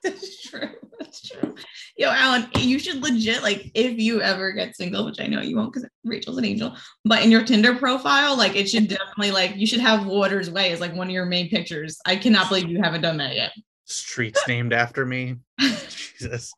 That's 0.04 0.42
true. 0.42 0.68
That's 0.98 1.28
true. 1.28 1.54
Yo, 1.96 2.10
Alan, 2.10 2.48
you 2.58 2.78
should 2.78 3.02
legit 3.02 3.42
like 3.42 3.70
if 3.74 3.98
you 3.98 4.20
ever 4.20 4.50
get 4.50 4.74
single, 4.74 5.04
which 5.04 5.20
I 5.20 5.26
know 5.28 5.40
you 5.40 5.56
won't 5.56 5.72
because 5.72 5.88
Rachel's 6.04 6.38
an 6.38 6.44
angel, 6.44 6.76
but 7.04 7.22
in 7.22 7.30
your 7.30 7.44
Tinder 7.44 7.76
profile, 7.76 8.36
like 8.36 8.56
it 8.56 8.68
should 8.68 8.88
definitely 8.88 9.30
like 9.30 9.54
you 9.54 9.66
should 9.66 9.80
have 9.80 10.06
Waters 10.06 10.50
Way 10.50 10.72
as 10.72 10.80
like 10.80 10.94
one 10.94 11.06
of 11.06 11.12
your 11.12 11.26
main 11.26 11.48
pictures. 11.48 11.98
I 12.04 12.16
cannot 12.16 12.48
believe 12.48 12.68
you 12.68 12.82
haven't 12.82 13.02
done 13.02 13.18
that 13.18 13.36
yet. 13.36 13.52
Streets 13.84 14.40
named 14.48 14.72
after 14.72 15.06
me. 15.06 15.36
Jesus. 15.60 16.52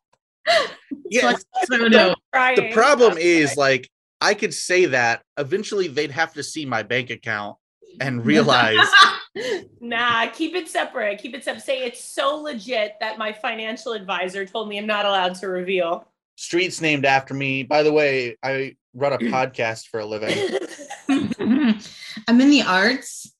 Yeah, 1.09 1.27
like, 1.27 1.37
so 1.65 1.89
dope. 1.89 2.17
the 2.33 2.71
problem 2.73 3.17
is 3.17 3.57
like 3.57 3.89
I 4.21 4.33
could 4.33 4.53
say 4.53 4.85
that 4.85 5.21
eventually 5.37 5.87
they'd 5.87 6.11
have 6.11 6.33
to 6.33 6.43
see 6.43 6.65
my 6.65 6.81
bank 6.81 7.11
account 7.11 7.57
and 7.99 8.25
realize 8.25 8.87
Nah, 9.81 10.27
keep 10.27 10.55
it 10.55 10.67
separate. 10.69 11.19
Keep 11.19 11.35
it 11.35 11.43
separate. 11.43 11.63
Say 11.63 11.79
it's 11.85 12.03
so 12.03 12.37
legit 12.37 12.95
that 13.01 13.17
my 13.17 13.33
financial 13.33 13.93
advisor 13.93 14.45
told 14.45 14.69
me 14.69 14.77
I'm 14.77 14.87
not 14.87 15.05
allowed 15.05 15.35
to 15.35 15.47
reveal. 15.47 16.07
streets 16.35 16.81
named 16.81 17.05
after 17.05 17.33
me. 17.33 17.63
By 17.63 17.83
the 17.83 17.91
way, 17.91 18.37
I 18.43 18.75
run 18.93 19.13
a 19.13 19.17
podcast 19.33 19.87
for 19.87 19.99
a 19.99 20.05
living. 20.05 20.37
I'm 21.09 22.41
in 22.41 22.49
the 22.49 22.61
arts. 22.63 23.31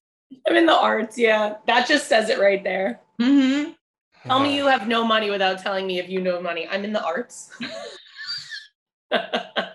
I'm 0.47 0.55
in 0.55 0.65
the 0.65 0.75
arts, 0.75 1.17
yeah. 1.17 1.55
That 1.67 1.87
just 1.87 2.07
says 2.07 2.29
it 2.29 2.39
right 2.39 2.63
there. 2.63 2.99
hmm 3.19 3.71
Tell 4.25 4.39
me 4.39 4.55
you 4.57 4.67
have 4.67 4.87
no 4.87 5.03
money 5.05 5.29
without 5.29 5.59
telling 5.59 5.87
me 5.87 5.99
if 5.99 6.09
you 6.09 6.19
know 6.21 6.41
money. 6.41 6.67
I'm 6.69 6.83
in 6.83 6.93
the 6.93 7.03
arts. 7.03 7.49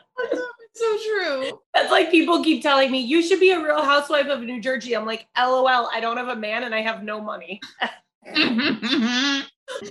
so 0.80 0.98
true. 1.04 1.60
That's 1.74 1.90
like 1.90 2.10
people 2.10 2.42
keep 2.42 2.62
telling 2.62 2.90
me 2.90 3.00
you 3.00 3.22
should 3.22 3.40
be 3.40 3.50
a 3.52 3.62
real 3.62 3.82
housewife 3.82 4.26
of 4.26 4.40
New 4.40 4.60
Jersey. 4.60 4.94
I'm 4.96 5.06
like, 5.06 5.26
LOL, 5.38 5.88
I 5.92 6.00
don't 6.00 6.16
have 6.16 6.28
a 6.28 6.36
man 6.36 6.62
and 6.64 6.74
I 6.74 6.80
have 6.80 7.02
no 7.02 7.20
money. 7.20 7.60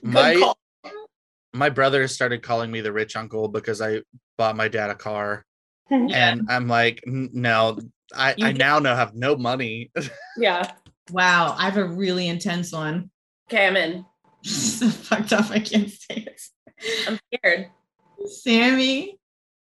My 0.04 0.36
call. 0.36 0.58
my 1.54 1.70
brother 1.70 2.08
started 2.08 2.44
calling 2.44 2.70
me 2.72 2.82
the 2.82 2.92
rich 2.92 3.16
uncle 3.16 3.48
because 3.48 3.82
I 3.82 4.02
bought 4.38 4.56
my 4.56 4.68
dad 4.68 4.90
a 4.90 4.96
car, 4.96 5.46
and 5.90 6.42
I'm 6.50 6.68
like, 6.68 7.02
no, 7.06 7.80
I 8.16 8.36
You 8.38 8.48
I 8.48 8.52
did- 8.52 8.60
now 8.60 8.80
know 8.80 8.96
have 8.96 9.16
no 9.16 9.36
money. 9.36 9.92
Yeah. 10.38 10.72
wow, 11.12 11.56
I 11.58 11.64
have 11.66 11.78
a 11.78 11.86
really 11.86 12.28
intense 12.28 12.72
one. 12.72 13.10
Okay, 13.50 13.68
I'm 13.68 13.76
in. 13.78 14.06
so 14.44 14.88
fucked 14.90 15.34
up. 15.34 15.50
I 15.52 15.60
can't 15.60 15.90
say 15.90 16.26
it. 16.28 16.42
I'm 17.08 17.20
scared. 17.34 17.68
Sammy, 18.26 19.19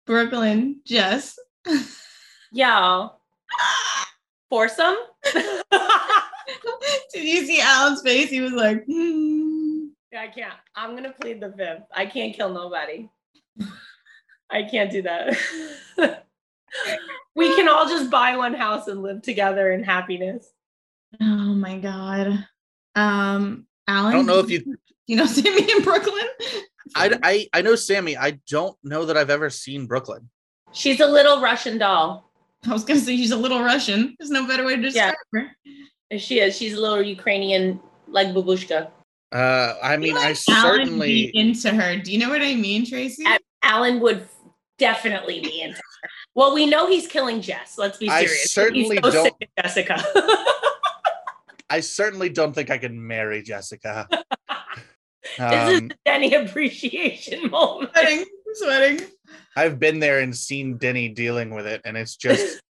Brooklyn, 0.06 0.80
Jess. 0.84 1.38
Yeah. 2.50 3.08
Foursome? 4.50 4.96
Did 7.12 7.24
you 7.24 7.46
see 7.46 7.60
Alan's 7.60 8.02
face? 8.02 8.30
He 8.30 8.40
was 8.40 8.52
like, 8.52 8.84
hmm. 8.84 9.86
I 10.16 10.28
can't. 10.28 10.52
I'm 10.76 10.94
gonna 10.94 11.14
plead 11.18 11.40
the 11.40 11.52
fifth. 11.52 11.84
I 11.94 12.06
can't 12.06 12.34
kill 12.34 12.52
nobody. 12.52 13.08
I 14.50 14.64
can't 14.64 14.90
do 14.90 15.02
that. 15.02 15.38
we 17.34 17.54
can 17.56 17.68
all 17.68 17.88
just 17.88 18.10
buy 18.10 18.36
one 18.36 18.52
house 18.52 18.88
and 18.88 19.02
live 19.02 19.22
together 19.22 19.72
in 19.72 19.82
happiness. 19.82 20.50
Oh 21.20 21.54
my 21.54 21.78
god. 21.78 22.46
Um, 22.94 23.66
Alan. 23.88 24.12
I 24.12 24.12
don't 24.12 24.26
know 24.26 24.40
if 24.40 24.50
you. 24.50 24.76
You 25.06 25.16
know 25.16 25.26
Sammy 25.36 25.70
in 25.70 25.82
Brooklyn. 25.82 26.26
I, 26.96 27.18
I 27.22 27.48
I 27.52 27.62
know 27.62 27.74
Sammy. 27.74 28.16
I 28.16 28.38
don't 28.48 28.76
know 28.82 29.04
that 29.06 29.16
I've 29.16 29.30
ever 29.30 29.50
seen 29.50 29.86
Brooklyn. 29.86 30.28
She's 30.72 31.00
a 31.00 31.06
little 31.06 31.40
Russian 31.40 31.78
doll. 31.78 32.30
I 32.66 32.72
was 32.72 32.84
gonna 32.84 33.00
say 33.00 33.16
she's 33.16 33.30
a 33.32 33.36
little 33.36 33.62
Russian. 33.62 34.14
There's 34.18 34.30
no 34.30 34.46
better 34.46 34.64
way 34.64 34.76
to 34.76 34.82
describe 34.82 35.14
her. 35.32 35.50
And 36.10 36.20
She 36.20 36.40
is. 36.40 36.56
She's 36.56 36.74
a 36.74 36.80
little 36.80 37.02
Ukrainian, 37.02 37.80
like 38.08 38.28
babushka. 38.28 38.90
Uh, 39.32 39.74
I 39.82 39.96
mean, 39.96 40.16
I 40.16 40.22
Alan 40.24 40.34
certainly. 40.36 41.06
be 41.32 41.38
into 41.38 41.70
her. 41.70 41.96
Do 41.96 42.12
you 42.12 42.18
know 42.18 42.28
what 42.28 42.42
I 42.42 42.54
mean, 42.54 42.84
Tracy? 42.86 43.24
Alan 43.62 43.98
would 44.00 44.28
definitely 44.78 45.40
be 45.40 45.62
into 45.62 45.76
her. 45.78 46.08
Well, 46.34 46.52
we 46.54 46.66
know 46.66 46.86
he's 46.86 47.06
killing 47.06 47.40
Jess. 47.40 47.78
Let's 47.78 47.96
be 47.98 48.08
serious. 48.08 48.22
I 48.22 48.26
serious. 48.26 48.52
certainly 48.52 48.96
he's 48.96 49.04
so 49.04 49.10
don't- 49.10 49.24
sick 49.24 49.34
of 49.56 49.64
Jessica. 49.64 50.04
I 51.70 51.80
certainly 51.80 52.28
don't 52.28 52.52
think 52.52 52.68
I 52.70 52.76
can 52.76 53.06
marry 53.06 53.42
Jessica. 53.42 54.06
This 55.38 55.68
is 55.68 55.78
Um, 55.78 55.88
the 55.88 55.96
Denny 56.04 56.34
appreciation 56.34 57.50
moment. 57.50 57.90
sweating, 57.96 58.24
sweating. 58.54 59.00
I've 59.56 59.78
been 59.78 59.98
there 60.00 60.20
and 60.20 60.34
seen 60.36 60.76
Denny 60.78 61.08
dealing 61.08 61.54
with 61.54 61.66
it, 61.66 61.80
and 61.84 61.96
it's 61.96 62.16
just 62.16 62.60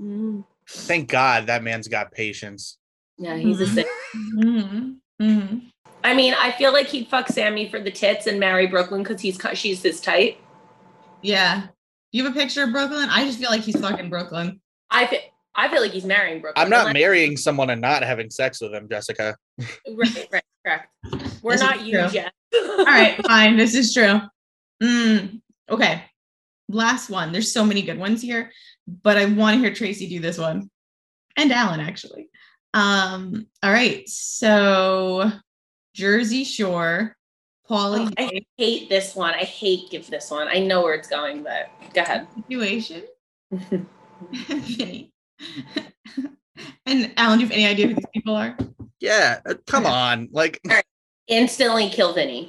Mm. 0.00 0.44
thank 0.68 1.08
God 1.08 1.46
that 1.46 1.62
man's 1.62 1.88
got 1.88 2.12
patience. 2.12 2.76
Yeah, 3.16 3.36
he's 3.36 3.60
a 3.60 3.66
sick. 3.66 3.86
hmm 4.12 4.92
hmm 5.18 5.56
I 6.04 6.14
mean, 6.14 6.34
I 6.38 6.52
feel 6.52 6.72
like 6.72 6.86
he'd 6.88 7.08
fuck 7.08 7.28
Sammy 7.28 7.68
for 7.68 7.80
the 7.80 7.90
tits 7.90 8.26
and 8.26 8.38
marry 8.38 8.66
Brooklyn 8.66 9.02
because 9.02 9.20
he's 9.22 9.38
ki- 9.38 9.54
she's 9.54 9.82
his 9.82 10.00
type. 10.00 10.38
Yeah. 11.22 11.68
You 12.12 12.24
have 12.24 12.36
a 12.36 12.38
picture 12.38 12.62
of 12.64 12.72
Brooklyn? 12.72 13.08
I 13.10 13.24
just 13.24 13.38
feel 13.40 13.50
like 13.50 13.62
he's 13.62 13.80
fucking 13.80 14.10
Brooklyn. 14.10 14.60
I 14.90 15.06
feel 15.06 15.20
I 15.56 15.68
feel 15.68 15.80
like 15.80 15.92
he's 15.92 16.04
marrying 16.04 16.40
Brooklyn. 16.40 16.62
I'm 16.62 16.70
not 16.70 16.80
Unless- 16.80 16.94
marrying 16.94 17.36
someone 17.36 17.70
and 17.70 17.80
not 17.80 18.02
having 18.02 18.30
sex 18.30 18.60
with 18.60 18.72
them, 18.72 18.88
Jessica. 18.88 19.36
Right, 19.88 20.28
right, 20.32 20.42
correct. 20.64 20.92
We're 21.42 21.52
This 21.52 21.60
not 21.62 21.84
you, 21.86 21.92
true. 21.98 22.08
Jeff. 22.08 22.32
All 22.54 22.84
right, 22.84 23.20
fine. 23.26 23.56
This 23.56 23.74
is 23.74 23.94
true. 23.94 24.20
Mm, 24.82 25.40
okay. 25.70 26.02
Last 26.68 27.08
one. 27.10 27.32
There's 27.32 27.52
so 27.52 27.64
many 27.64 27.82
good 27.82 27.98
ones 27.98 28.20
here, 28.20 28.50
but 29.02 29.16
I 29.16 29.24
want 29.26 29.54
to 29.56 29.60
hear 29.60 29.72
Tracy 29.74 30.08
do 30.08 30.20
this 30.20 30.36
one. 30.38 30.68
And 31.36 31.52
Alan, 31.52 31.80
actually. 31.80 32.28
Um, 32.74 33.46
all 33.62 33.72
right. 33.72 34.06
So 34.08 35.30
Jersey 35.94 36.44
Shore, 36.44 37.16
Pauly 37.70 38.06
Oh, 38.08 38.12
I 38.18 38.40
hate 38.58 38.88
this 38.88 39.14
one. 39.14 39.32
I 39.34 39.44
hate 39.44 39.90
give 39.90 40.08
this 40.10 40.30
one. 40.30 40.48
I 40.48 40.58
know 40.58 40.82
where 40.82 40.94
it's 40.94 41.08
going, 41.08 41.42
but 41.42 41.70
go 41.94 42.02
ahead. 42.02 42.26
situation. 42.36 43.02
Vinny. 44.32 45.12
and 46.86 47.12
Alan, 47.16 47.38
do 47.38 47.44
you 47.44 47.48
have 47.48 47.52
any 47.52 47.66
idea 47.66 47.88
who 47.88 47.94
these 47.94 48.04
people 48.12 48.34
are? 48.34 48.56
Yeah, 49.00 49.40
uh, 49.46 49.54
come 49.66 49.86
on. 49.86 50.28
Like 50.32 50.60
Instantly 51.28 51.90
kill 51.90 52.12
Vinny. 52.12 52.46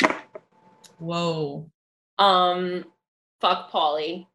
Whoa. 0.99 1.69
Um, 2.19 2.85
fuck 3.41 3.71
Pauly, 3.71 4.27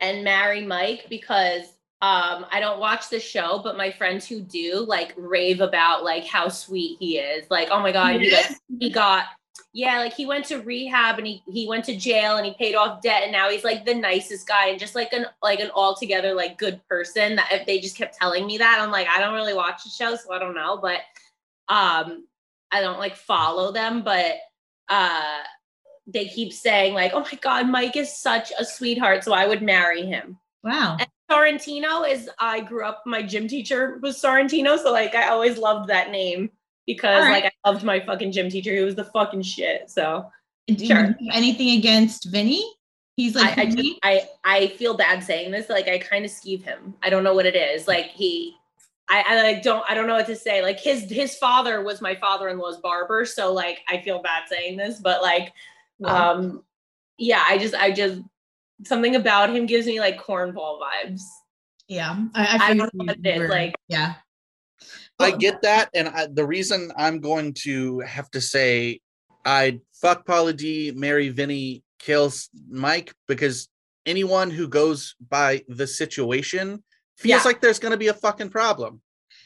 and 0.00 0.24
marry 0.24 0.64
Mike 0.64 1.06
because 1.08 1.62
um 2.02 2.44
I 2.50 2.60
don't 2.60 2.80
watch 2.80 3.08
the 3.08 3.20
show, 3.20 3.60
but 3.62 3.76
my 3.76 3.90
friends 3.90 4.26
who 4.26 4.40
do 4.40 4.84
like 4.86 5.14
rave 5.16 5.60
about 5.60 6.04
like 6.04 6.26
how 6.26 6.48
sweet 6.48 6.96
he 7.00 7.18
is. 7.18 7.46
Like, 7.50 7.68
oh 7.70 7.80
my 7.80 7.92
god, 7.92 8.20
He 8.20 8.28
he, 8.28 8.34
like, 8.34 8.50
is? 8.50 8.60
he 8.78 8.90
got 8.90 9.26
yeah, 9.72 9.98
like 9.98 10.14
he 10.14 10.26
went 10.26 10.44
to 10.46 10.62
rehab 10.62 11.18
and 11.18 11.26
he 11.26 11.42
he 11.48 11.68
went 11.68 11.84
to 11.86 11.96
jail 11.96 12.36
and 12.36 12.46
he 12.46 12.54
paid 12.54 12.74
off 12.74 13.02
debt 13.02 13.22
and 13.24 13.32
now 13.32 13.50
he's 13.50 13.64
like 13.64 13.84
the 13.84 13.94
nicest 13.94 14.46
guy 14.46 14.68
and 14.68 14.78
just 14.78 14.94
like 14.94 15.12
an 15.12 15.26
like 15.42 15.60
an 15.60 15.70
altogether 15.74 16.32
like 16.34 16.58
good 16.58 16.80
person. 16.88 17.36
That 17.36 17.48
if 17.52 17.66
they 17.66 17.80
just 17.80 17.96
kept 17.96 18.16
telling 18.16 18.46
me 18.46 18.58
that, 18.58 18.78
I'm 18.80 18.90
like, 18.90 19.08
I 19.08 19.20
don't 19.20 19.34
really 19.34 19.54
watch 19.54 19.82
the 19.84 19.90
show, 19.90 20.16
so 20.16 20.32
I 20.32 20.38
don't 20.38 20.54
know, 20.54 20.76
but 20.76 21.00
um 21.68 22.26
I 22.72 22.80
don't 22.80 22.98
like 22.98 23.16
follow 23.16 23.72
them, 23.72 24.02
but 24.02 24.36
uh 24.88 25.38
they 26.06 26.26
keep 26.26 26.52
saying 26.52 26.94
like, 26.94 27.12
"Oh 27.14 27.20
my 27.20 27.38
god, 27.40 27.68
Mike 27.68 27.96
is 27.96 28.16
such 28.16 28.52
a 28.58 28.64
sweetheart, 28.64 29.24
so 29.24 29.32
I 29.32 29.46
would 29.46 29.62
marry 29.62 30.04
him." 30.04 30.38
Wow. 30.62 30.98
And 31.00 31.08
Sorrentino 31.30 32.08
is 32.08 32.28
I 32.38 32.60
grew 32.60 32.84
up 32.84 33.02
my 33.06 33.22
gym 33.22 33.48
teacher 33.48 33.98
was 34.02 34.20
Sorrentino, 34.20 34.78
so 34.78 34.92
like 34.92 35.14
I 35.14 35.28
always 35.28 35.58
loved 35.58 35.88
that 35.88 36.10
name 36.10 36.50
because 36.86 37.22
right. 37.24 37.42
like 37.44 37.52
I 37.64 37.68
loved 37.70 37.84
my 37.84 38.00
fucking 38.00 38.32
gym 38.32 38.48
teacher. 38.50 38.74
He 38.74 38.80
was 38.82 38.94
the 38.94 39.04
fucking 39.04 39.42
shit. 39.42 39.90
So 39.90 40.30
Do 40.68 40.74
you 40.74 40.94
Sure. 40.94 41.14
anything 41.32 41.78
against 41.78 42.26
Vinny? 42.30 42.64
He's 43.16 43.34
like 43.36 43.56
I, 43.58 43.62
I 43.62 43.66
just 43.70 43.88
I 44.02 44.28
I 44.44 44.66
feel 44.68 44.94
bad 44.96 45.22
saying 45.22 45.50
this. 45.52 45.68
Like 45.68 45.86
I 45.88 45.98
kind 45.98 46.24
of 46.24 46.30
skeeve 46.30 46.62
him. 46.64 46.94
I 47.02 47.10
don't 47.10 47.22
know 47.24 47.34
what 47.34 47.46
it 47.46 47.54
is. 47.56 47.86
Like 47.86 48.06
he 48.06 48.54
I, 49.08 49.22
I 49.28 49.42
like 49.42 49.62
don't 49.62 49.84
I 49.88 49.94
don't 49.94 50.06
know 50.06 50.14
what 50.14 50.26
to 50.26 50.34
say. 50.36 50.62
Like 50.62 50.80
his 50.80 51.02
his 51.10 51.36
father 51.36 51.82
was 51.82 52.00
my 52.00 52.14
father-in-law's 52.16 52.78
barber, 52.78 53.24
so 53.24 53.52
like 53.52 53.80
I 53.88 54.00
feel 54.00 54.20
bad 54.22 54.44
saying 54.48 54.76
this, 54.76 54.98
but 55.00 55.22
like 55.22 55.52
Wow. 56.00 56.32
um 56.32 56.64
yeah, 57.18 57.44
I 57.46 57.56
just 57.58 57.74
I 57.74 57.92
just 57.92 58.20
something 58.84 59.14
about 59.14 59.54
him 59.54 59.66
gives 59.66 59.86
me 59.86 60.00
like 60.00 60.20
cornball 60.20 60.80
vibes. 60.80 61.22
yeah. 61.86 62.16
I, 62.34 62.42
I 62.42 62.68
figured 62.68 62.78
don't 62.78 62.94
know 62.94 63.04
what 63.04 63.18
it 63.24 63.42
is, 63.42 63.48
like- 63.50 63.74
yeah. 63.88 64.14
I 65.20 65.30
get 65.30 65.62
that, 65.62 65.90
and 65.94 66.08
I, 66.08 66.26
the 66.26 66.44
reason 66.46 66.92
I'm 66.96 67.20
going 67.20 67.54
to 67.64 68.00
have 68.00 68.30
to 68.32 68.40
say 68.40 69.00
I'd 69.44 69.80
fuck 69.92 70.26
Pauly 70.26 70.56
D, 70.56 70.92
marry 70.94 71.28
Vinny, 71.28 71.82
kills 71.98 72.50
Mike 72.68 73.14
because 73.28 73.68
anyone 74.06 74.50
who 74.50 74.68
goes 74.68 75.14
by 75.30 75.62
the 75.68 75.86
situation 75.86 76.82
feels 77.16 77.40
Yeah. 77.40 77.42
like 77.44 77.60
there's 77.60 77.78
going 77.78 77.92
to 77.92 77.98
be 77.98 78.08
a 78.08 78.14
fucking 78.14 78.50
problem. 78.50 79.00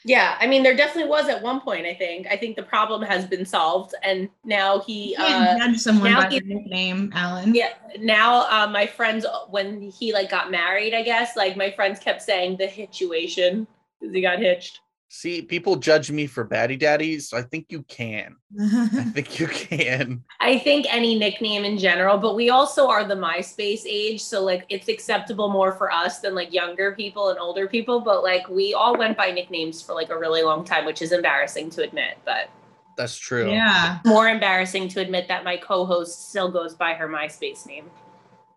Yeah, 0.05 0.37
I 0.41 0.47
mean 0.47 0.63
there 0.63 0.77
definitely 0.77 1.11
was 1.11 1.29
at 1.29 1.43
one 1.43 1.61
point, 1.61 1.85
I 1.85 1.95
think. 1.95 2.27
I 2.31 2.37
think 2.37 2.57
the 2.57 2.63
problem 2.63 3.03
has 3.03 3.27
been 3.27 3.45
solved 3.45 3.95
and 4.03 4.29
now 4.45 4.81
he 4.81 5.11
You 5.11 5.17
uh 5.25 5.75
someone 5.75 6.13
now 6.13 6.23
by 6.23 6.29
he- 6.31 6.39
their 6.41 6.49
nickname, 6.49 7.13
Alan. 7.15 7.55
Yeah, 7.55 7.71
now 8.01 8.47
uh, 8.49 8.69
my 8.69 8.87
friends 8.87 9.27
when 9.51 9.81
he 9.83 10.13
like 10.13 10.31
got 10.31 10.51
married, 10.51 10.95
I 10.95 11.03
guess 11.03 11.37
like 11.37 11.57
my 11.57 11.71
friends 11.73 11.99
kept 11.99 12.23
saying 12.23 12.57
the 12.59 12.69
situation 12.69 13.67
because 14.01 14.15
he 14.15 14.21
got 14.23 14.39
hitched. 14.39 14.81
See, 15.11 15.41
people 15.41 15.77
judge 15.77 16.11
me 16.11 16.27
for 16.27 16.45
baddie 16.47 16.79
daddies. 16.79 17.33
I 17.33 17.41
think 17.41 17.67
you 17.71 17.83
can. 17.85 18.37
I 18.61 19.05
think 19.15 19.41
you 19.41 19.47
can. 19.47 20.23
I 20.39 20.59
think 20.59 20.87
any 20.95 21.19
nickname 21.19 21.65
in 21.65 21.79
general, 21.79 22.19
but 22.19 22.37
we 22.37 22.51
also 22.51 22.89
are 22.89 23.05
the 23.05 23.15
MySpace 23.15 23.87
age, 23.87 24.21
so 24.23 24.45
like 24.45 24.67
it's 24.69 24.89
acceptable 24.89 25.49
more 25.49 25.73
for 25.73 25.91
us 25.91 26.19
than 26.21 26.35
like 26.35 26.53
younger 26.53 26.93
people 26.95 27.31
and 27.31 27.39
older 27.39 27.67
people. 27.67 28.01
But 28.01 28.23
like 28.23 28.49
we 28.51 28.75
all 28.75 28.99
went 28.99 29.17
by 29.17 29.31
nicknames 29.31 29.81
for 29.81 29.95
like 29.95 30.11
a 30.11 30.19
really 30.19 30.43
long 30.43 30.63
time, 30.63 30.85
which 30.85 31.01
is 31.01 31.11
embarrassing 31.13 31.71
to 31.71 31.83
admit, 31.83 32.19
but 32.27 32.51
That's 32.99 33.17
true. 33.17 33.51
yeah. 33.51 34.01
more 34.05 34.29
embarrassing 34.29 34.89
to 34.89 35.01
admit 35.01 35.27
that 35.29 35.43
my 35.43 35.57
co-host 35.57 36.29
still 36.29 36.51
goes 36.51 36.75
by 36.75 36.93
her 36.93 37.09
MySpace 37.09 37.67
name. 37.67 37.91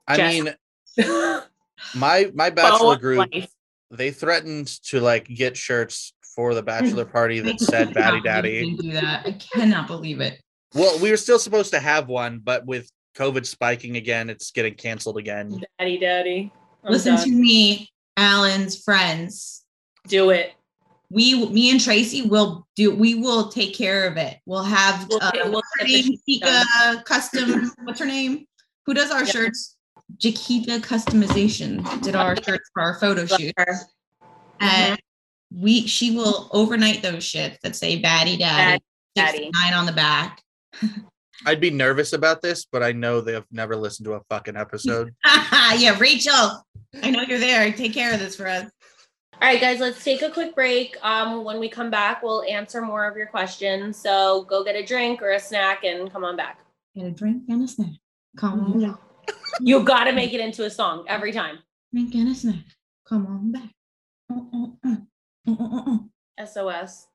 I 0.05 0.17
Jess. 0.17 0.33
mean, 0.33 0.53
my 1.95 2.29
my 2.35 2.49
bachelor 2.49 2.95
Oh, 2.95 2.97
group, 2.97 3.29
life. 3.33 3.49
they 3.89 4.11
threatened 4.11 4.67
to 4.87 4.99
like 4.99 5.25
get 5.27 5.55
shirts 5.55 6.11
for 6.35 6.53
the 6.53 6.63
bachelor 6.63 7.05
party 7.17 7.39
that 7.41 7.59
said 7.59 7.93
cannot 7.93 7.95
baddie 7.95 8.11
believe 8.11 8.23
daddy. 8.23 8.75
Do 8.77 8.91
that. 8.93 9.25
I 9.25 9.31
cannot 9.33 9.87
believe 9.87 10.19
it. 10.21 10.41
Well, 10.73 10.99
we 10.99 11.11
were 11.11 11.17
still 11.17 11.39
supposed 11.39 11.71
to 11.73 11.79
have 11.79 12.07
one, 12.07 12.39
but 12.43 12.65
with 12.65 12.89
COVID 13.17 13.45
spiking 13.45 13.97
again, 13.97 14.29
it's 14.29 14.51
getting 14.51 14.73
canceled 14.75 15.17
again. 15.17 15.61
Daddy, 15.79 15.97
daddy. 15.97 16.53
I'm 16.83 16.91
Listen 16.93 17.15
done. 17.15 17.25
to 17.25 17.31
me, 17.31 17.89
Alan's 18.17 18.81
friends. 18.81 19.63
do 20.07 20.29
it. 20.29 20.53
We, 21.09 21.45
me 21.49 21.71
and 21.71 21.81
Tracy 21.81 22.21
will 22.21 22.65
do. 22.77 22.95
We 22.95 23.15
will 23.15 23.49
take 23.49 23.75
care 23.75 24.07
of 24.07 24.15
it. 24.15 24.37
We'll 24.45 24.63
have 24.63 25.07
We'll 25.09 25.21
uh, 25.21 25.31
we'll 25.43 25.51
what's 25.51 25.67
her 25.79 25.85
get 25.85 25.87
the 25.87 26.01
name? 26.03 26.11
shit 26.13 26.41
Chica 26.41 27.03
Custom. 27.05 27.71
What's 27.83 27.99
her 27.99 28.05
name? 28.05 28.45
Who 28.85 28.93
does 28.93 29.11
our 29.11 29.25
Yeah. 29.25 29.31
shirts? 29.31 29.75
Jaquita 30.17 30.79
Customization 30.79 32.01
did 32.01 32.15
our 32.15 32.35
shirts 32.41 32.69
for 32.73 32.81
our 32.81 32.97
photo 32.97 33.25
shoot, 33.25 33.53
and 34.61 34.97
we 35.53 35.87
she 35.87 36.15
will 36.15 36.49
overnight 36.51 37.01
those 37.01 37.23
shits 37.23 37.59
that 37.61 37.75
say 37.75 38.01
"Baddie 38.01 38.39
Daddy." 38.39 38.83
Daddy. 39.15 39.49
Nine 39.53 39.73
on 39.73 39.85
the 39.85 39.91
back. 39.91 40.41
I'd 41.45 41.59
be 41.59 41.71
nervous 41.71 42.13
about 42.13 42.41
this, 42.41 42.65
but 42.65 42.83
I 42.83 42.91
know 42.91 43.19
they've 43.19 43.43
never 43.51 43.75
listened 43.75 44.05
to 44.05 44.13
a 44.13 44.21
fucking 44.29 44.55
episode. 44.55 45.13
yeah, 45.75 45.97
Rachel. 45.97 46.63
I 47.01 47.09
know 47.09 47.23
you're 47.23 47.39
there. 47.39 47.71
Take 47.73 47.93
care 47.93 48.13
of 48.13 48.19
this 48.19 48.35
for 48.35 48.47
us. 48.47 48.69
All 49.41 49.47
right, 49.47 49.59
guys, 49.59 49.79
let's 49.79 50.03
take 50.03 50.21
a 50.21 50.29
quick 50.29 50.53
break. 50.53 50.95
Um, 51.01 51.43
when 51.43 51.59
we 51.59 51.67
come 51.67 51.89
back, 51.89 52.21
we'll 52.21 52.43
answer 52.43 52.79
more 52.79 53.09
of 53.09 53.17
your 53.17 53.25
questions. 53.25 53.97
So 53.97 54.43
go 54.43 54.63
get 54.63 54.75
a 54.75 54.85
drink 54.85 55.21
or 55.23 55.31
a 55.31 55.39
snack 55.39 55.83
and 55.83 56.13
come 56.13 56.23
on 56.23 56.37
back. 56.37 56.59
Get 56.95 57.05
a 57.05 57.11
drink 57.11 57.43
and 57.49 57.63
a 57.63 57.67
snack. 57.67 57.89
Come 58.37 58.59
on, 58.59 58.97
You 59.61 59.83
got 59.83 60.03
to 60.03 60.11
make 60.11 60.33
it 60.33 60.41
into 60.41 60.65
a 60.65 60.69
song 60.69 61.05
every 61.07 61.31
time. 61.31 61.57
drink 61.91 62.13
and 62.13 62.29
a 62.29 62.35
snack. 62.35 62.65
Come 63.09 63.25
on 63.25 63.51
back. 63.51 63.71
Uh, 64.31 64.41
uh, 64.53 64.67
uh, 64.85 64.95
uh. 65.47 65.97
SOS. 66.45 67.07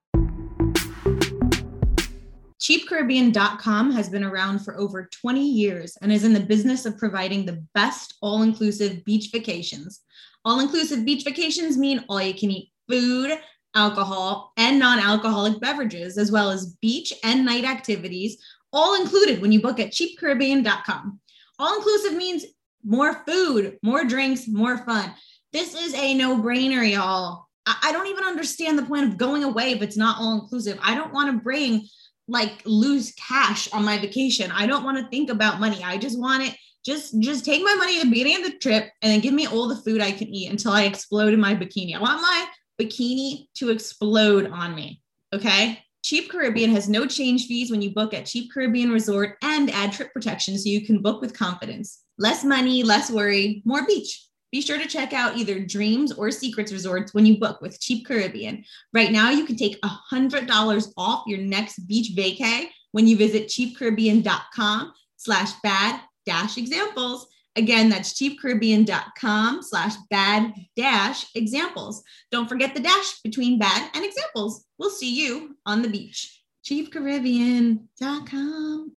CheapCaribbean.com 2.61 3.93
has 3.93 4.09
been 4.09 4.25
around 4.25 4.61
for 4.61 4.77
over 4.77 5.09
20 5.12 5.47
years 5.47 5.97
and 6.01 6.11
is 6.12 6.25
in 6.25 6.33
the 6.33 6.41
business 6.41 6.87
of 6.87 6.99
providing 6.99 7.45
the 7.45 7.65
best 7.75 8.15
all 8.23 8.43
inclusive 8.43 9.05
beach 9.05 9.31
vacations. 9.31 10.01
All 10.45 10.61
inclusive 10.61 11.05
beach 11.05 11.25
vacations 11.25 11.77
mean 11.77 12.05
all 12.09 12.21
you 12.21 12.35
can 12.35 12.51
eat 12.51 12.73
food, 12.89 13.39
alcohol, 13.75 14.53
and 14.57 14.79
non 14.79 14.99
alcoholic 14.99 15.61
beverages, 15.61 16.19
as 16.19 16.33
well 16.33 16.51
as 16.51 16.75
beach 16.81 17.12
and 17.23 17.45
night 17.45 17.65
activities, 17.65 18.39
all 18.73 19.01
included 19.01 19.41
when 19.41 19.53
you 19.53 19.61
book 19.61 19.79
at 19.79 19.93
cheapcaribbean.com. 19.93 21.21
All 21.59 21.77
inclusive 21.77 22.15
means 22.15 22.47
more 22.85 23.23
food, 23.27 23.79
more 23.83 24.05
drinks, 24.05 24.49
more 24.49 24.79
fun. 24.79 25.12
This 25.53 25.75
is 25.75 25.95
a 25.95 26.15
no 26.15 26.37
brainer, 26.37 26.91
y'all. 26.91 27.46
I 27.66 27.92
don't 27.92 28.07
even 28.07 28.24
understand 28.24 28.79
the 28.79 28.85
point 28.85 29.05
of 29.05 29.18
going 29.18 29.42
away 29.42 29.72
if 29.72 29.83
it's 29.83 29.96
not 29.96 30.20
all 30.20 30.40
inclusive. 30.40 30.79
I 30.83 30.94
don't 30.94 31.12
want 31.12 31.33
to 31.33 31.42
bring 31.42 31.87
like 32.29 32.62
lose 32.64 33.12
cash 33.12 33.72
on 33.72 33.85
my 33.85 33.98
vacation. 33.98 34.52
I 34.52 34.66
don't 34.66 34.85
want 34.85 34.98
to 34.98 35.09
think 35.09 35.31
about 35.31 35.61
money. 35.61 35.83
I 35.83 35.98
just 35.98 36.18
want 36.18 36.44
it 36.44 36.57
just 36.87 37.20
just 37.20 37.44
take 37.44 37.62
my 37.64 37.74
money 37.74 37.98
at 37.98 38.05
the 38.05 38.11
beginning 38.11 38.37
of 38.37 38.44
the 38.44 38.59
trip 38.59 38.90
and 39.02 39.11
then 39.11 39.20
give 39.20 39.35
me 39.35 39.48
all 39.48 39.66
the 39.66 39.76
food 39.76 40.00
I 40.00 40.12
can 40.12 40.29
eat 40.29 40.50
until 40.50 40.70
I 40.70 40.85
explode 40.85 41.35
in 41.35 41.40
my 41.40 41.55
bikini. 41.55 41.96
I 41.96 42.00
want 42.00 42.22
my 42.22 42.46
bikini 42.81 43.48
to 43.57 43.70
explode 43.70 44.48
on 44.48 44.74
me. 44.74 45.02
Okay? 45.35 45.81
Cheap 46.05 46.31
Caribbean 46.31 46.70
has 46.70 46.88
no 46.88 47.05
change 47.05 47.48
fees 47.48 47.72
when 47.72 47.83
you 47.83 47.92
book 47.92 48.14
at 48.14 48.26
Cheap 48.26 48.52
Caribbean 48.55 48.92
Resort 48.92 49.37
and 49.42 49.68
add 49.70 49.92
trip 49.92 50.12
protection 50.12 50.57
so 50.57 50.68
you 50.68 50.87
can 50.87 51.02
book 51.02 51.20
with 51.20 51.37
confidence. 51.37 52.05
Less 52.16 52.44
money, 52.44 52.85
less 52.85 53.11
worry, 53.11 53.61
more 53.64 53.85
beach. 53.85 54.26
Be 54.53 54.61
sure 54.61 54.79
to 54.79 54.87
check 54.87 55.13
out 55.13 55.37
either 55.37 55.61
Dreams 55.61 56.13
or 56.13 56.31
Secrets 56.31 56.73
Resorts 56.73 57.13
when 57.13 57.27
you 57.27 57.39
book 57.39 57.61
with 57.61 57.81
Cheap 57.81 58.07
Caribbean. 58.07 58.65
Right 58.93 59.11
now, 59.11 59.31
you 59.31 59.45
can 59.45 59.57
take 59.57 59.81
$100 59.83 60.93
off 60.97 61.25
your 61.27 61.41
next 61.41 61.81
beach 61.87 62.13
vacay 62.17 62.69
when 62.93 63.07
you 63.07 63.17
visit 63.17 63.49
cheapcaribbean.com 63.49 64.93
slash 65.17 65.53
bad 65.63 66.01
dash 66.25 66.59
examples. 66.59 67.27
Again, 67.57 67.89
that's 67.89 68.13
cheapcaribbean.com 68.13 69.63
slash 69.63 69.95
bad 70.11 70.53
dash 70.77 71.27
examples. 71.35 72.05
Don't 72.31 72.49
forget 72.49 72.75
the 72.75 72.81
dash 72.81 73.21
between 73.23 73.59
bad 73.59 73.91
and 73.95 74.05
examples. 74.05 74.67
We'll 74.79 74.91
see 74.91 75.15
you 75.15 75.57
on 75.65 75.81
the 75.83 75.89
beach. 75.89 76.43
cheapcaribbean.com. 76.65 78.97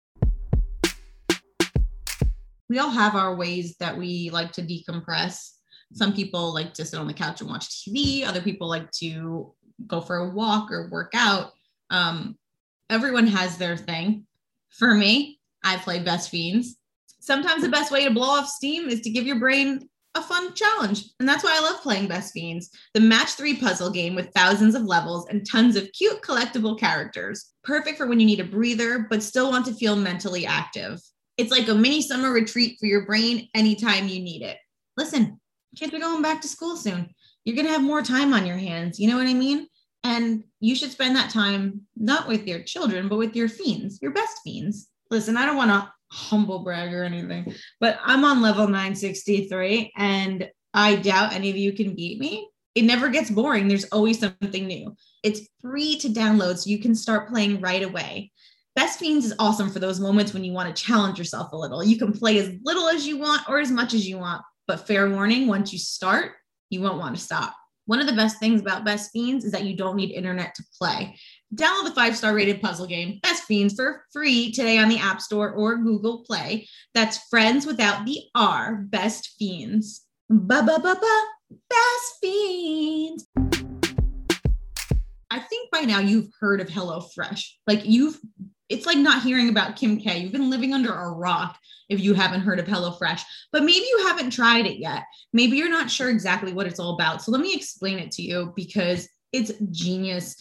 We 2.69 2.79
all 2.79 2.91
have 2.91 3.15
our 3.15 3.35
ways 3.35 3.77
that 3.81 3.97
we 3.97 4.31
like 4.31 4.53
to 4.53 4.63
decompress. 4.63 5.53
Some 5.93 6.13
people 6.13 6.53
like 6.53 6.75
to 6.75 6.85
sit 6.85 6.99
on 6.99 7.07
the 7.07 7.15
couch 7.15 7.41
and 7.41 7.49
watch 7.49 7.69
TV. 7.69 8.27
Other 8.27 8.43
people 8.43 8.69
like 8.69 8.91
to 8.93 9.55
go 9.87 10.01
for 10.01 10.17
a 10.17 10.29
walk 10.29 10.71
or 10.71 10.89
work 10.91 11.13
out. 11.15 11.53
Um, 11.91 12.37
everyone 12.91 13.27
has 13.27 13.57
their 13.57 13.77
thing. 13.77 14.27
For 14.71 14.95
me, 14.95 15.41
I 15.65 15.77
play 15.77 16.01
Best 16.01 16.31
Fiends. 16.31 16.77
Sometimes 17.21 17.63
the 17.63 17.69
best 17.69 17.91
way 17.91 18.05
to 18.05 18.11
blow 18.11 18.29
off 18.29 18.49
steam 18.49 18.89
is 18.89 19.01
to 19.01 19.11
give 19.11 19.27
your 19.27 19.39
brain 19.39 19.89
a 20.15 20.23
fun 20.23 20.55
challenge. 20.55 21.05
And 21.21 21.29
that's 21.29 21.45
why 21.45 21.57
I 21.57 21.61
love 21.61 21.83
playing 21.83 22.09
Best 22.09 22.33
Fiends, 22.33 22.71
the 22.95 23.01
match 23.01 23.31
three 23.31 23.57
puzzle 23.57 23.91
game 23.91 24.15
with 24.15 24.33
thousands 24.35 24.75
of 24.75 24.83
levels 24.83 25.27
and 25.29 25.47
tons 25.49 25.77
of 25.77 25.91
cute 25.93 26.21
collectible 26.23 26.79
characters. 26.79 27.53
Perfect 27.65 27.99
for 27.99 28.07
when 28.07 28.21
you 28.21 28.27
need 28.27 28.41
a 28.41 28.45
breather, 28.45 29.07
but 29.11 29.23
still 29.23 29.51
want 29.51 29.67
to 29.67 29.75
feel 29.75 29.97
mentally 29.97 30.47
active. 30.47 31.01
It's 31.39 31.53
like 31.53 31.69
a 31.69 31.75
mini 31.75 32.03
summer 32.03 32.33
retreat 32.33 32.77
for 32.79 32.87
your 32.87 33.07
brain 33.07 33.49
anytime 33.55 34.09
you 34.09 34.21
need 34.21 34.43
it. 34.43 34.59
Listen, 34.97 35.41
kids 35.77 35.95
are 35.95 36.01
going 36.01 36.21
back 36.21 36.41
to 36.43 36.49
school 36.49 36.77
soon. 36.77 37.15
You're 37.45 37.55
going 37.55 37.67
to 37.67 37.73
have 37.73 37.83
more 37.83 38.03
time 38.03 38.35
on 38.35 38.45
your 38.45 38.57
hands. 38.57 38.99
You 38.99 39.09
know 39.09 39.17
what 39.17 39.29
I 39.29 39.35
mean? 39.35 39.69
And 40.05 40.45
you 40.61 40.75
should 40.75 40.91
spend 40.91 41.17
that 41.17 41.31
time 41.31 41.83
not 41.97 42.29
with 42.29 42.47
your 42.47 42.63
children, 42.63 43.09
but 43.09 43.19
with 43.19 43.37
your 43.37 43.49
fiends, 43.49 44.01
your 44.03 44.11
best 44.11 44.39
fiends. 44.45 44.89
Listen, 45.11 45.37
I 45.37 45.47
don't 45.47 45.57
want 45.57 45.71
to 45.71 45.93
humble 46.11 46.61
brag 46.61 46.93
or 46.93 47.05
anything, 47.05 47.55
but 47.81 47.99
I'm 48.05 48.25
on 48.25 48.43
level 48.43 48.65
963 48.65 49.93
and 49.97 50.51
I 50.75 50.97
doubt 50.97 51.33
any 51.33 51.51
of 51.51 51.57
you 51.57 51.73
can 51.73 51.95
beat 51.95 52.19
me. 52.19 52.49
It 52.75 52.83
never 52.83 53.09
gets 53.09 53.31
boring. 53.31 53.67
There's 53.67 53.87
always 53.87 54.21
something 54.21 54.67
new. 54.67 54.95
It's 55.23 55.49
free 55.61 55.99
to 55.99 56.09
download, 56.09 56.59
so 56.59 56.71
you 56.71 56.79
can 56.79 56.95
start 56.95 57.29
playing 57.29 57.61
right 57.61 57.83
away. 57.83 58.31
Best 58.79 59.01
Fiends 59.01 59.27
is 59.27 59.35
awesome 59.41 59.71
for 59.71 59.81
those 59.81 59.99
moments 59.99 60.33
when 60.33 60.45
you 60.45 60.53
want 60.53 60.69
to 60.73 60.85
challenge 60.85 61.19
yourself 61.19 61.51
a 61.51 61.57
little. 61.57 61.83
You 61.83 61.99
can 61.99 62.13
play 62.13 62.39
as 62.39 62.53
little 62.63 62.89
as 62.89 63.09
you 63.09 63.19
want 63.19 63.43
or 63.49 63.59
as 63.59 63.73
much 63.73 63.93
as 63.93 64.09
you 64.09 64.19
want, 64.19 64.41
but 64.69 64.87
fair 64.87 65.11
warning 65.11 65.49
once 65.49 65.73
you 65.73 65.81
start, 65.81 66.35
you 66.71 66.81
won't 66.81 67.01
want 67.01 67.17
to 67.17 67.21
stop. 67.21 67.57
One 67.87 67.99
of 67.99 68.07
the 68.07 68.13
best 68.13 68.39
things 68.39 68.61
about 68.61 68.85
Best 68.85 69.11
Fiends 69.11 69.45
is 69.45 69.51
that 69.51 69.65
you 69.65 69.77
don't 69.77 69.97
need 69.97 70.13
internet 70.13 70.55
to 70.55 70.63
play. 70.81 71.17
Download 71.57 71.87
the 71.87 71.93
five 71.93 72.17
star 72.17 72.33
rated 72.33 72.63
puzzle 72.63 72.87
game, 72.87 73.19
Best 73.21 73.43
Fiends, 73.49 73.75
for 73.75 74.05
free 74.13 74.53
today 74.53 74.79
on 74.79 74.89
the 74.89 75.01
App 75.01 75.21
Store 75.21 75.51
or 75.51 75.79
Google 75.79 76.23
Play. 76.25 76.69
That's 76.95 77.19
friends 77.29 77.67
without 77.67 78.07
the 78.07 78.21
R, 78.37 78.77
Best 78.77 79.35
Fiends. 79.41 80.05
Ba 80.31 80.63
ba 80.63 80.79
ba 80.81 80.97
ba, 81.01 81.25
Best 81.69 82.15
Fiends. 82.23 83.27
I 85.33 85.41
think 85.41 85.73
by 85.73 85.81
now 85.81 85.99
you've 85.99 86.29
heard 86.39 86.61
of 86.61 86.69
HelloFresh. 86.69 87.45
Like 87.67 87.85
you've, 87.85 88.21
it's 88.69 88.87
like 88.87 88.99
not 88.99 89.23
hearing 89.23 89.49
about 89.49 89.77
Kim 89.77 89.99
K. 89.99 90.19
You've 90.19 90.33
been 90.33 90.51
living 90.51 90.75
under 90.75 90.93
a 90.93 91.11
rock 91.11 91.59
if 91.89 92.01
you 92.01 92.15
haven't 92.15 92.43
heard 92.43 92.59
of 92.59 92.67
HelloFresh, 92.67 93.23
but 93.51 93.63
maybe 93.63 93.87
you 93.87 94.05
haven't 94.07 94.31
tried 94.31 94.67
it 94.67 94.79
yet. 94.79 95.05
Maybe 95.33 95.57
you're 95.57 95.71
not 95.71 95.91
sure 95.91 96.11
exactly 96.11 96.53
what 96.53 96.67
it's 96.67 96.79
all 96.79 96.95
about. 96.95 97.23
So 97.23 97.33
let 97.33 97.41
me 97.41 97.55
explain 97.55 97.99
it 97.99 98.11
to 98.13 98.23
you 98.23 98.53
because 98.55 99.09
it's 99.33 99.53
genius 99.71 100.37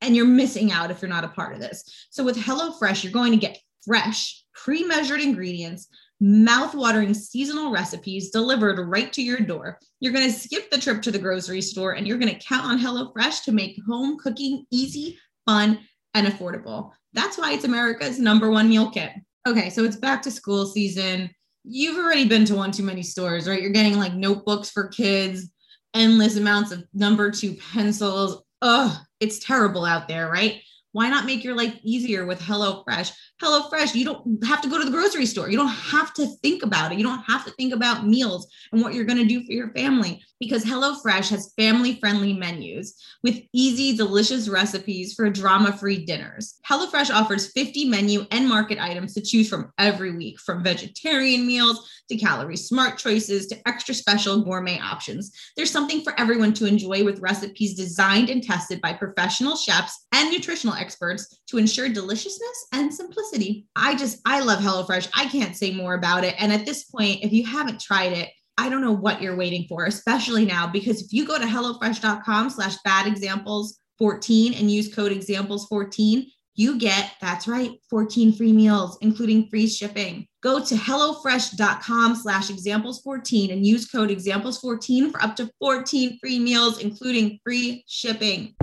and 0.00 0.16
you're 0.16 0.26
missing 0.26 0.72
out 0.72 0.90
if 0.90 1.00
you're 1.02 1.08
not 1.08 1.24
a 1.24 1.28
part 1.28 1.54
of 1.54 1.60
this. 1.60 2.06
So 2.10 2.24
with 2.24 2.36
HelloFresh, 2.36 3.04
you're 3.04 3.12
going 3.12 3.32
to 3.32 3.38
get 3.38 3.58
fresh, 3.84 4.42
pre-measured 4.54 5.20
ingredients, 5.20 5.88
mouth-watering 6.20 7.14
seasonal 7.14 7.70
recipes 7.70 8.30
delivered 8.30 8.84
right 8.88 9.12
to 9.12 9.22
your 9.22 9.38
door. 9.38 9.78
You're 10.00 10.12
going 10.12 10.30
to 10.30 10.36
skip 10.36 10.70
the 10.70 10.78
trip 10.78 11.00
to 11.02 11.12
the 11.12 11.18
grocery 11.18 11.60
store 11.60 11.92
and 11.92 12.08
you're 12.08 12.18
going 12.18 12.32
to 12.32 12.44
count 12.44 12.64
on 12.64 12.78
HelloFresh 12.78 13.44
to 13.44 13.52
make 13.52 13.78
home 13.86 14.18
cooking 14.18 14.66
easy, 14.72 15.18
fun, 15.46 15.78
and 16.14 16.26
affordable. 16.26 16.90
That's 17.12 17.38
why 17.38 17.52
it's 17.52 17.64
America's 17.64 18.18
number 18.18 18.50
one 18.50 18.68
meal 18.68 18.90
kit. 18.90 19.10
Okay, 19.46 19.70
so 19.70 19.84
it's 19.84 19.96
back 19.96 20.22
to 20.22 20.30
school 20.30 20.66
season. 20.66 21.30
You've 21.64 21.98
already 21.98 22.28
been 22.28 22.44
to 22.46 22.54
one 22.54 22.70
too 22.70 22.82
many 22.82 23.02
stores, 23.02 23.48
right? 23.48 23.60
You're 23.60 23.70
getting 23.70 23.98
like 23.98 24.14
notebooks 24.14 24.70
for 24.70 24.88
kids, 24.88 25.50
endless 25.94 26.36
amounts 26.36 26.70
of 26.70 26.84
number 26.92 27.30
two 27.30 27.54
pencils. 27.72 28.42
Ugh, 28.62 28.96
it's 29.20 29.38
terrible 29.38 29.84
out 29.84 30.08
there, 30.08 30.30
right? 30.30 30.62
Why 30.98 31.08
not 31.08 31.26
make 31.26 31.44
your 31.44 31.54
life 31.54 31.78
easier 31.84 32.26
with 32.26 32.40
HelloFresh? 32.40 33.12
HelloFresh, 33.40 33.94
you 33.94 34.04
don't 34.04 34.44
have 34.44 34.60
to 34.62 34.68
go 34.68 34.78
to 34.78 34.84
the 34.84 34.90
grocery 34.90 35.26
store. 35.26 35.48
You 35.48 35.56
don't 35.56 35.68
have 35.68 36.12
to 36.14 36.26
think 36.42 36.64
about 36.64 36.90
it. 36.90 36.98
You 36.98 37.04
don't 37.04 37.22
have 37.22 37.44
to 37.44 37.52
think 37.52 37.72
about 37.72 38.04
meals 38.04 38.48
and 38.72 38.82
what 38.82 38.94
you're 38.94 39.04
going 39.04 39.20
to 39.20 39.24
do 39.24 39.46
for 39.46 39.52
your 39.52 39.70
family 39.74 40.20
because 40.40 40.64
HelloFresh 40.64 41.30
has 41.30 41.52
family 41.56 42.00
friendly 42.00 42.32
menus 42.32 42.96
with 43.22 43.40
easy, 43.52 43.96
delicious 43.96 44.48
recipes 44.48 45.14
for 45.14 45.30
drama 45.30 45.72
free 45.72 46.04
dinners. 46.04 46.58
HelloFresh 46.68 47.14
offers 47.14 47.52
50 47.52 47.88
menu 47.88 48.26
and 48.32 48.48
market 48.48 48.80
items 48.80 49.14
to 49.14 49.20
choose 49.20 49.48
from 49.48 49.72
every 49.78 50.16
week, 50.16 50.40
from 50.40 50.64
vegetarian 50.64 51.46
meals 51.46 51.88
to 52.08 52.16
calorie 52.16 52.56
smart 52.56 52.98
choices 52.98 53.46
to 53.46 53.68
extra 53.68 53.94
special 53.94 54.42
gourmet 54.42 54.80
options. 54.80 55.30
There's 55.56 55.70
something 55.70 56.02
for 56.02 56.18
everyone 56.18 56.54
to 56.54 56.66
enjoy 56.66 57.04
with 57.04 57.20
recipes 57.20 57.74
designed 57.74 58.30
and 58.30 58.42
tested 58.42 58.80
by 58.80 58.94
professional 58.94 59.56
chefs 59.56 60.06
and 60.12 60.30
nutritional 60.30 60.74
experts 60.74 60.87
to 60.96 61.58
ensure 61.58 61.88
deliciousness 61.88 62.66
and 62.72 62.92
simplicity. 62.92 63.66
I 63.76 63.94
just, 63.96 64.20
I 64.24 64.40
love 64.40 64.60
HelloFresh. 64.60 65.10
I 65.14 65.26
can't 65.26 65.56
say 65.56 65.72
more 65.72 65.94
about 65.94 66.24
it. 66.24 66.34
And 66.38 66.52
at 66.52 66.66
this 66.66 66.84
point, 66.84 67.24
if 67.24 67.32
you 67.32 67.44
haven't 67.44 67.80
tried 67.80 68.12
it, 68.12 68.30
I 68.58 68.68
don't 68.68 68.82
know 68.82 68.92
what 68.92 69.22
you're 69.22 69.36
waiting 69.36 69.66
for, 69.68 69.84
especially 69.84 70.44
now, 70.44 70.66
because 70.66 71.02
if 71.02 71.12
you 71.12 71.24
go 71.24 71.38
to 71.38 71.44
HelloFresh.com 71.44 72.50
slash 72.50 72.76
bad 72.84 73.06
examples 73.06 73.78
14 73.98 74.54
and 74.54 74.70
use 74.70 74.92
code 74.92 75.12
examples 75.12 75.66
14, 75.66 76.26
you 76.58 76.76
get, 76.76 77.12
that's 77.20 77.46
right, 77.46 77.70
14 77.88 78.32
free 78.32 78.52
meals, 78.52 78.98
including 79.00 79.48
free 79.48 79.68
shipping. 79.68 80.26
Go 80.42 80.64
to 80.64 80.74
HelloFresh.com 80.74 82.16
slash 82.16 82.50
examples 82.50 83.00
14 83.02 83.52
and 83.52 83.64
use 83.64 83.86
code 83.86 84.10
examples 84.10 84.58
14 84.58 85.12
for 85.12 85.22
up 85.22 85.36
to 85.36 85.48
14 85.60 86.18
free 86.20 86.40
meals, 86.40 86.80
including 86.80 87.38
free 87.44 87.84
shipping. 87.86 88.56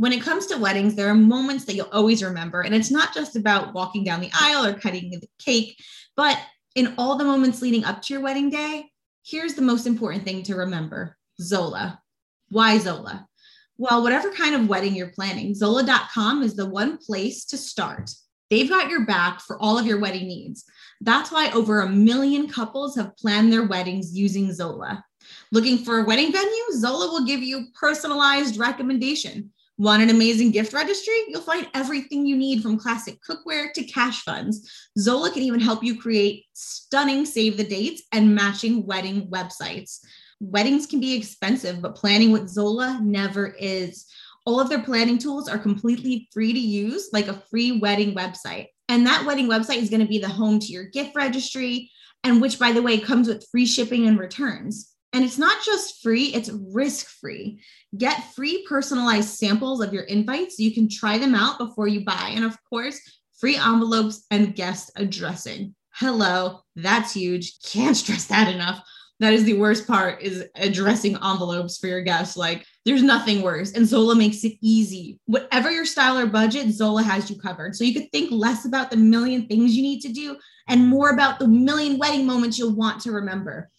When 0.00 0.14
it 0.14 0.22
comes 0.22 0.46
to 0.46 0.56
weddings, 0.56 0.94
there 0.94 1.10
are 1.10 1.14
moments 1.14 1.66
that 1.66 1.74
you'll 1.74 1.90
always 1.92 2.24
remember. 2.24 2.62
And 2.62 2.74
it's 2.74 2.90
not 2.90 3.12
just 3.12 3.36
about 3.36 3.74
walking 3.74 4.02
down 4.02 4.22
the 4.22 4.30
aisle 4.32 4.64
or 4.64 4.72
cutting 4.72 5.10
the 5.10 5.20
cake, 5.38 5.78
but 6.16 6.38
in 6.74 6.94
all 6.96 7.18
the 7.18 7.24
moments 7.24 7.60
leading 7.60 7.84
up 7.84 8.00
to 8.00 8.14
your 8.14 8.22
wedding 8.22 8.48
day, 8.48 8.86
here's 9.26 9.52
the 9.52 9.60
most 9.60 9.86
important 9.86 10.24
thing 10.24 10.42
to 10.44 10.54
remember 10.54 11.18
Zola. 11.38 12.00
Why 12.48 12.78
Zola? 12.78 13.28
Well, 13.76 14.02
whatever 14.02 14.32
kind 14.32 14.54
of 14.54 14.70
wedding 14.70 14.94
you're 14.94 15.12
planning, 15.12 15.54
Zola.com 15.54 16.42
is 16.44 16.56
the 16.56 16.64
one 16.64 16.96
place 16.96 17.44
to 17.44 17.58
start. 17.58 18.08
They've 18.48 18.70
got 18.70 18.88
your 18.88 19.04
back 19.04 19.42
for 19.42 19.60
all 19.60 19.78
of 19.78 19.84
your 19.84 20.00
wedding 20.00 20.28
needs. 20.28 20.64
That's 21.02 21.30
why 21.30 21.50
over 21.50 21.82
a 21.82 21.88
million 21.90 22.48
couples 22.48 22.96
have 22.96 23.18
planned 23.18 23.52
their 23.52 23.66
weddings 23.66 24.16
using 24.16 24.50
Zola. 24.50 25.04
Looking 25.52 25.76
for 25.84 25.98
a 25.98 26.04
wedding 26.04 26.32
venue? 26.32 26.72
Zola 26.72 27.08
will 27.12 27.26
give 27.26 27.42
you 27.42 27.66
personalized 27.78 28.56
recommendation. 28.56 29.52
Want 29.80 30.02
an 30.02 30.10
amazing 30.10 30.50
gift 30.50 30.74
registry? 30.74 31.14
You'll 31.28 31.40
find 31.40 31.66
everything 31.72 32.26
you 32.26 32.36
need 32.36 32.62
from 32.62 32.78
classic 32.78 33.18
cookware 33.26 33.72
to 33.72 33.82
cash 33.82 34.20
funds. 34.24 34.70
Zola 34.98 35.30
can 35.30 35.42
even 35.42 35.58
help 35.58 35.82
you 35.82 35.98
create 35.98 36.44
stunning 36.52 37.24
save 37.24 37.56
the 37.56 37.64
dates 37.64 38.02
and 38.12 38.34
matching 38.34 38.84
wedding 38.84 39.30
websites. 39.30 40.00
Weddings 40.38 40.86
can 40.86 41.00
be 41.00 41.14
expensive, 41.14 41.80
but 41.80 41.94
planning 41.94 42.30
with 42.30 42.50
Zola 42.50 43.00
never 43.02 43.54
is. 43.58 44.04
All 44.44 44.60
of 44.60 44.68
their 44.68 44.82
planning 44.82 45.16
tools 45.16 45.48
are 45.48 45.56
completely 45.56 46.28
free 46.30 46.52
to 46.52 46.60
use, 46.60 47.08
like 47.14 47.28
a 47.28 47.42
free 47.48 47.78
wedding 47.78 48.14
website. 48.14 48.66
And 48.90 49.06
that 49.06 49.24
wedding 49.24 49.48
website 49.48 49.78
is 49.78 49.88
going 49.88 50.02
to 50.02 50.06
be 50.06 50.18
the 50.18 50.28
home 50.28 50.58
to 50.58 50.66
your 50.66 50.84
gift 50.84 51.16
registry, 51.16 51.90
and 52.22 52.42
which, 52.42 52.58
by 52.58 52.72
the 52.72 52.82
way, 52.82 52.98
comes 52.98 53.28
with 53.28 53.48
free 53.50 53.64
shipping 53.64 54.06
and 54.06 54.18
returns. 54.18 54.92
And 55.12 55.24
it's 55.24 55.38
not 55.38 55.64
just 55.64 56.02
free, 56.02 56.26
it's 56.26 56.50
risk 56.50 57.06
free. 57.20 57.60
Get 57.98 58.32
free 58.34 58.64
personalized 58.68 59.30
samples 59.30 59.80
of 59.80 59.92
your 59.92 60.04
invites 60.04 60.56
so 60.56 60.62
you 60.62 60.72
can 60.72 60.88
try 60.88 61.18
them 61.18 61.34
out 61.34 61.58
before 61.58 61.88
you 61.88 62.04
buy. 62.04 62.32
And 62.34 62.44
of 62.44 62.56
course, 62.68 63.00
free 63.38 63.56
envelopes 63.56 64.24
and 64.30 64.54
guest 64.54 64.92
addressing. 64.96 65.74
Hello, 65.92 66.60
that's 66.76 67.12
huge. 67.14 67.60
Can't 67.62 67.96
stress 67.96 68.26
that 68.26 68.52
enough. 68.52 68.82
That 69.18 69.34
is 69.34 69.44
the 69.44 69.58
worst 69.58 69.86
part 69.86 70.22
is 70.22 70.44
addressing 70.54 71.14
envelopes 71.16 71.76
for 71.76 71.88
your 71.88 72.00
guests. 72.00 72.38
Like 72.38 72.64
there's 72.86 73.02
nothing 73.02 73.42
worse. 73.42 73.72
And 73.72 73.86
Zola 73.86 74.14
makes 74.14 74.44
it 74.44 74.54
easy. 74.62 75.18
Whatever 75.26 75.70
your 75.70 75.84
style 75.84 76.18
or 76.18 76.26
budget, 76.26 76.70
Zola 76.70 77.02
has 77.02 77.28
you 77.28 77.38
covered. 77.38 77.76
So 77.76 77.84
you 77.84 77.92
could 77.92 78.10
think 78.12 78.30
less 78.30 78.64
about 78.64 78.90
the 78.90 78.96
million 78.96 79.46
things 79.46 79.76
you 79.76 79.82
need 79.82 80.00
to 80.02 80.12
do 80.12 80.38
and 80.68 80.88
more 80.88 81.10
about 81.10 81.38
the 81.38 81.48
million 81.48 81.98
wedding 81.98 82.26
moments 82.26 82.58
you'll 82.58 82.74
want 82.74 83.02
to 83.02 83.12
remember. 83.12 83.70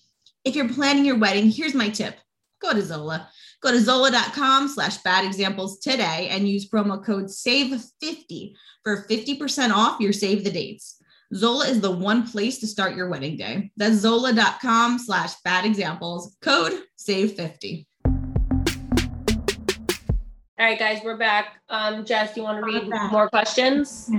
If 0.43 0.55
you're 0.55 0.69
planning 0.69 1.05
your 1.05 1.19
wedding, 1.19 1.51
here's 1.51 1.75
my 1.75 1.89
tip. 1.89 2.15
Go 2.61 2.73
to 2.73 2.81
Zola. 2.81 3.29
Go 3.61 3.71
to 3.71 3.79
zola.com 3.79 4.67
slash 4.69 4.97
bad 4.97 5.23
examples 5.23 5.79
today 5.79 6.29
and 6.31 6.49
use 6.49 6.67
promo 6.67 7.03
code 7.03 7.25
SAVE50 7.25 8.53
for 8.83 9.05
50% 9.07 9.71
off 9.71 9.99
your 9.99 10.13
save 10.13 10.43
the 10.43 10.49
dates. 10.49 10.97
Zola 11.35 11.67
is 11.67 11.79
the 11.79 11.91
one 11.91 12.27
place 12.27 12.59
to 12.59 12.67
start 12.67 12.95
your 12.95 13.07
wedding 13.07 13.37
day. 13.37 13.71
That's 13.77 13.95
zola.com 13.95 14.97
slash 14.97 15.33
bad 15.43 15.63
examples, 15.63 16.35
code 16.41 16.73
SAVE50. 16.99 17.85
All 20.59 20.67
right, 20.67 20.77
guys, 20.77 21.01
we're 21.03 21.17
back. 21.17 21.61
Um, 21.69 22.03
Jess, 22.03 22.33
do 22.33 22.41
you 22.41 22.45
want 22.45 22.65
to 22.65 22.65
read 22.65 22.89
more 23.11 23.29
questions? 23.29 24.09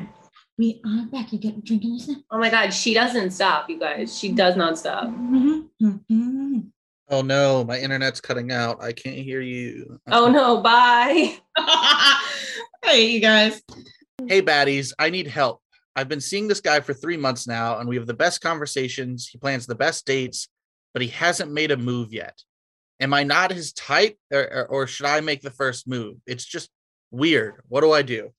We 0.63 0.81
are 0.87 1.07
back. 1.07 1.33
You 1.33 1.41
get 1.41 1.65
drinking 1.65 1.95
this? 1.95 2.09
Oh 2.31 2.39
my 2.39 2.49
God, 2.49 2.73
she 2.73 2.95
doesn't 2.95 3.33
stop, 3.33 3.69
you 3.69 3.81
guys. 3.81 4.17
She 4.17 4.31
does 4.31 4.55
not 4.55 4.79
stop. 4.79 5.09
Mm-hmm. 5.09 6.59
Oh 7.09 7.21
no, 7.21 7.65
my 7.65 7.81
internet's 7.81 8.21
cutting 8.21 8.53
out. 8.53 8.81
I 8.81 8.93
can't 8.93 9.17
hear 9.17 9.41
you. 9.41 9.99
Oh 10.07 10.31
no, 10.31 10.61
bye. 10.61 11.37
hey, 12.85 13.07
you 13.07 13.19
guys. 13.19 13.61
Hey, 14.29 14.41
baddies, 14.41 14.93
I 15.01 15.11
need 15.11 15.27
help. 15.27 15.61
I've 15.97 16.09
been 16.09 16.21
seeing 16.21 16.47
this 16.47 16.61
guy 16.61 16.79
for 16.79 16.95
three 16.95 17.17
months 17.17 17.49
now, 17.49 17.79
and 17.79 17.89
we 17.89 17.97
have 17.97 18.07
the 18.07 18.15
best 18.15 18.41
conversations. 18.41 19.27
He 19.27 19.39
plans 19.39 19.67
the 19.67 19.75
best 19.75 20.07
dates, 20.07 20.47
but 20.93 21.03
he 21.03 21.09
hasn't 21.09 21.51
made 21.51 21.73
a 21.73 21.77
move 21.77 22.13
yet. 22.13 22.41
Am 23.01 23.13
I 23.13 23.25
not 23.25 23.51
his 23.51 23.73
type, 23.73 24.17
or, 24.33 24.45
or, 24.45 24.67
or 24.67 24.87
should 24.87 25.07
I 25.07 25.23
make 25.23 25.43
the 25.43 25.51
first 25.51 25.89
move? 25.89 26.19
It's 26.25 26.45
just 26.45 26.71
weird. 27.11 27.63
What 27.67 27.81
do 27.81 27.91
I 27.91 28.03
do? 28.03 28.31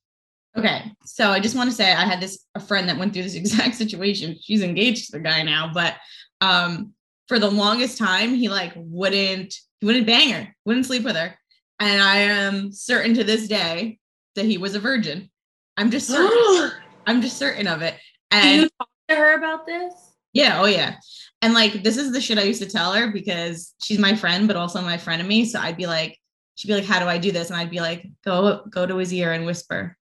Okay, 0.58 0.91
so 1.04 1.30
I 1.30 1.39
just 1.39 1.56
want 1.56 1.70
to 1.72 1.76
say 1.76 1.91
I 1.91 2.06
had 2.06 2.22
this 2.22 2.45
a 2.54 2.60
friend 2.60 2.88
that 2.88 2.97
went 2.97 3.14
through 3.14 3.24
this 3.24 3.36
exact 3.43 3.76
situation. 3.76 4.38
She's 4.41 4.62
engaged 4.62 5.08
to 5.08 5.14
the 5.14 5.20
guy 5.24 5.41
now, 5.43 5.72
but 5.74 5.95
um, 6.41 6.93
for 7.28 7.39
the 7.39 7.49
longest 7.49 7.97
time, 7.97 8.36
he 8.36 8.49
like 8.49 8.74
wouldn't 8.76 9.56
he 9.80 9.86
wouldn't 9.86 10.08
bang 10.08 10.30
her, 10.32 10.56
wouldn't 10.66 10.86
sleep 10.86 11.04
with 11.04 11.16
her, 11.16 11.34
and 11.80 12.01
I 12.01 12.18
am 12.18 12.72
certain 12.72 13.14
to 13.16 13.24
this 13.24 13.47
day 13.47 13.99
that 14.36 14.45
he 14.45 14.58
was 14.58 14.76
a 14.76 14.80
virgin. 14.80 15.30
I'm 15.78 15.89
just 15.89 16.08
certain. 16.10 16.72
I'm 17.08 17.22
just 17.22 17.38
certain 17.38 17.68
of 17.68 17.82
it. 17.82 17.95
Do 18.32 18.38
And 18.38 18.62
you 18.64 18.70
talk 18.80 18.89
to 19.10 19.16
her 19.16 19.34
about 19.38 19.66
this? 19.66 19.93
yeah, 20.34 20.62
oh 20.62 20.66
yeah. 20.66 20.95
And 21.41 21.54
like 21.54 21.84
this 21.84 21.97
is 21.97 22.12
the 22.12 22.22
shit 22.22 22.38
I 22.38 22.43
used 22.43 22.62
to 22.62 22.70
tell 22.70 22.93
her 22.93 23.12
because 23.12 23.74
she's 23.82 23.99
my 23.99 24.16
friend, 24.16 24.47
but 24.47 24.56
also 24.56 24.82
my 24.82 24.97
friend 24.97 25.22
of 25.22 25.28
me. 25.28 25.45
So 25.45 25.60
I'd 25.60 25.78
be 25.78 25.88
like, 25.88 26.18
she'd 26.56 26.68
be 26.68 26.76
like, 26.76 26.86
How 26.86 26.99
do 26.99 27.06
I 27.08 27.18
do 27.18 27.32
this? 27.32 27.49
And 27.49 27.58
I'd 27.60 27.72
be 27.72 27.80
like, 27.82 28.06
go 28.24 28.64
go 28.70 28.86
to 28.86 28.97
his 28.97 29.12
ear 29.14 29.34
and 29.34 29.45
whisper. 29.45 29.97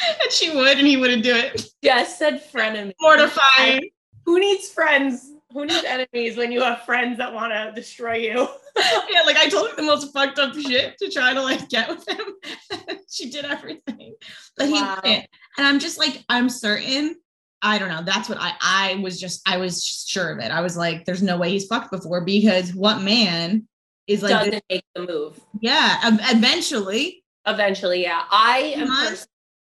and 0.22 0.32
she 0.32 0.54
would, 0.54 0.78
and 0.78 0.86
he 0.86 0.96
wouldn't 0.96 1.22
do 1.22 1.34
it. 1.34 1.66
Jess 1.82 2.18
said 2.18 2.42
frenemy. 2.52 2.92
Mortifying. 3.00 3.90
Who 4.24 4.40
needs 4.40 4.68
friends? 4.68 5.32
Who 5.52 5.64
needs 5.64 5.84
enemies 5.84 6.36
when 6.36 6.52
you 6.52 6.60
have 6.60 6.82
friends 6.82 7.18
that 7.18 7.32
want 7.32 7.52
to 7.52 7.72
destroy 7.74 8.16
you? 8.16 8.48
yeah, 8.76 9.22
like 9.24 9.36
I 9.36 9.48
told 9.48 9.70
her 9.70 9.76
the 9.76 9.82
most 9.82 10.12
fucked 10.12 10.38
up 10.38 10.54
shit 10.54 10.98
to 10.98 11.10
try 11.10 11.32
to 11.32 11.40
like 11.40 11.68
get 11.68 11.88
with 11.88 12.06
him. 12.08 12.98
she 13.10 13.30
did 13.30 13.44
everything. 13.44 14.14
But 14.56 14.68
Wow. 14.70 14.98
he 15.02 15.08
didn't. 15.10 15.26
And 15.56 15.66
I'm 15.66 15.78
just 15.78 15.98
like, 15.98 16.22
I'm 16.28 16.48
certain. 16.50 17.16
I 17.62 17.78
don't 17.78 17.88
know. 17.88 18.02
That's 18.04 18.28
what 18.28 18.36
I 18.38 18.52
I 18.60 18.94
was 18.96 19.18
just 19.18 19.40
I 19.48 19.56
was 19.56 19.82
just 19.82 20.08
sure 20.10 20.30
of 20.30 20.40
it. 20.40 20.50
I 20.50 20.60
was 20.60 20.76
like, 20.76 21.04
there's 21.06 21.22
no 21.22 21.38
way 21.38 21.50
he's 21.50 21.66
fucked 21.66 21.90
before 21.90 22.20
because 22.22 22.74
what 22.74 23.00
man 23.00 23.66
is 24.06 24.22
like 24.22 24.30
Doesn't 24.32 24.64
make 24.68 24.84
the 24.94 25.06
move. 25.06 25.40
yeah, 25.60 26.00
eventually. 26.30 27.24
Eventually, 27.46 28.02
yeah. 28.02 28.24
I 28.30 28.74
am 28.76 28.88
Months? 28.88 29.26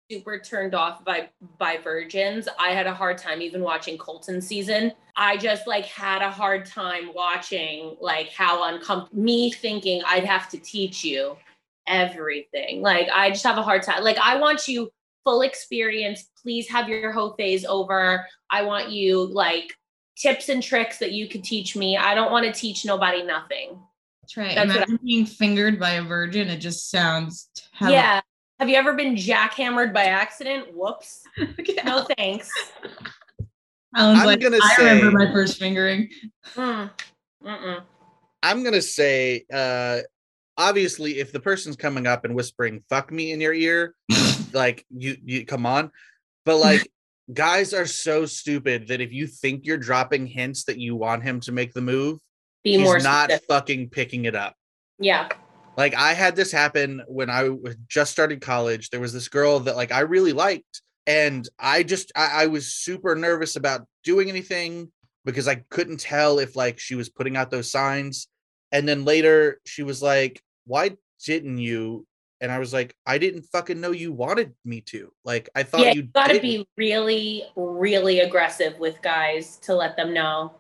Super 0.10 0.40
turned 0.40 0.74
off 0.74 1.04
by 1.06 1.30
by 1.58 1.78
virgins. 1.78 2.48
I 2.60 2.70
had 2.70 2.88
a 2.88 2.94
hard 2.94 3.18
time 3.18 3.42
even 3.42 3.62
watching 3.62 3.98
Colton 3.98 4.42
season. 4.42 4.92
I 5.16 5.38
just 5.38 5.68
like 5.68 5.86
had 5.86 6.22
a 6.22 6.32
hard 6.32 6.66
time 6.66 7.14
watching 7.14 7.96
like 8.02 8.30
how 8.30 8.64
uncomfortable 8.74 9.22
me 9.22 9.52
thinking 9.52 10.02
I'd 10.08 10.26
have 10.26 10.50
to 10.50 10.58
teach 10.58 11.04
you 11.04 11.38
everything. 11.88 12.82
Like 12.82 13.08
I 13.14 13.30
just 13.30 13.44
have 13.44 13.58
a 13.58 13.64
hard 13.64 13.84
time. 13.84 14.04
Like 14.04 14.18
I 14.18 14.38
want 14.40 14.68
you 14.68 14.90
full 15.24 15.42
experience. 15.42 16.30
Please 16.42 16.68
have 16.70 16.90
your 16.90 17.12
whole 17.12 17.34
phase 17.34 17.66
over. 17.66 18.26
I 18.50 18.64
want 18.64 18.90
you 18.90 19.26
like 19.26 19.74
tips 20.18 20.50
and 20.50 20.64
tricks 20.64 20.98
that 21.00 21.12
you 21.12 21.28
could 21.28 21.44
teach 21.44 21.76
me. 21.76 21.98
I 21.98 22.16
don't 22.16 22.32
want 22.32 22.46
to 22.46 22.52
teach 22.52 22.86
nobody 22.86 23.24
nothing. 23.24 23.80
That's 24.22 24.38
right. 24.38 24.56
That's 24.56 24.76
Imagine 24.76 25.00
being 25.04 25.26
fingered 25.26 25.80
by 25.80 25.92
a 25.92 26.04
virgin. 26.04 26.50
It 26.50 26.58
just 26.58 26.90
sounds 26.90 27.50
terrible. 27.78 27.96
Yeah. 27.96 28.22
Have 28.60 28.68
you 28.70 28.76
ever 28.76 28.94
been 28.94 29.16
jackhammered 29.16 29.94
by 29.94 30.06
accident? 30.06 30.68
Whoops. 30.74 31.24
No 31.86 32.06
thanks. 32.18 32.50
Alan's 33.96 34.20
I'm 34.20 34.26
like, 34.26 34.42
gonna 34.42 34.60
I 34.62 34.76
remember 34.80 35.12
say- 35.12 35.26
my 35.26 35.32
first 35.32 35.58
fingering. 35.60 36.10
Mm. 36.56 36.92
I'm 38.44 38.64
gonna 38.64 38.82
say, 38.82 39.46
uh, 39.52 40.00
obviously, 40.58 41.20
if 41.20 41.32
the 41.32 41.40
person's 41.40 41.76
coming 41.76 42.06
up 42.06 42.26
and 42.26 42.36
whispering 42.36 42.84
"fuck 42.90 43.12
me" 43.12 43.32
in 43.32 43.42
your 43.42 43.54
ear, 43.54 43.96
like 44.54 44.86
you, 44.90 45.18
you 45.24 45.46
come 45.46 45.66
on. 45.66 45.92
But 46.46 46.58
like, 46.68 46.88
guys 47.34 47.74
are 47.74 47.86
so 47.86 48.26
stupid 48.26 48.88
that 48.90 49.02
if 49.02 49.12
you 49.14 49.26
think 49.26 49.66
you're 49.66 49.78
dropping 49.78 50.28
hints 50.28 50.66
that 50.66 50.78
you 50.78 50.96
want 50.96 51.24
him 51.24 51.40
to 51.42 51.52
make 51.52 51.74
the 51.74 51.82
move, 51.82 52.20
Be 52.64 52.74
he's 52.78 52.82
more 52.82 53.00
not 53.00 53.30
specific. 53.30 53.48
fucking 53.48 53.90
picking 53.90 54.26
it 54.26 54.36
up. 54.36 54.56
Yeah. 55.00 55.30
Like 55.80 55.96
I 55.96 56.14
had 56.14 56.36
this 56.36 56.52
happen 56.52 57.02
when 57.08 57.30
I 57.30 57.52
just 57.88 58.12
started 58.12 58.42
college. 58.42 58.90
There 58.90 59.00
was 59.00 59.14
this 59.14 59.30
girl 59.30 59.62
that 59.62 59.78
like 59.78 59.94
I 59.94 60.02
really 60.02 60.34
liked, 60.34 60.82
and 61.08 61.48
I 61.58 61.84
just 61.84 62.12
I, 62.18 62.44
I 62.44 62.48
was 62.48 62.74
super 62.74 63.16
nervous 63.16 63.56
about 63.56 63.88
doing 64.04 64.28
anything 64.28 64.92
because 65.24 65.48
I 65.48 65.64
couldn't 65.70 66.02
tell 66.02 66.40
if 66.40 66.58
like 66.58 66.80
she 66.80 66.96
was 66.96 67.08
putting 67.08 67.38
out 67.38 67.50
those 67.50 67.72
signs. 67.72 68.28
And 68.74 68.86
then 68.90 69.06
later 69.06 69.62
she 69.66 69.84
was 69.84 70.04
like, 70.04 70.42
"Why 70.66 70.98
didn't 71.26 71.60
you?" 71.60 72.06
And 72.42 72.52
I 72.52 72.60
was 72.60 72.74
like, 72.74 72.94
"I 73.06 73.18
didn't 73.18 73.44
fucking 73.44 73.80
know 73.80 73.92
you 73.92 74.12
wanted 74.12 74.54
me 74.66 74.82
to. 74.88 75.14
Like 75.24 75.48
I 75.56 75.64
thought 75.64 75.80
yeah, 75.80 75.94
you 75.94 76.02
you 76.02 76.10
gotta 76.14 76.42
be 76.42 76.68
really, 76.76 77.46
really 77.56 78.20
aggressive 78.20 78.78
with 78.80 79.02
guys 79.02 79.56
to 79.60 79.76
let 79.76 79.96
them 79.96 80.14
know. 80.14 80.56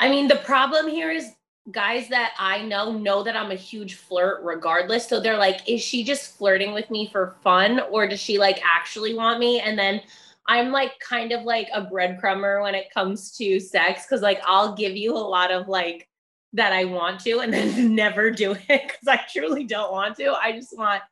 I 0.00 0.08
mean, 0.08 0.26
the 0.26 0.34
problem 0.34 0.88
here 0.88 1.12
is 1.12 1.30
guys 1.70 2.08
that 2.08 2.32
I 2.38 2.62
know 2.62 2.92
know 2.92 3.22
that 3.22 3.36
I'm 3.36 3.50
a 3.50 3.56
huge 3.56 3.94
flirt 3.94 4.42
regardless. 4.42 5.08
So 5.08 5.20
they're 5.20 5.38
like, 5.38 5.68
is 5.68 5.80
she 5.80 6.02
just 6.02 6.36
flirting 6.36 6.74
with 6.74 6.90
me 6.90 7.08
for 7.10 7.36
fun 7.42 7.80
or 7.90 8.08
does 8.08 8.20
she 8.20 8.38
like 8.38 8.60
actually 8.64 9.14
want 9.14 9.38
me? 9.38 9.60
And 9.60 9.78
then 9.78 10.00
I'm 10.48 10.72
like 10.72 10.98
kind 10.98 11.30
of 11.30 11.44
like 11.44 11.68
a 11.72 11.82
breadcrumber 11.82 12.62
when 12.62 12.74
it 12.74 12.92
comes 12.92 13.36
to 13.36 13.60
sex 13.60 14.04
because 14.04 14.22
like 14.22 14.40
I'll 14.44 14.74
give 14.74 14.96
you 14.96 15.12
a 15.14 15.18
lot 15.18 15.52
of 15.52 15.68
like 15.68 16.08
that 16.52 16.72
I 16.72 16.84
want 16.84 17.20
to 17.20 17.40
and 17.40 17.52
then 17.52 17.94
never 17.94 18.30
do 18.30 18.52
it 18.52 18.66
because 18.68 19.08
I 19.08 19.20
truly 19.32 19.64
don't 19.64 19.92
want 19.92 20.16
to. 20.16 20.32
I 20.32 20.52
just 20.52 20.76
want 20.76 21.02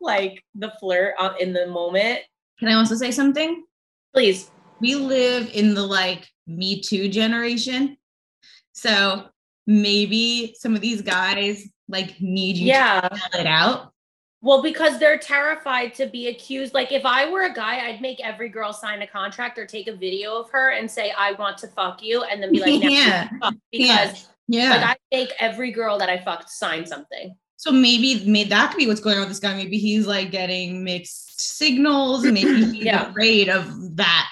like 0.00 0.44
the 0.54 0.72
flirt 0.78 1.14
uh, 1.18 1.34
in 1.40 1.52
the 1.52 1.66
moment. 1.66 2.20
Can 2.60 2.68
I 2.68 2.74
also 2.74 2.94
say 2.94 3.10
something? 3.10 3.64
Please. 4.14 4.50
we 4.80 4.94
live 4.94 5.50
in 5.52 5.74
the 5.74 5.84
like 5.84 6.28
me 6.46 6.80
too 6.80 7.08
generation 7.08 7.98
so 8.76 9.24
maybe 9.66 10.54
some 10.58 10.74
of 10.74 10.80
these 10.80 11.02
guys 11.02 11.68
like 11.88 12.20
need 12.20 12.56
you 12.56 12.66
Yeah. 12.66 13.00
to 13.08 13.16
spell 13.18 13.40
it 13.40 13.46
out 13.46 13.92
Well, 14.42 14.62
because 14.62 14.98
they're 15.00 15.18
terrified 15.18 15.94
to 15.94 16.06
be 16.06 16.28
accused. 16.28 16.72
Like, 16.74 16.92
if 16.92 17.04
I 17.04 17.28
were 17.30 17.42
a 17.44 17.52
guy, 17.52 17.88
I'd 17.88 18.00
make 18.00 18.20
every 18.24 18.48
girl 18.48 18.72
sign 18.72 19.02
a 19.02 19.06
contract 19.06 19.58
or 19.58 19.66
take 19.66 19.88
a 19.88 19.96
video 19.96 20.36
of 20.36 20.50
her 20.50 20.70
and 20.72 20.88
say, 20.88 21.12
I 21.16 21.32
want 21.32 21.58
to 21.58 21.68
fuck 21.68 22.02
you. 22.02 22.22
And 22.22 22.40
then 22.42 22.52
be 22.52 22.60
like, 22.60 22.82
Yeah. 22.82 23.28
fuck," 23.40 23.54
Yeah. 23.72 24.04
because 24.12 24.28
yeah 24.48 24.70
like 24.70 24.84
I 24.84 24.96
make 25.10 25.32
every 25.40 25.72
girl 25.72 25.98
that 25.98 26.08
I 26.08 26.18
fucked 26.22 26.50
sign 26.50 26.86
something. 26.86 27.34
so 27.56 27.72
maybe 27.72 28.22
maybe 28.26 28.48
that 28.50 28.70
could 28.70 28.78
be 28.78 28.86
what's 28.86 29.00
going 29.00 29.16
on 29.16 29.20
with 29.22 29.30
this 29.30 29.40
guy 29.40 29.56
maybe 29.56 29.78
he's 29.78 30.06
like 30.06 30.30
getting 30.30 30.84
mixed 30.84 31.40
signals 31.40 32.22
maybe 32.24 32.62
he's 32.72 32.84
Yeah. 32.84 33.10
afraid 33.10 33.48
of 33.48 33.96
that 33.96 34.28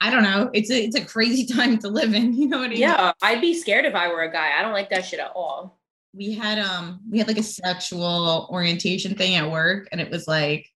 i 0.00 0.10
don't 0.10 0.22
know 0.24 0.50
it's 0.52 0.70
a 0.70 0.84
it's 0.84 0.96
a 0.96 1.04
crazy 1.04 1.46
time 1.54 1.78
to 1.78 1.88
live 1.88 2.12
in 2.14 2.32
you 2.32 2.48
know 2.48 2.58
what 2.58 2.66
i 2.66 2.70
mean 2.70 2.78
Yeah. 2.80 3.12
I'd 3.22 3.40
be 3.40 3.54
scared 3.54 3.84
if 3.84 3.94
I 3.94 4.08
were 4.08 4.22
a 4.22 4.32
guy. 4.32 4.58
I 4.58 4.62
don't 4.62 4.72
like 4.72 4.90
that 4.90 5.04
shit 5.04 5.20
at 5.20 5.32
all. 5.34 5.78
we 6.14 6.32
had 6.34 6.58
um 6.58 7.00
we 7.10 7.18
had 7.18 7.28
like 7.28 7.38
a 7.38 7.42
sexual 7.42 8.48
orientation 8.50 9.14
thing 9.14 9.36
at 9.36 9.50
work 9.50 9.88
and 9.92 10.00
it 10.00 10.10
was 10.10 10.26
like 10.26 10.68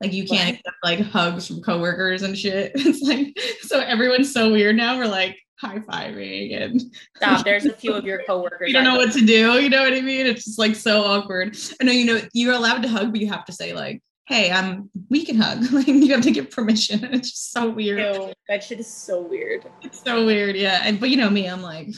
like 0.00 0.12
you 0.12 0.26
can't 0.26 0.56
accept 0.56 0.76
like 0.82 0.98
hugs 1.00 1.46
from 1.46 1.62
coworkers 1.62 2.22
and 2.22 2.36
shit 2.36 2.72
it's 2.76 3.00
like 3.02 3.38
so 3.62 3.78
everyone's 3.80 4.32
so 4.32 4.50
weird 4.50 4.74
now 4.76 4.96
we're 4.98 5.06
like 5.06 5.36
high-fiving 5.60 6.60
and 6.60 6.82
Stop. 7.16 7.44
There's 7.44 7.66
a 7.66 7.72
few 7.72 7.92
of 7.94 8.04
your 8.04 8.22
coworkers. 8.24 8.66
you 8.68 8.72
don't 8.74 8.82
know 8.84 8.96
what 8.96 9.12
to 9.12 9.24
do 9.24 9.60
you 9.60 9.68
know 9.70 9.82
what 9.84 9.92
i 9.92 10.00
mean 10.00 10.26
it's 10.26 10.44
just 10.44 10.58
like 10.58 10.74
so 10.74 11.02
awkward 11.04 11.56
i 11.80 11.84
know 11.84 11.92
you 11.92 12.04
know 12.06 12.20
you're 12.32 12.54
allowed 12.54 12.82
to 12.82 12.88
hug 12.88 13.12
but 13.12 13.20
you 13.20 13.28
have 13.28 13.44
to 13.44 13.52
say 13.52 13.72
like 13.72 14.02
hey 14.32 14.50
i'm 14.50 14.88
we 15.10 15.24
can 15.24 15.36
hug 15.36 15.62
like 15.72 15.86
you 15.86 16.10
have 16.12 16.22
to 16.22 16.30
get 16.30 16.50
permission 16.50 17.04
it's 17.12 17.30
just 17.30 17.52
so 17.52 17.68
weird 17.68 17.98
Ew, 18.16 18.32
that 18.48 18.64
shit 18.64 18.80
is 18.80 18.86
so 18.86 19.20
weird. 19.20 19.64
it's 19.82 20.02
so 20.02 20.24
weird 20.24 20.56
yeah 20.56 20.80
and, 20.84 20.98
but 20.98 21.10
you 21.10 21.16
know 21.16 21.30
me 21.30 21.46
i'm 21.48 21.62
like 21.62 21.88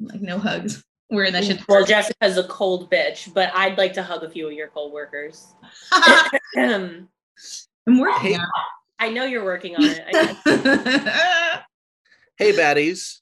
like 0.00 0.20
no 0.20 0.38
hugs 0.38 0.82
We're 1.10 1.24
in 1.24 1.32
that 1.32 1.44
shit 1.44 1.66
Well, 1.68 1.84
Jessica's 1.84 2.38
a 2.38 2.44
cold 2.44 2.88
bitch, 2.88 3.34
but 3.34 3.50
I'd 3.52 3.76
like 3.76 3.94
to 3.94 4.02
hug 4.02 4.22
a 4.22 4.30
few 4.30 4.46
of 4.46 4.52
your 4.52 4.68
coworkers. 4.68 5.44
um, 6.56 7.08
i'm 7.88 7.98
working 7.98 8.36
on 8.38 8.46
I 9.00 9.08
know 9.08 9.24
you're 9.24 9.44
working 9.44 9.76
on 9.76 9.82
it. 9.84 10.04
I 10.14 10.36
it. 10.46 11.62
Hey, 12.36 12.52
baddies. 12.52 13.20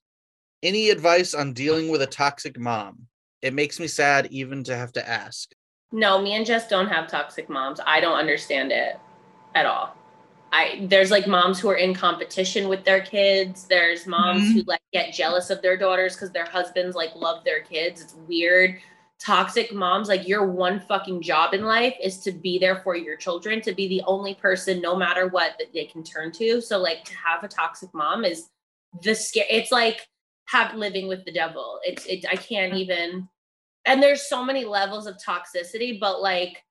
Any 0.63 0.91
advice 0.91 1.35
on 1.35 1.53
dealing 1.53 1.89
with 1.89 2.03
a 2.03 2.07
toxic 2.07 2.59
mom? 2.59 3.07
It 3.43 3.55
makes 3.55 3.79
me 3.79 3.87
sad 3.87 4.27
even 4.33 4.65
to 4.65 4.77
have 4.77 4.93
to 4.95 5.09
ask. 5.09 5.51
No, 5.93 6.21
me 6.21 6.35
and 6.35 6.45
Jess 6.45 6.69
don't 6.69 6.89
have 6.89 7.09
toxic 7.09 7.49
moms. 7.49 7.81
I 7.87 8.01
don't 8.01 8.19
understand 8.19 8.73
it 8.73 8.99
at 9.55 9.67
all. 9.67 9.95
I 10.53 10.87
there's 10.89 11.11
like 11.11 11.27
moms 11.27 11.61
who 11.61 11.69
are 11.69 11.77
in 11.77 11.95
competition 11.95 12.69
with 12.69 12.85
their 12.85 13.01
kids. 13.03 13.65
There's 13.67 14.07
moms 14.07 14.43
Mhm. 14.45 14.53
who 14.55 14.63
like 14.67 14.81
get 14.93 15.13
jealous 15.13 15.51
of 15.51 15.61
their 15.63 15.77
daughters 15.77 16.15
because 16.15 16.31
their 16.31 16.47
husbands 16.47 16.97
like 16.97 17.15
love 17.15 17.45
their 17.45 17.61
kids. 17.63 18.01
It's 18.01 18.15
weird. 18.27 18.81
Toxic 19.19 19.73
moms, 19.73 20.09
like 20.09 20.29
your 20.29 20.47
one 20.47 20.79
fucking 20.81 21.23
job 21.23 21.53
in 21.53 21.65
life 21.65 21.97
is 22.01 22.21
to 22.21 22.33
be 22.33 22.59
there 22.59 22.77
for 22.77 22.95
your 22.97 23.17
children, 23.17 23.61
to 23.63 23.73
be 23.73 23.89
the 23.89 24.03
only 24.07 24.35
person, 24.35 24.81
no 24.81 24.95
matter 24.95 25.27
what, 25.29 25.57
that 25.59 25.73
they 25.75 25.85
can 25.87 26.05
turn 26.05 26.31
to. 26.33 26.61
So 26.61 26.79
like 26.79 27.05
to 27.05 27.15
have 27.17 27.43
a 27.43 27.49
toxic 27.49 27.93
mom 27.93 28.25
is 28.25 28.49
the 29.03 29.15
scare. 29.15 29.45
It's 29.51 29.73
like 29.73 30.09
have 30.47 30.75
living 30.75 31.09
with 31.09 31.25
the 31.25 31.33
devil. 31.33 31.81
It's 31.85 32.07
it. 32.07 32.25
I 32.31 32.37
can't 32.37 32.75
even 32.75 33.29
and 33.85 34.03
there's 34.03 34.29
so 34.29 34.45
many 34.45 34.65
levels 34.65 35.07
of 35.07 35.17
toxicity 35.17 35.99
but 35.99 36.21
like 36.21 36.63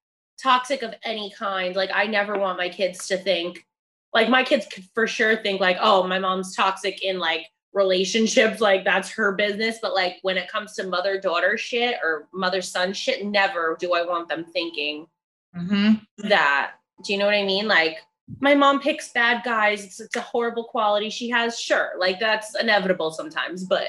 toxic 0.42 0.84
of 0.84 0.94
any 1.04 1.32
kind. 1.32 1.76
Like 1.76 1.90
I 1.94 2.06
never 2.08 2.38
want 2.38 2.58
my 2.58 2.70
kids 2.70 3.08
to 3.08 3.18
think 3.18 3.66
like 4.14 4.30
my 4.30 4.44
kids 4.44 4.66
could 4.72 4.84
for 4.94 5.06
sure 5.08 5.36
think 5.38 5.60
like, 5.60 5.78
oh, 5.82 6.04
my 6.08 6.20
mom's 6.20 6.56
toxic 6.56 7.04
in 7.04 7.20
like 7.20 7.48
relationships, 7.74 8.62
like 8.62 8.84
that's 8.84 9.10
her 9.12 9.34
business. 9.34 9.78
But 9.82 9.94
like 9.94 10.16
when 10.22 10.38
it 10.38 10.48
comes 10.50 10.74
to 10.76 10.88
mother 10.88 11.20
daughter 11.20 11.58
shit 11.58 11.98
or 12.04 12.28
mother 12.34 12.62
son 12.62 12.94
shit, 12.94 13.26
never 13.26 13.76
do 13.80 13.94
I 13.94 14.04
want 14.06 14.30
them 14.30 14.46
thinking 14.46 15.08
Mhm. 15.56 16.02
that. 16.20 16.74
Do 17.04 17.14
you 17.14 17.20
know 17.20 17.26
what 17.26 17.36
I 17.36 17.44
mean? 17.44 17.68
Like 17.68 17.98
my 18.40 18.56
mom 18.56 18.80
picks 18.80 19.10
bad 19.12 19.44
guys. 19.44 19.84
It's, 19.86 20.00
it's 20.00 20.16
a 20.16 20.22
horrible 20.22 20.66
quality 20.66 21.10
she 21.10 21.30
has. 21.30 21.60
Sure, 21.60 21.92
like 21.98 22.20
that's 22.20 22.56
inevitable 22.60 23.12
sometimes, 23.12 23.64
but 23.64 23.88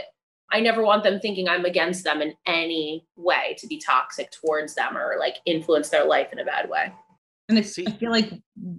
I 0.50 0.60
never 0.60 0.82
want 0.82 1.04
them 1.04 1.20
thinking 1.20 1.48
I'm 1.48 1.64
against 1.64 2.04
them 2.04 2.22
in 2.22 2.34
any 2.46 3.06
way 3.16 3.54
to 3.58 3.66
be 3.66 3.78
toxic 3.78 4.30
towards 4.30 4.74
them 4.74 4.96
or 4.96 5.16
like 5.18 5.36
influence 5.46 5.88
their 5.90 6.04
life 6.04 6.28
in 6.32 6.38
a 6.38 6.44
bad 6.44 6.68
way. 6.70 6.92
And 7.48 7.58
it's, 7.58 7.74
See- 7.74 7.86
I 7.86 7.90
feel 7.92 8.10
like 8.10 8.30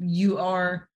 you 0.02 0.38
are 0.38 0.88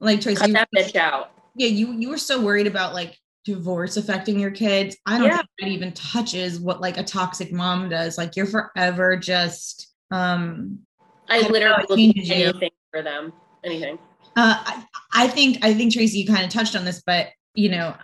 like 0.00 0.20
Tracy. 0.20 0.40
Cut 0.40 0.52
that 0.52 0.68
bitch 0.76 0.96
out. 0.96 1.32
yeah, 1.56 1.68
you 1.68 1.92
you 1.92 2.08
were 2.08 2.18
so 2.18 2.40
worried 2.40 2.66
about 2.66 2.94
like 2.94 3.16
divorce 3.44 3.96
affecting 3.96 4.38
your 4.38 4.50
kids. 4.50 4.96
I 5.06 5.18
don't 5.18 5.26
Yeah. 5.28 5.36
think 5.38 5.48
that 5.60 5.68
even 5.68 5.92
touches 5.92 6.60
what 6.60 6.80
like 6.80 6.96
a 6.98 7.02
toxic 7.04 7.52
mom 7.52 7.88
does. 7.88 8.18
Like 8.18 8.36
you're 8.36 8.46
forever 8.46 9.16
just 9.16 9.92
um 10.10 10.80
I 11.28 11.38
I 11.40 11.48
literally 11.48 11.82
it 11.82 11.88
will 11.88 11.96
do 11.96 12.02
you. 12.02 12.44
anything 12.46 12.70
for 12.90 13.02
them. 13.02 13.32
Anything. 13.64 13.98
Uh, 14.36 14.62
I, 14.64 14.84
I 15.14 15.28
think 15.28 15.58
I 15.64 15.74
think 15.74 15.92
Tracy, 15.92 16.18
you 16.20 16.26
kind 16.26 16.44
of 16.44 16.50
touched 16.50 16.76
on 16.76 16.84
this, 16.84 17.02
but 17.04 17.28
you 17.54 17.68
know, 17.70 17.94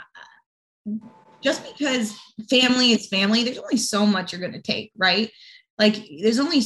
just 1.44 1.62
because 1.76 2.18
family 2.50 2.92
is 2.92 3.06
family, 3.06 3.44
there's 3.44 3.58
only 3.58 3.76
so 3.76 4.06
much 4.06 4.32
you're 4.32 4.40
going 4.40 4.52
to 4.54 4.62
take, 4.62 4.90
right? 4.96 5.30
Like, 5.78 5.96
there's 6.20 6.40
only 6.40 6.62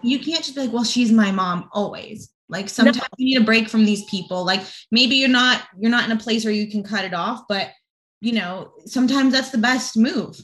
you 0.00 0.18
can't 0.18 0.42
just 0.42 0.54
be 0.54 0.62
like, 0.62 0.72
well, 0.72 0.84
she's 0.84 1.12
my 1.12 1.30
mom 1.30 1.68
always. 1.72 2.30
Like 2.48 2.68
sometimes 2.68 3.08
you 3.16 3.26
need 3.26 3.40
a 3.40 3.44
break 3.44 3.68
from 3.68 3.84
these 3.84 4.04
people. 4.04 4.44
Like 4.44 4.60
maybe 4.90 5.16
you're 5.16 5.28
not 5.28 5.62
you're 5.78 5.90
not 5.90 6.04
in 6.04 6.12
a 6.12 6.20
place 6.20 6.44
where 6.44 6.52
you 6.52 6.70
can 6.70 6.82
cut 6.82 7.04
it 7.04 7.14
off, 7.14 7.44
but 7.48 7.70
you 8.20 8.32
know, 8.32 8.72
sometimes 8.84 9.32
that's 9.32 9.50
the 9.50 9.58
best 9.58 9.96
move. 9.96 10.38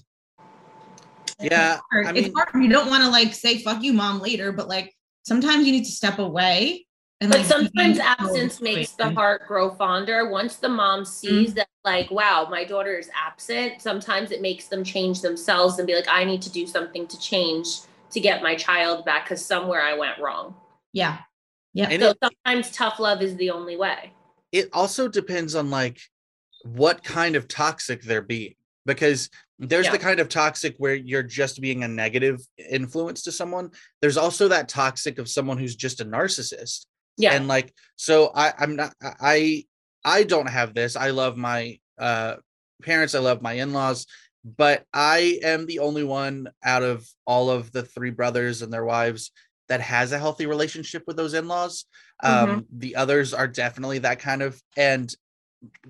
Yeah, 1.39 1.79
hard. 1.93 2.07
I 2.07 2.12
it's 2.14 2.35
hard. 2.35 2.49
You 2.55 2.69
don't 2.71 2.89
want 2.89 3.05
to 3.05 3.11
like 3.11 3.35
say 3.35 3.59
fuck 3.59 3.83
you, 3.83 3.93
mom, 3.93 4.21
later, 4.21 4.53
but 4.53 4.69
like 4.69 4.95
sometimes 5.25 5.66
you 5.66 5.73
need 5.73 5.85
to 5.85 5.93
step 5.93 6.19
away. 6.19 6.87
And 7.21 7.31
But 7.31 7.39
like, 7.41 7.47
sometimes 7.47 7.99
absence 7.99 8.61
makes 8.61 8.93
the 8.93 9.11
heart 9.11 9.47
grow 9.49 9.71
fonder. 9.71 10.29
Once 10.29 10.57
the 10.57 10.69
mom 10.69 11.01
Mm-hmm. 11.01 11.07
sees 11.07 11.55
that, 11.55 11.66
like, 11.85 12.11
wow, 12.11 12.47
my 12.49 12.64
daughter 12.64 12.97
is 12.97 13.11
absent, 13.14 13.83
sometimes 13.83 14.31
it 14.31 14.41
makes 14.41 14.69
them 14.69 14.85
change 14.85 15.21
themselves 15.21 15.79
and 15.79 15.87
be 15.87 15.95
like, 15.97 16.07
I 16.09 16.23
need 16.25 16.43
to 16.43 16.51
do 16.51 16.66
something 16.66 17.07
to 17.09 17.19
change 17.19 17.66
to 18.11 18.21
get 18.21 18.43
my 18.43 18.55
child 18.55 19.05
back 19.05 19.25
because 19.25 19.45
somewhere 19.45 19.83
I 19.83 19.95
went 19.95 20.19
wrong. 20.21 20.55
Yeah. 20.93 21.19
Yeah. 21.75 21.89
And 21.91 22.03
So 22.03 22.11
it, 22.11 22.19
sometimes 22.23 22.71
tough 22.71 23.01
love 23.01 23.21
is 23.21 23.37
the 23.37 23.51
only 23.51 23.77
way. 23.77 24.12
it 24.53 24.69
also 24.73 25.09
depends 25.09 25.55
on 25.55 25.71
like 25.71 26.01
what 26.62 27.03
kind 27.03 27.37
of 27.37 27.49
toxic 27.49 28.03
they're 28.03 28.23
being 28.23 28.55
because 28.87 29.29
there's 29.59 29.87
Yeah. 29.87 29.93
the 29.93 29.99
kind 29.99 30.21
of 30.21 30.29
toxic 30.29 30.75
where 30.79 30.95
you're 30.95 31.23
just 31.23 31.61
being 31.61 31.85
a 31.85 31.89
negative 31.89 32.41
influence 32.71 33.23
to 33.25 33.33
someone 33.33 33.71
there's 34.01 34.16
also 34.16 34.49
that 34.49 34.69
toxic 34.69 35.19
of 35.19 35.29
someone 35.29 35.59
who's 35.59 35.77
just 35.77 36.01
a 36.01 36.05
narcissist 36.05 36.87
Yeah. 37.19 37.35
and 37.35 37.49
like 37.49 37.75
so 37.97 38.31
i 38.35 38.53
i'm 38.59 38.77
not 38.77 38.95
i 39.03 39.64
i 40.05 40.23
don't 40.23 40.49
have 40.49 40.73
this 40.73 40.97
i 40.97 41.11
love 41.11 41.37
my 41.37 41.79
uh 41.99 42.37
parents 42.83 43.14
i 43.14 43.19
love 43.19 43.43
my 43.43 43.55
in-laws 43.55 44.07
but 44.57 44.85
i 44.95 45.39
am 45.43 45.66
the 45.66 45.81
only 45.81 46.05
one 46.05 46.49
out 46.64 46.83
of 46.83 47.07
all 47.27 47.51
of 47.51 47.73
the 47.73 47.83
three 47.83 48.11
brothers 48.11 48.62
and 48.62 48.73
their 48.73 48.85
wives 48.85 49.33
that 49.69 49.81
has 49.81 50.12
a 50.12 50.19
healthy 50.19 50.47
relationship 50.47 51.03
with 51.07 51.16
those 51.16 51.35
in-laws 51.35 51.85
um 52.23 52.66
the 52.73 52.95
others 52.97 53.35
are 53.35 53.49
definitely 53.49 53.99
that 53.99 54.19
kind 54.21 54.41
of 54.43 54.61
and 54.77 55.14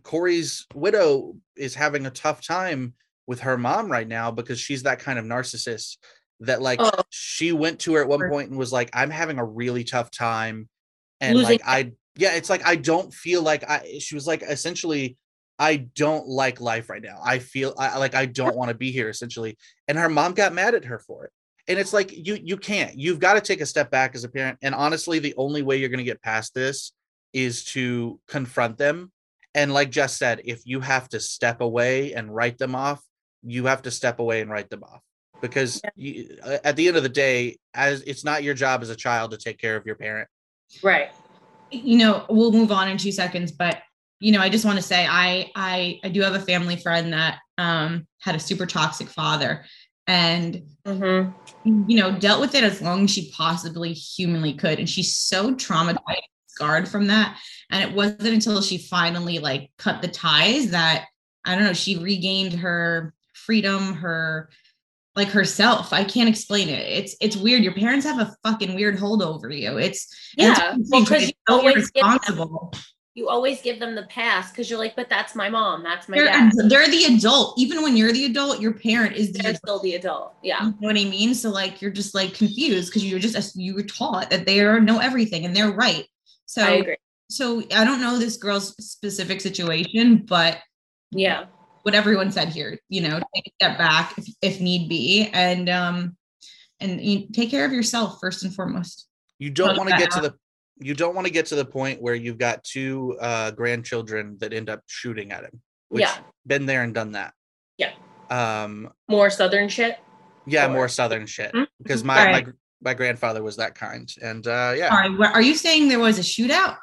corey's 0.03 0.67
widow 0.75 1.37
is 1.57 1.75
having 1.75 2.07
a 2.07 2.11
tough 2.11 2.45
time 2.47 2.95
with 3.27 3.41
her 3.41 3.59
mom 3.59 3.93
right 3.93 4.09
now 4.09 4.31
because 4.31 4.59
she's 4.59 4.85
that 4.85 4.99
kind 4.99 5.19
of 5.19 5.25
narcissist 5.25 5.99
that 6.41 6.63
like 6.63 6.81
Oh. 6.81 6.91
she 7.11 7.53
went 7.53 7.81
to 7.81 7.95
her 7.95 8.03
at 8.03 8.09
one 8.09 8.29
point 8.31 8.49
and 8.51 8.59
was 8.59 8.73
like 8.73 8.91
i'm 8.95 9.11
having 9.11 9.39
a 9.39 9.45
really 9.45 9.85
tough 9.85 10.11
time 10.11 10.69
and 11.21 11.37
Losing 11.37 11.53
like 11.53 11.63
i 11.67 11.93
yeah 12.17 12.35
it's 12.35 12.51
like 12.51 12.67
i 12.67 12.77
don't 12.77 13.13
feel 13.13 13.43
like 13.43 13.69
i 13.69 13.99
she 14.01 14.15
was 14.15 14.27
like 14.27 14.43
essentially 14.43 15.17
i 15.59 15.77
don't 15.77 16.27
like 16.29 16.61
life 16.61 16.89
right 16.89 17.03
now. 17.03 17.21
I 17.25 17.39
feel 17.39 17.75
I, 17.79 17.99
like 17.99 18.15
i 18.15 18.27
don't 18.27 18.57
want 18.57 18.69
to 18.69 18.75
be 18.75 18.91
here 18.91 19.09
essentially 19.09 19.57
and 19.87 19.99
her 19.99 20.09
mom 20.09 20.35
got 20.35 20.53
mad 20.53 20.75
at 20.75 20.85
her 20.85 20.99
for 20.99 21.25
it. 21.25 21.33
And 21.67 21.79
it's 21.79 21.93
like 21.93 22.11
you 22.13 22.39
you 22.43 22.57
can't. 22.57 22.99
You've 22.99 23.21
got 23.21 23.35
to 23.35 23.43
take 23.43 23.61
a 23.61 23.67
step 23.67 23.91
back 23.91 24.15
as 24.15 24.25
a 24.25 24.29
parent 24.29 24.59
and 24.63 24.75
honestly 24.75 25.19
the 25.19 25.35
only 25.37 25.63
way 25.63 25.77
you're 25.77 25.91
going 25.91 25.99
to 25.99 26.05
get 26.05 26.23
past 26.23 26.55
this 26.55 26.93
is 27.33 27.65
to 27.65 28.19
confront 28.27 28.79
them. 28.79 29.13
And 29.55 29.75
like 29.75 29.91
Jess 29.91 30.17
said 30.17 30.41
if 30.45 30.63
you 30.65 30.81
have 30.81 31.09
to 31.11 31.21
step 31.21 31.61
away 31.61 32.15
and 32.15 32.35
write 32.35 32.59
them 32.59 32.75
off 32.75 33.03
you 33.43 33.67
have 33.67 33.83
to 33.83 33.91
step 33.91 34.19
away 34.19 34.41
and 34.41 34.51
write 34.51 34.71
them 34.71 34.83
off. 34.83 35.03
Because 35.41 35.81
you, 35.95 36.37
uh, 36.43 36.59
at 36.65 36.75
the 36.75 36.89
end 36.89 36.97
of 36.97 37.05
the 37.05 37.09
day 37.09 37.59
as 37.73 38.03
it's 38.03 38.25
not 38.25 38.43
your 38.43 38.55
job 38.55 38.83
as 38.83 38.91
a 38.91 38.97
child 38.97 39.31
to 39.31 39.37
take 39.37 39.59
care 39.59 39.77
of 39.77 39.87
your 39.87 39.95
parent 39.95 40.29
right. 40.83 41.11
you 41.71 41.99
know 41.99 42.25
we'll 42.29 42.53
move 42.53 42.73
on 42.73 42.89
in 42.89 42.97
two 42.97 43.13
seconds 43.13 43.53
but 43.53 43.83
you 44.21 44.33
know 44.33 44.41
i 44.41 44.49
just 44.49 44.65
want 44.65 44.77
to 44.77 44.83
say 44.83 45.07
i 45.09 45.51
i 45.55 45.99
i 46.05 46.09
do 46.09 46.21
have 46.21 46.35
a 46.35 46.41
family 46.41 46.77
friend 46.77 47.13
that 47.13 47.39
um 47.59 48.07
had 48.21 48.35
a 48.35 48.41
super 48.41 48.67
toxic 48.67 49.09
father 49.09 49.65
and 50.07 50.63
hmm 50.87 51.29
you 51.65 51.97
know 51.97 52.19
dealt 52.19 52.41
with 52.41 52.55
it 52.55 52.65
as 52.65 52.81
long 52.81 53.05
as 53.05 53.11
she 53.11 53.31
possibly 53.33 53.93
humanly 53.93 54.55
could 54.55 54.79
and 54.79 54.89
she's 54.89 55.15
so 55.15 55.55
traumatized 55.55 56.23
scarred 56.47 56.89
from 56.89 57.07
that 57.07 57.39
and 57.71 57.89
it 57.89 57.95
wasn't 57.95 58.27
until 58.27 58.61
she 58.61 58.79
finally 58.79 59.39
like 59.39 59.71
cut 59.79 60.03
the 60.03 60.09
ties 60.09 60.71
that 60.71 61.07
i 61.45 61.55
don't 61.55 61.65
know 61.65 61.73
she 61.73 61.99
regained 61.99 62.53
her 62.53 63.15
freedom 63.35 63.95
her 63.95 64.49
like 65.17 65.29
herself 65.29 65.93
i 65.93 66.05
can't 66.05 66.29
explain 66.29 66.69
it 66.69 66.81
it's 66.87 67.17
it's 67.21 67.37
weird 67.37 67.63
your 67.63 67.75
parents 67.75 68.05
have 68.07 68.19
a 68.21 68.35
fucking 68.45 68.75
weird 68.75 68.99
hold 68.99 69.23
over 69.23 69.51
you 69.51 69.77
it's 69.79 70.07
Yeah. 70.37 70.77
Well, 70.91 71.05
'cause 71.05 71.23
it's 71.23 71.27
you 71.29 71.33
so 71.49 71.59
always 71.59 71.91
them- 71.91 72.71
You 73.15 73.29
always 73.29 73.61
give 73.63 73.81
them 73.81 73.97
the 73.97 74.05
pass 74.05 74.51
because 74.53 74.71
you're 74.71 74.79
like, 74.79 74.95
but 74.95 75.09
that's 75.11 75.35
my 75.35 75.49
mom. 75.49 75.83
That's 75.83 76.09
my 76.09 76.19
they're, 76.19 76.27
dad. 76.27 76.53
they're 76.69 76.87
the 76.87 77.05
adult 77.17 77.59
even 77.59 77.83
when 77.83 77.97
you're 77.97 78.13
the 78.13 78.27
adult 78.27 78.61
your 78.61 78.75
parent 78.75 79.17
is 79.17 79.33
the 79.33 79.39
They're 79.41 79.51
adult. 79.51 79.63
still 79.65 79.81
the 79.81 79.95
adult. 79.97 80.35
Yeah. 80.45 80.61
You 80.67 80.71
know 80.71 80.77
what 80.91 80.97
I 80.97 81.03
mean? 81.05 81.35
So 81.35 81.51
like 81.51 81.83
you're 81.83 81.91
just 81.91 82.15
like 82.15 82.35
confused 82.35 82.89
because 82.91 83.05
you're 83.05 83.19
just 83.19 83.57
you 83.57 83.75
were 83.75 83.83
taught 83.83 84.31
that 84.31 84.47
they 84.47 84.61
are 84.61 84.79
know 84.79 85.01
everything 85.01 85.45
and 85.45 85.57
they're 85.57 85.73
right. 85.73 86.07
So 86.47 86.63
I 86.63 86.71
agree. 86.83 86.97
so 87.29 87.61
I 87.75 87.83
don't 87.85 88.01
know 88.01 88.19
this 88.19 88.37
girl's 88.37 88.69
specific 88.85 89.41
situation, 89.41 90.25
but 90.25 90.59
Yeah. 91.11 91.47
What 91.83 91.95
everyone 91.95 92.31
said 92.31 92.49
here, 92.49 92.79
you 92.89 93.01
know, 93.01 93.19
take 93.35 93.47
a 93.47 93.51
step 93.65 93.79
back 93.79 94.15
if, 94.19 94.27
if 94.43 94.61
need 94.61 94.89
be, 94.89 95.29
and 95.33 95.69
um 95.69 96.17
and 96.81 97.01
you 97.01 97.29
take 97.33 97.51
care 97.51 97.65
of 97.65 97.73
yourself 97.73 98.19
first 98.21 98.45
and 98.45 98.55
foremost. 98.55 99.09
you 99.39 99.51
don't 99.51 99.77
want 99.77 99.89
to 99.89 99.95
yeah. 99.95 100.01
get 100.01 100.11
to 100.13 100.21
the 100.21 100.35
you 100.81 100.95
don't 100.95 101.15
want 101.15 101.27
to 101.27 101.33
get 101.33 101.47
to 101.47 101.57
the 101.57 101.65
point 101.65 102.01
where 102.01 102.15
you've 102.15 102.39
got 102.39 102.63
two 102.65 103.17
uh 103.21 103.51
grandchildren 103.53 104.37
that 104.41 104.53
end 104.53 104.69
up 104.71 104.81
shooting 104.87 105.33
at 105.33 105.43
him 105.45 105.61
which 105.89 106.03
Yeah. 106.03 106.17
been 106.47 106.67
there 106.67 106.83
and 106.85 106.95
done 106.95 107.13
that 107.13 107.33
Yeah. 107.79 107.93
um 108.31 108.91
More 109.09 109.31
southern 109.31 109.69
shit. 109.69 109.99
yeah 110.47 110.67
Or- 110.67 110.73
more 110.73 110.89
southern 110.89 111.27
shit 111.27 111.53
Mhm. 111.53 111.67
because 111.83 112.05
my 112.05 112.15
my, 112.17 112.21
Alright. 112.27 112.45
gr- 112.45 112.51
my 112.81 112.95
grandfather 112.95 113.43
was 113.43 113.57
that 113.57 113.75
kind 113.75 114.09
and 114.23 114.47
uh 114.47 114.73
yeah 114.77 114.89
All 114.95 114.99
right, 115.19 115.35
are 115.35 115.43
you 115.43 115.55
saying 115.55 115.89
there 115.89 115.99
was 115.99 116.19
a 116.19 116.23
shootout? 116.23 116.77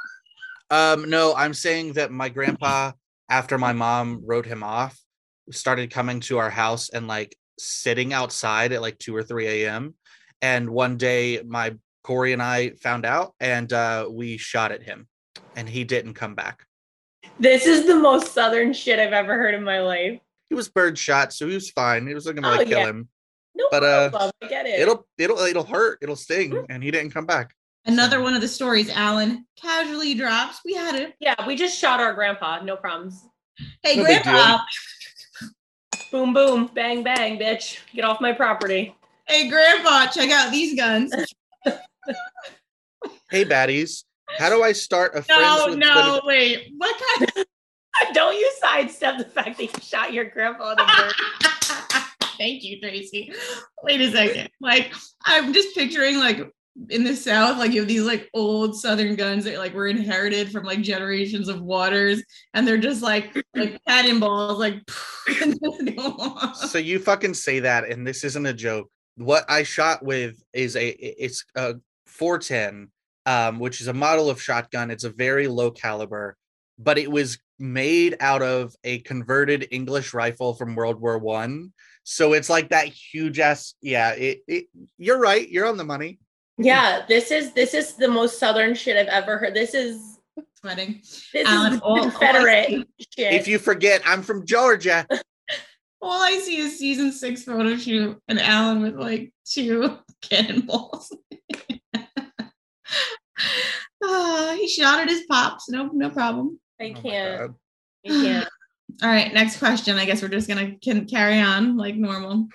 Um, 0.71 1.09
no, 1.09 1.35
I'm 1.35 1.53
saying 1.53 1.93
that 1.93 2.11
my 2.11 2.27
grandpa, 2.27 2.91
after 3.29 3.57
my 3.57 3.73
mom 3.73 4.21
wrote 4.25 4.45
him 4.45 4.63
off, 4.63 4.99
started 5.51 5.91
coming 5.91 6.19
to 6.21 6.37
our 6.37 6.49
house 6.49 6.89
and 6.89 7.07
like 7.07 7.35
sitting 7.59 8.13
outside 8.13 8.71
at 8.71 8.81
like 8.81 8.97
two 8.99 9.15
or 9.15 9.23
three 9.23 9.47
a.m. 9.65 9.95
And 10.41 10.69
one 10.69 10.97
day, 10.97 11.41
my 11.45 11.75
Corey 12.03 12.33
and 12.33 12.41
I 12.41 12.71
found 12.81 13.05
out, 13.05 13.33
and 13.39 13.71
uh, 13.73 14.07
we 14.11 14.37
shot 14.37 14.71
at 14.71 14.83
him, 14.83 15.07
and 15.55 15.67
he 15.67 15.83
didn't 15.83 16.13
come 16.13 16.35
back. 16.35 16.63
This 17.39 17.65
is 17.65 17.87
the 17.87 17.95
most 17.95 18.33
southern 18.33 18.73
shit 18.73 18.99
I've 18.99 19.13
ever 19.13 19.33
heard 19.35 19.55
in 19.55 19.63
my 19.63 19.81
life. 19.81 20.19
He 20.49 20.55
was 20.55 20.69
bird 20.69 20.97
shot, 20.97 21.33
so 21.33 21.47
he 21.47 21.55
was 21.55 21.71
fine. 21.71 22.05
He 22.05 22.13
was 22.13 22.27
looking 22.27 22.43
to 22.43 22.49
Oh, 22.49 22.55
like 22.57 22.67
kill 22.67 22.79
yeah. 22.79 22.85
him. 22.87 23.09
No 23.55 23.67
But, 23.71 23.83
uh. 23.83 24.29
I 24.41 24.47
get 24.47 24.67
it. 24.67 24.79
It'll 24.79 25.07
it'll 25.17 25.39
it'll 25.39 25.63
hurt. 25.63 25.97
It'll 26.01 26.15
sting, 26.15 26.65
and 26.69 26.83
he 26.83 26.91
didn't 26.91 27.11
come 27.11 27.25
back. 27.25 27.55
Another 27.85 28.21
one 28.21 28.33
of 28.33 28.41
the 28.41 28.47
stories 28.47 28.89
Alan 28.89 29.45
casually 29.55 30.13
drops. 30.15 30.59
We 30.65 30.73
had 30.73 30.95
it. 30.95 31.13
yeah, 31.19 31.35
we 31.45 31.55
just 31.55 31.77
shot 31.77 31.99
our 31.99 32.13
grandpa. 32.13 32.61
No 32.63 32.75
problems. 32.75 33.23
Hey, 33.83 33.97
No 33.97 34.03
grandpa. 34.03 34.59
Boom, 36.11 36.33
boom, 36.33 36.69
bang, 36.73 37.03
bang, 37.03 37.37
bitch. 37.39 37.79
Get 37.93 38.03
off 38.05 38.19
my 38.21 38.31
property. 38.31 38.95
Hey, 39.27 39.49
grandpa. 39.49 40.07
Check 40.07 40.29
out 40.31 40.51
these 40.51 40.75
guns. 40.75 41.13
Hey, 43.31 43.43
baddies, 43.43 44.03
how 44.37 44.49
do 44.49 44.61
I 44.61 44.71
start 44.71 45.15
a 45.15 45.21
friends 45.23 45.41
No, 45.41 45.65
with 45.69 45.79
no, 45.79 46.21
wait. 46.25 46.71
What 46.77 46.95
kind 47.17 47.31
of 47.37 47.45
Don't 48.13 48.35
you 48.35 48.49
sidestep 48.61 49.17
the 49.17 49.25
fact 49.25 49.57
that 49.57 49.63
you 49.63 49.69
shot 49.81 50.13
your 50.13 50.25
grandpa 50.25 50.71
in 50.71 50.77
the 50.77 50.83
bird. 50.83 52.03
Thank 52.37 52.63
you, 52.63 52.79
Tracy. 52.79 53.33
Wait 53.83 53.99
a 53.99 54.11
second. 54.11 54.49
Like, 54.61 54.93
I'm 55.25 55.53
just 55.53 55.75
picturing 55.75 56.17
like 56.19 56.47
in 56.89 57.03
the 57.03 57.15
South, 57.15 57.57
like 57.57 57.71
you 57.71 57.79
have 57.79 57.87
these 57.87 58.03
like 58.03 58.29
old 58.33 58.77
Southern 58.77 59.15
guns 59.15 59.45
that 59.45 59.57
like 59.57 59.73
were 59.73 59.87
inherited 59.87 60.51
from 60.51 60.65
like 60.65 60.81
generations 60.81 61.47
of 61.47 61.61
waters, 61.61 62.21
and 62.53 62.67
they're 62.67 62.77
just 62.77 63.01
like 63.01 63.35
like 63.55 63.79
cannonballs, 63.87 64.59
like 64.59 64.81
and 65.41 65.57
just 65.63 65.95
go 65.95 66.15
off. 66.19 66.57
So 66.57 66.77
you 66.77 66.99
fucking 66.99 67.33
say 67.33 67.59
that, 67.61 67.89
and 67.89 68.05
this 68.05 68.23
isn't 68.23 68.45
a 68.45 68.53
joke. 68.53 68.89
What 69.15 69.45
I 69.49 69.63
shot 69.63 70.03
with 70.03 70.35
is 70.53 70.75
a 70.75 70.89
it's 70.89 71.45
a 71.55 71.75
410, 72.07 72.89
um, 73.25 73.59
which 73.59 73.79
is 73.79 73.87
a 73.87 73.93
model 73.93 74.29
of 74.29 74.41
shotgun. 74.41 74.91
It's 74.91 75.05
a 75.05 75.09
very 75.09 75.47
low 75.47 75.71
caliber, 75.71 76.35
but 76.77 76.97
it 76.97 77.09
was 77.09 77.39
made 77.57 78.17
out 78.19 78.41
of 78.41 78.75
a 78.83 78.99
converted 78.99 79.69
English 79.71 80.13
rifle 80.13 80.53
from 80.53 80.75
World 80.75 80.99
War 80.99 81.17
One. 81.17 81.71
So 82.03 82.33
it's 82.33 82.49
like 82.49 82.69
that 82.69 82.87
huge 82.87 83.39
ass. 83.39 83.75
Yeah, 83.81 84.11
it, 84.11 84.39
it. 84.47 84.65
You're 84.97 85.19
right. 85.19 85.49
You're 85.49 85.65
on 85.65 85.77
the 85.77 85.85
money. 85.85 86.19
Yeah, 86.57 87.03
this 87.07 87.31
is 87.31 87.51
this 87.53 87.73
is 87.73 87.93
the 87.95 88.07
most 88.07 88.39
southern 88.39 88.75
shit 88.75 88.95
I've 88.97 89.07
ever 89.07 89.37
heard. 89.37 89.53
This 89.53 89.73
is 89.73 90.19
sweating. 90.61 91.01
this 91.33 91.47
Alan, 91.47 91.73
is 91.73 91.81
all- 91.81 91.99
all 91.99 92.09
Confederate 92.11 92.67
see- 92.69 92.85
shit. 93.17 93.33
If 93.33 93.47
you 93.47 93.59
forget, 93.59 94.01
I'm 94.05 94.21
from 94.21 94.45
Georgia. 94.45 95.05
All 96.01 96.21
I 96.21 96.37
see 96.37 96.57
is 96.57 96.77
season 96.77 97.11
six 97.11 97.43
photo 97.45 97.75
shoot 97.77 98.21
and 98.27 98.39
Alan 98.39 98.83
with 98.83 98.93
like 98.95 99.33
two 99.43 99.97
cannonballs. 100.21 101.11
Ah, 104.03 104.55
he 104.59 104.67
shot 104.67 104.99
at 104.99 105.09
his 105.09 105.23
pops. 105.29 105.67
No, 105.69 105.87
no 105.91 106.09
problem. 106.11 106.59
I 106.79 106.93
Oh 106.95 107.01
can't. 107.01 107.39
God. 107.39 107.55
I 108.05 108.09
can't. 108.09 108.49
All 109.03 109.09
right, 109.09 109.33
next 109.33 109.57
question. 109.57 109.97
I 109.97 110.05
guess 110.05 110.21
we're 110.21 110.27
just 110.27 110.47
gonna 110.47 110.77
can 110.77 111.07
carry 111.07 111.39
on 111.39 111.75
like 111.75 111.95
normal. 111.95 112.47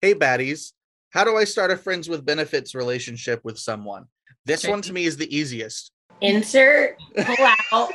Hey, 0.00 0.14
baddies. 0.14 0.72
How 1.12 1.24
do 1.24 1.36
I 1.36 1.44
start 1.44 1.70
a 1.70 1.76
friends 1.76 2.08
with 2.08 2.24
benefits 2.24 2.74
relationship 2.74 3.44
with 3.44 3.58
someone? 3.58 4.06
This 4.46 4.66
one 4.66 4.80
to 4.82 4.94
me 4.94 5.04
is 5.04 5.18
the 5.18 5.34
easiest. 5.34 5.92
Insert, 6.22 6.98
pull 7.16 7.48
out, 7.70 7.92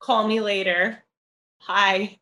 call 0.00 0.26
me 0.26 0.40
later. 0.40 0.98
Hi. 1.60 2.18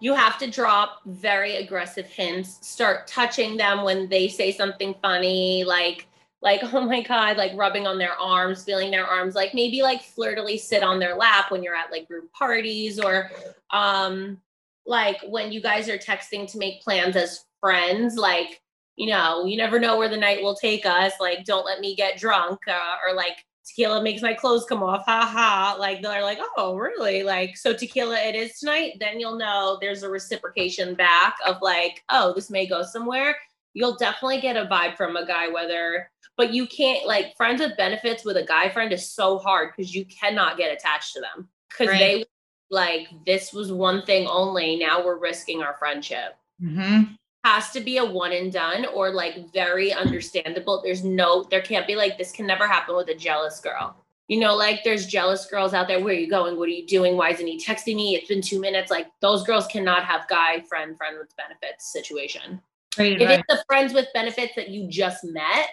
You 0.00 0.14
have 0.14 0.38
to 0.38 0.50
drop 0.50 1.00
very 1.04 1.56
aggressive 1.56 2.06
hints. 2.06 2.66
Start 2.66 3.06
touching 3.06 3.58
them 3.58 3.84
when 3.84 4.08
they 4.08 4.28
say 4.28 4.52
something 4.52 4.94
funny, 5.02 5.64
like 5.64 6.06
like 6.40 6.60
oh 6.72 6.80
my 6.80 7.02
god, 7.02 7.36
like 7.36 7.52
rubbing 7.54 7.86
on 7.86 7.98
their 7.98 8.14
arms, 8.14 8.64
feeling 8.64 8.90
their 8.90 9.06
arms, 9.06 9.34
like 9.34 9.52
maybe 9.52 9.82
like 9.82 10.02
flirtily 10.02 10.56
sit 10.56 10.82
on 10.82 10.98
their 10.98 11.14
lap 11.14 11.50
when 11.50 11.62
you're 11.62 11.76
at 11.76 11.90
like 11.90 12.08
group 12.08 12.32
parties 12.32 12.98
or 12.98 13.30
um 13.70 14.38
like 14.86 15.18
when 15.26 15.52
you 15.52 15.60
guys 15.60 15.88
are 15.88 15.98
texting 15.98 16.50
to 16.50 16.58
make 16.58 16.82
plans 16.82 17.16
as 17.16 17.44
friends, 17.64 18.16
like 18.16 18.60
you 18.96 19.08
know, 19.08 19.44
you 19.44 19.56
never 19.56 19.80
know 19.80 19.98
where 19.98 20.08
the 20.08 20.16
night 20.16 20.40
will 20.40 20.54
take 20.54 20.86
us. 20.86 21.14
Like, 21.18 21.44
don't 21.44 21.64
let 21.64 21.80
me 21.80 21.96
get 21.96 22.16
drunk, 22.18 22.60
uh, 22.68 22.96
or 23.04 23.14
like 23.14 23.38
tequila 23.66 24.02
makes 24.02 24.22
my 24.22 24.34
clothes 24.34 24.66
come 24.68 24.82
off. 24.82 25.04
Ha 25.06 25.26
ha. 25.26 25.76
Like 25.80 26.02
they're 26.02 26.22
like, 26.22 26.38
oh, 26.56 26.76
really? 26.76 27.22
Like, 27.24 27.56
so 27.56 27.72
tequila 27.72 28.20
it 28.20 28.34
is 28.36 28.58
tonight. 28.60 28.92
Then 29.00 29.18
you'll 29.18 29.38
know 29.38 29.78
there's 29.80 30.02
a 30.04 30.08
reciprocation 30.10 30.94
back 30.94 31.34
of 31.44 31.56
like, 31.62 32.04
oh, 32.10 32.34
this 32.34 32.50
may 32.50 32.66
go 32.66 32.82
somewhere. 32.84 33.34
You'll 33.72 33.96
definitely 33.96 34.40
get 34.40 34.56
a 34.56 34.66
vibe 34.66 34.96
from 34.96 35.16
a 35.16 35.26
guy, 35.26 35.48
whether, 35.48 36.08
but 36.36 36.52
you 36.52 36.66
can't 36.66 37.04
like 37.06 37.36
friends 37.36 37.60
with 37.60 37.76
benefits 37.76 38.24
with 38.24 38.36
a 38.36 38.44
guy 38.44 38.68
friend 38.68 38.92
is 38.92 39.10
so 39.10 39.38
hard 39.38 39.70
because 39.74 39.92
you 39.92 40.04
cannot 40.04 40.56
get 40.56 40.72
attached 40.72 41.14
to 41.14 41.20
them 41.20 41.48
because 41.68 41.88
Right. 41.88 41.98
they 41.98 42.24
like 42.70 43.08
this 43.26 43.52
was 43.52 43.72
one 43.72 44.04
thing 44.04 44.28
only. 44.28 44.76
Now 44.76 45.04
we're 45.04 45.18
risking 45.18 45.62
our 45.62 45.74
friendship 45.78 46.36
Mhm. 46.62 47.16
Has 47.44 47.70
to 47.70 47.80
be 47.80 47.98
a 47.98 48.04
one 48.04 48.32
and 48.32 48.50
done 48.50 48.86
or 48.94 49.10
like 49.10 49.52
very 49.52 49.92
understandable. 49.92 50.80
There's 50.82 51.04
no, 51.04 51.44
there 51.44 51.60
can't 51.60 51.86
be 51.86 51.94
like, 51.94 52.16
this 52.16 52.32
can 52.32 52.46
never 52.46 52.66
happen 52.66 52.96
with 52.96 53.08
a 53.08 53.14
jealous 53.14 53.60
girl. 53.60 53.96
You 54.28 54.40
know, 54.40 54.54
like 54.56 54.82
there's 54.82 55.06
jealous 55.06 55.44
girls 55.44 55.74
out 55.74 55.86
there. 55.86 56.02
Where 56.02 56.14
are 56.14 56.18
you 56.18 56.30
going? 56.30 56.56
What 56.56 56.68
are 56.68 56.72
you 56.72 56.86
doing? 56.86 57.18
Why 57.18 57.30
isn't 57.30 57.46
he 57.46 57.62
texting 57.62 57.96
me? 57.96 58.14
It's 58.16 58.28
been 58.28 58.40
two 58.40 58.58
minutes. 58.58 58.90
Like 58.90 59.08
those 59.20 59.44
girls 59.44 59.66
cannot 59.66 60.04
have 60.04 60.26
guy 60.28 60.60
friend, 60.60 60.96
friend 60.96 61.18
with 61.18 61.36
benefits 61.36 61.92
situation. 61.92 62.62
Great 62.96 63.20
If 63.20 63.28
advice. 63.28 63.44
it's 63.46 63.60
the 63.60 63.64
friends 63.66 63.92
with 63.92 64.06
benefits 64.14 64.54
that 64.56 64.70
you 64.70 64.88
just 64.88 65.22
met, 65.24 65.68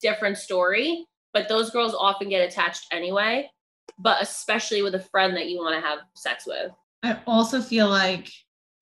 different 0.00 0.38
story. 0.38 1.04
But 1.32 1.48
those 1.48 1.70
girls 1.70 1.94
often 1.98 2.28
get 2.28 2.48
attached 2.48 2.86
anyway. 2.92 3.50
But 3.98 4.22
especially 4.22 4.82
with 4.82 4.94
a 4.94 5.00
friend 5.00 5.36
that 5.36 5.48
you 5.48 5.58
want 5.58 5.74
to 5.74 5.84
have 5.86 5.98
sex 6.14 6.46
with. 6.46 6.70
I 7.02 7.18
also 7.26 7.60
feel 7.60 7.88
like 7.88 8.30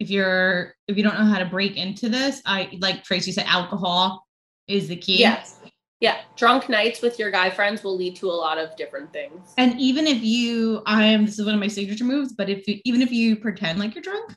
if 0.04 0.10
you're 0.10 0.74
if 0.86 0.98
you 0.98 1.02
don't 1.02 1.18
know 1.18 1.24
how 1.24 1.38
to 1.38 1.46
break 1.46 1.76
into 1.76 2.10
this, 2.10 2.42
I 2.44 2.70
like 2.78 3.04
Tracy 3.04 3.32
said, 3.32 3.46
alcohol 3.46 4.26
is 4.68 4.88
the 4.88 4.96
key. 4.96 5.20
Yes. 5.20 5.60
Yeah. 6.00 6.20
Drunk 6.36 6.68
nights 6.68 7.00
with 7.00 7.18
your 7.18 7.30
guy 7.30 7.48
friends 7.48 7.82
will 7.82 7.96
lead 7.96 8.16
to 8.16 8.28
a 8.30 8.32
lot 8.32 8.58
of 8.58 8.76
different 8.76 9.12
things. 9.14 9.54
And 9.56 9.80
even 9.80 10.06
if 10.06 10.22
you, 10.22 10.82
I 10.84 11.04
am 11.04 11.24
this 11.24 11.38
is 11.38 11.46
one 11.46 11.54
of 11.54 11.60
my 11.60 11.68
signature 11.68 12.04
moves, 12.04 12.34
but 12.34 12.50
if 12.50 12.68
you, 12.68 12.80
even 12.84 13.00
if 13.00 13.10
you 13.10 13.36
pretend 13.36 13.78
like 13.78 13.94
you're 13.94 14.02
drunk, 14.02 14.34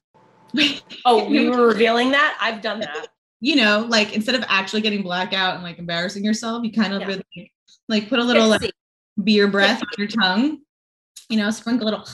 Oh, 1.05 1.27
we 1.27 1.49
were 1.49 1.67
revealing 1.67 2.11
that? 2.11 2.37
I've 2.39 2.61
done 2.61 2.79
that. 2.79 3.09
you 3.41 3.57
know, 3.57 3.85
like 3.89 4.13
instead 4.13 4.35
of 4.35 4.45
actually 4.47 4.81
getting 4.81 5.01
blackout 5.03 5.55
and 5.55 5.63
like 5.63 5.79
embarrassing 5.79 6.23
yourself, 6.23 6.63
you 6.63 6.71
kind 6.71 6.93
of 6.93 7.01
Yeah. 7.01 7.07
like, 7.35 7.51
like 7.89 8.09
put 8.09 8.19
a 8.19 8.23
little 8.23 8.47
like, 8.47 8.71
beer 9.21 9.47
breath 9.47 9.81
on 9.81 9.89
your 9.97 10.07
tongue, 10.07 10.59
you 11.29 11.37
know, 11.37 11.51
sprinkle 11.51 11.85
a 11.85 11.89
little, 11.89 12.07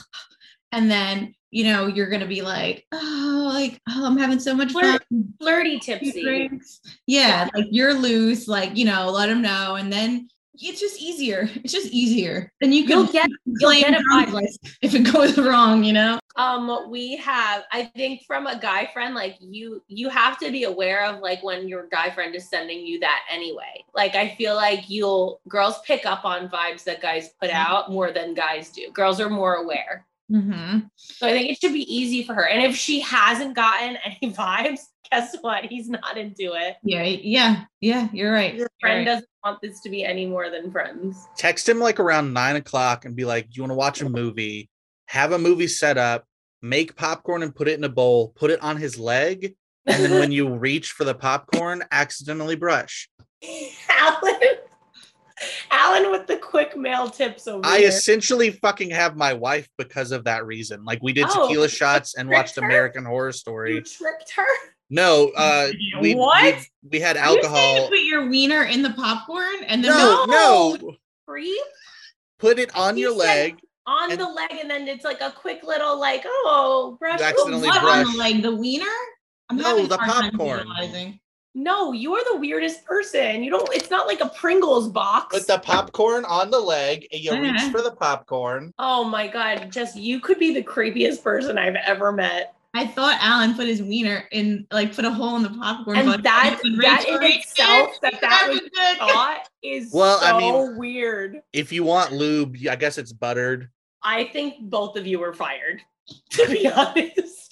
and 0.72 0.90
then 0.90 1.33
you 1.54 1.64
know 1.64 1.86
you're 1.86 2.10
gonna 2.10 2.26
be 2.26 2.42
like, 2.42 2.84
oh, 2.90 3.50
like 3.54 3.80
oh, 3.88 4.04
I'm 4.04 4.16
having 4.16 4.40
so 4.40 4.54
much 4.54 4.72
fun. 4.72 4.98
Flirty 5.40 5.78
tipsy. 5.78 6.22
drinks. 6.22 6.80
Yeah, 7.06 7.48
like 7.54 7.66
you're 7.70 7.94
loose, 7.94 8.48
like 8.48 8.76
you 8.76 8.84
know, 8.84 9.10
let 9.10 9.28
them 9.28 9.40
know, 9.40 9.76
and 9.76 9.92
then 9.92 10.28
it's 10.56 10.80
just 10.80 11.00
easier. 11.00 11.48
It's 11.64 11.72
just 11.72 11.92
easier. 11.92 12.52
Then 12.60 12.72
you 12.72 12.82
can 12.82 12.98
You'll 12.98 13.06
get 13.06 13.30
you'll 13.46 13.72
get 13.72 14.00
a 14.00 14.02
drunk 14.02 14.28
vibe. 14.30 14.74
if 14.82 14.94
it 14.94 15.00
goes 15.12 15.38
wrong, 15.38 15.84
you 15.84 15.92
know. 15.92 16.18
Um, 16.36 16.90
we 16.90 17.16
have, 17.18 17.62
I 17.72 17.84
think 17.84 18.22
from 18.26 18.48
a 18.48 18.58
guy 18.58 18.90
friend, 18.92 19.14
like 19.14 19.36
you, 19.40 19.82
you 19.86 20.08
have 20.08 20.36
to 20.40 20.50
be 20.50 20.64
aware 20.64 21.04
of 21.04 21.20
like 21.20 21.44
when 21.44 21.68
your 21.68 21.86
guy 21.92 22.10
friend 22.10 22.34
is 22.34 22.48
sending 22.48 22.84
you 22.84 22.98
that 23.00 23.22
anyway. 23.30 23.84
Like 23.94 24.16
I 24.16 24.34
feel 24.34 24.56
like 24.56 24.90
you'll 24.90 25.40
girls 25.48 25.80
pick 25.86 26.04
up 26.04 26.24
on 26.24 26.48
vibes 26.48 26.82
that 26.84 27.00
guys 27.00 27.30
put 27.40 27.50
out 27.50 27.92
more 27.92 28.10
than 28.10 28.34
guys 28.34 28.70
do. 28.70 28.90
Girls 28.92 29.20
are 29.20 29.30
more 29.30 29.54
aware. 29.54 30.04
Mm-hmm. 30.30 30.80
So 30.96 31.26
I 31.26 31.32
think 31.32 31.50
it 31.50 31.58
should 31.60 31.72
be 31.72 31.94
easy 31.94 32.24
for 32.24 32.34
her. 32.34 32.46
And 32.46 32.62
if 32.62 32.76
she 32.76 33.00
hasn't 33.00 33.54
gotten 33.54 33.96
any 34.04 34.32
vibes, 34.32 34.80
guess 35.10 35.36
what? 35.40 35.64
He's 35.64 35.88
not 35.88 36.16
into 36.16 36.54
it. 36.54 36.76
Yeah, 36.82 37.02
yeah, 37.02 37.64
yeah. 37.80 38.08
You're 38.12 38.32
right. 38.32 38.54
Your 38.54 38.68
friend 38.80 38.98
right. 38.98 39.04
doesn't 39.04 39.28
want 39.44 39.60
this 39.60 39.80
to 39.82 39.90
be 39.90 40.04
any 40.04 40.26
more 40.26 40.50
than 40.50 40.70
friends. 40.70 41.26
Text 41.36 41.68
him 41.68 41.78
like 41.78 42.00
around 42.00 42.32
nine 42.32 42.56
o'clock 42.56 43.04
and 43.04 43.14
be 43.14 43.24
like, 43.24 43.44
"Do 43.46 43.52
you 43.56 43.62
want 43.62 43.72
to 43.72 43.76
watch 43.76 44.00
a 44.00 44.08
movie? 44.08 44.70
Have 45.06 45.32
a 45.32 45.38
movie 45.38 45.68
set 45.68 45.98
up. 45.98 46.24
Make 46.62 46.96
popcorn 46.96 47.42
and 47.42 47.54
put 47.54 47.68
it 47.68 47.78
in 47.78 47.84
a 47.84 47.88
bowl. 47.88 48.32
Put 48.36 48.50
it 48.50 48.62
on 48.62 48.76
his 48.76 48.98
leg, 48.98 49.54
and 49.86 50.02
then 50.02 50.18
when 50.18 50.32
you 50.32 50.54
reach 50.54 50.92
for 50.92 51.04
the 51.04 51.14
popcorn, 51.14 51.82
accidentally 51.90 52.56
brush." 52.56 53.08
Alan, 53.90 54.40
Alan 55.70 56.10
with 56.10 56.26
the 56.26 56.36
quick 56.36 56.76
male 56.76 57.08
tips 57.08 57.46
over 57.48 57.64
I 57.66 57.78
here. 57.78 57.88
essentially 57.88 58.50
fucking 58.50 58.90
have 58.90 59.16
my 59.16 59.32
wife 59.32 59.68
because 59.78 60.12
of 60.12 60.24
that 60.24 60.46
reason. 60.46 60.84
Like 60.84 61.02
we 61.02 61.12
did 61.12 61.26
Oh, 61.30 61.46
tequila 61.48 61.68
shots 61.68 62.14
and 62.14 62.28
watched 62.28 62.56
her? 62.56 62.62
American 62.64 63.04
Horror 63.04 63.32
Story. 63.32 63.74
you 63.76 63.80
tricked 63.82 64.32
her. 64.36 64.46
No, 64.90 65.32
uh, 65.36 65.68
we, 66.00 66.14
What? 66.14 66.54
we 66.82 66.88
we 66.98 67.00
had 67.00 67.16
You 67.16 67.22
you 67.22 67.28
alcohol. 67.28 67.88
put 67.88 68.00
your 68.00 68.28
wiener 68.28 68.64
in 68.64 68.82
the 68.82 68.90
popcorn 68.90 69.64
and 69.66 69.82
then 69.82 69.96
No, 69.96 70.24
no, 70.26 70.96
Creep 71.26 71.58
put 72.38 72.58
it 72.58 72.74
on 72.76 72.96
He 72.96 73.02
your 73.02 73.12
leg. 73.14 73.58
on 73.86 74.10
And- 74.12 74.20
the 74.20 74.28
leg, 74.28 74.50
and 74.52 74.70
then 74.70 74.86
it's 74.88 75.04
like 75.04 75.20
a 75.22 75.30
quick 75.30 75.62
little 75.62 75.98
like, 75.98 76.22
oh, 76.26 76.96
brush. 77.00 77.18
You 77.20 77.24
Ooh, 77.24 77.28
accidentally 77.28 77.68
what 77.68 77.82
on 77.82 77.98
the 77.98 78.04
brush. 78.04 78.16
leg? 78.16 78.42
The 78.42 78.54
wiener? 78.54 78.84
I'm 79.50 79.56
No, 79.56 79.86
the 79.86 79.98
popcorn. 79.98 80.66
Visualizing. 81.54 81.64
No, 81.64 81.92
you 81.92 82.14
are 82.14 82.32
the 82.32 82.38
weirdest 82.38 82.84
person. 82.84 83.42
You 83.42 83.50
don't. 83.50 83.72
It's 83.74 83.90
not 83.90 84.06
like 84.06 84.20
a 84.20 84.28
Pringles 84.28 84.88
box. 84.88 85.36
Put 85.36 85.46
the 85.46 85.58
popcorn 85.58 86.24
on 86.24 86.50
the 86.50 86.60
leg, 86.60 87.06
and 87.12 87.20
you 87.22 87.32
reach 87.40 87.56
uh-huh. 87.56 87.70
for 87.70 87.82
the 87.82 87.92
popcorn. 87.92 88.72
oh 88.78 89.04
my 89.04 89.26
god, 89.28 89.70
just 89.70 89.96
you 89.96 90.20
could 90.20 90.38
be 90.38 90.52
the 90.52 90.62
creepiest 90.62 91.22
person 91.22 91.58
I've 91.58 91.76
ever 91.76 92.12
met. 92.12 92.54
I 92.76 92.88
thought 92.88 93.18
Alan 93.20 93.54
put 93.54 93.68
his 93.68 93.80
wiener 93.80 94.24
in, 94.32 94.66
like, 94.72 94.96
put 94.96 95.04
a 95.04 95.10
hole 95.10 95.36
in 95.36 95.44
the 95.44 95.50
popcorn. 95.50 95.96
And 95.96 96.08
but 96.08 96.24
that 96.24 96.58
he 96.60 96.76
that 96.78 97.04
in 97.06 97.22
itself, 97.22 97.90
it. 97.94 98.00
that 98.02 98.20
that 98.20 98.48
was 98.48 98.60
thought 98.98 99.48
is 99.62 99.92
Well, 99.92 100.18
so 100.18 100.26
I 100.26 100.38
mean- 100.38 100.76
weird. 100.76 101.40
If 101.52 101.70
you 101.70 101.84
want 101.84 102.12
lube, 102.12 102.56
I 102.68 102.74
guess 102.74 102.98
it's 102.98 103.12
buttered. 103.12 103.70
I 104.02 104.24
think 104.24 104.56
both 104.60 104.96
of 104.96 105.06
you 105.06 105.20
were 105.20 105.32
fired. 105.32 105.82
To 106.30 106.46
be 106.48 106.68
honest. 106.68 107.43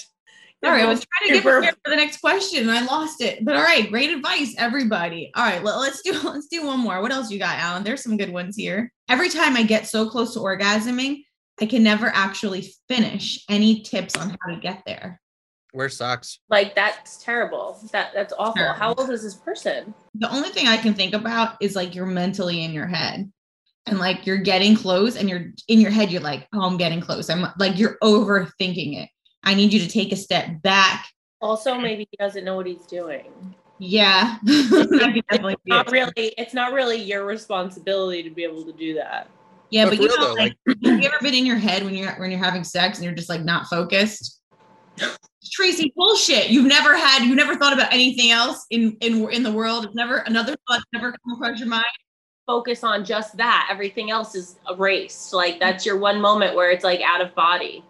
All 0.65 0.71
right, 0.71 0.85
I 0.85 0.89
was 0.89 1.05
trying 1.05 1.29
to 1.29 1.35
get 1.35 1.43
prepared 1.43 1.75
for 1.85 1.91
the 1.91 1.97
next 1.97 2.21
question 2.21 2.61
and 2.61 2.71
I 2.71 2.85
lost 2.85 3.21
it. 3.21 3.45
But 3.45 3.57
all 3.57 3.63
right, 3.63 3.91
great 3.91 4.11
advice, 4.11 4.55
everybody. 4.57 5.33
All 5.35 5.45
right, 5.45 5.63
well, 5.63 5.81
let's 5.81 6.03
do 6.03 6.13
let's 6.25 6.47
do 6.47 6.65
one 6.67 6.79
more. 6.79 7.03
What 7.03 7.11
else 7.11 7.31
you 7.31 7.39
got, 7.39 7.59
Alan? 7.59 7.83
There's 7.83 8.03
some 8.03 8.17
good 8.17 8.33
ones 8.33 8.57
here. 8.57 8.93
Every 9.09 9.29
time 9.29 9.57
I 9.57 9.65
get 9.65 9.89
so 9.89 10.09
close 10.09 10.35
to 10.35 10.41
orgasming, 10.41 11.25
I 11.61 11.67
can 11.67 11.83
never 11.83 12.07
actually 12.15 12.73
finish. 12.89 13.45
Any 13.49 13.83
tips 13.83 14.17
on 14.17 14.31
how 14.31 14.55
to 14.55 14.61
get 14.61 14.83
there? 14.87 15.21
Wear 15.75 15.89
socks. 15.89 16.39
Like 16.49 16.77
that's 16.77 17.23
terrible. 17.23 17.79
That 17.93 18.13
that's 18.15 18.33
awful. 18.39 18.55
Terrible. 18.55 18.79
How 18.79 18.95
old 18.95 19.11
is 19.11 19.23
this 19.23 19.35
person? 19.35 19.95
The 20.15 20.33
only 20.33 20.51
thing 20.51 20.69
I 20.69 20.77
can 20.77 20.95
think 20.95 21.13
about 21.13 21.57
is 21.61 21.75
like 21.75 21.95
you're 21.95 22.07
mentally 22.07 22.63
in 22.63 22.73
your 22.73 22.87
head. 22.87 23.31
And 23.87 23.99
like 23.99 24.27
you're 24.27 24.37
getting 24.37 24.77
close 24.77 25.17
and 25.17 25.29
you're 25.29 25.47
in 25.67 25.81
your 25.81 25.91
head, 25.91 26.13
you're 26.13 26.21
like, 26.21 26.47
oh, 26.55 26.63
I'm 26.63 26.77
getting 26.77 27.01
close. 27.01 27.29
I'm 27.29 27.47
like, 27.59 27.79
you're 27.81 27.99
overthinking 28.01 29.03
it. 29.03 29.09
I 29.45 29.55
need 29.55 29.73
you 29.73 29.81
to 29.81 29.89
take 29.89 30.13
a 30.13 30.17
step 30.17 30.63
back. 30.63 31.07
Also, 31.41 31.77
maybe 31.77 32.07
he 32.11 32.17
doesn't 32.17 32.45
know 32.45 32.57
what 32.57 32.67
he's 32.67 32.87
doing. 32.87 33.33
Yeah. 33.79 34.39
That 34.45 35.13
could 35.15 35.25
definitely 35.29 35.57
be 35.65 35.71
Not 35.71 35.91
really. 35.91 36.13
It's 36.17 36.55
not 36.55 36.73
really 36.73 36.97
your 36.97 37.27
responsibility 37.27 38.23
to 38.23 38.31
be 38.31 38.45
able 38.45 38.65
to 38.65 38.73
do 38.73 38.95
that. 38.95 39.29
Yeah, 39.71 39.85
But 39.87 39.97
but 39.97 40.01
you 40.01 40.09
real 40.09 40.19
know, 40.19 40.29
though, 40.29 40.35
like, 40.35 40.55
have 40.85 41.03
you 41.03 41.09
ever 41.09 41.19
been 41.21 41.35
in 41.35 41.47
your 41.47 41.57
head 41.57 41.83
when 41.83 41.95
you're 41.95 42.13
when 42.13 42.31
you're 42.31 42.39
having 42.39 42.63
sex 42.63 42.99
and 42.99 43.05
you're 43.05 43.15
just 43.15 43.29
like 43.29 43.43
not 43.43 43.67
focused? 43.67 44.41
Tracy, 45.51 45.93
bullshit. 45.97 46.51
You've 46.51 46.67
never 46.67 46.97
had, 46.97 47.25
you 47.25 47.35
never 47.35 47.57
thought 47.57 47.73
about 47.73 47.93
anything 47.93 48.31
else 48.31 48.67
in 48.71 48.97
in 49.01 49.29
in 49.31 49.43
the 49.43 49.51
world. 49.51 49.87
It's 49.87 49.95
never 49.95 50.19
another 50.19 50.55
thought 50.69 50.83
never 50.93 51.13
come 51.13 51.35
across 51.35 51.59
your 51.59 51.69
mind. 51.69 51.85
Focus 52.47 52.85
on 52.85 53.05
just 53.05 53.37
that. 53.39 53.69
Everything 53.71 54.11
else 54.11 54.35
is 54.35 54.59
erased. 54.71 55.33
Like 55.33 55.59
that's 55.59 55.87
your 55.87 55.97
one 55.97 56.21
moment 56.21 56.55
where 56.55 56.71
it's 56.71 56.85
like 56.85 57.01
out 57.01 57.21
of 57.21 57.35
body. 57.35 57.83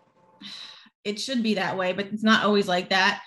It 1.05 1.21
should 1.21 1.43
be 1.43 1.55
that 1.55 1.77
way, 1.77 1.93
but 1.93 2.07
it's 2.07 2.23
not 2.23 2.45
always 2.45 2.69
like 2.69 2.91
that. 2.91 3.23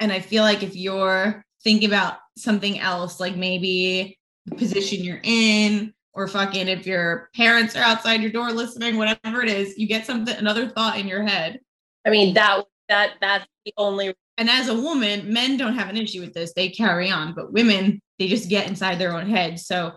And 0.00 0.12
I 0.12 0.20
feel 0.20 0.42
like 0.42 0.62
if 0.62 0.74
you're 0.74 1.44
thinking 1.62 1.88
about 1.88 2.16
something 2.36 2.80
else, 2.80 3.20
like 3.20 3.36
maybe 3.36 4.18
the 4.46 4.56
position 4.56 5.04
you're 5.04 5.20
in, 5.22 5.94
or 6.14 6.28
fucking 6.28 6.68
if 6.68 6.86
your 6.86 7.30
parents 7.34 7.76
are 7.76 7.82
outside 7.82 8.20
your 8.20 8.32
door 8.32 8.52
listening, 8.52 8.96
whatever 8.96 9.42
it 9.42 9.48
is, 9.48 9.78
you 9.78 9.86
get 9.86 10.04
something 10.04 10.36
another 10.36 10.68
thought 10.68 10.98
in 10.98 11.08
your 11.08 11.22
head. 11.22 11.60
I 12.04 12.10
mean 12.10 12.34
that 12.34 12.64
that 12.88 13.12
that's 13.20 13.46
the 13.64 13.72
only 13.76 14.14
and 14.38 14.48
as 14.48 14.68
a 14.68 14.74
woman, 14.74 15.32
men 15.32 15.56
don't 15.56 15.74
have 15.74 15.88
an 15.88 15.96
issue 15.96 16.20
with 16.20 16.32
this. 16.32 16.52
They 16.54 16.68
carry 16.68 17.10
on, 17.10 17.34
but 17.34 17.52
women, 17.52 18.00
they 18.18 18.28
just 18.28 18.48
get 18.48 18.66
inside 18.66 18.98
their 18.98 19.14
own 19.14 19.28
head. 19.28 19.60
So 19.60 19.92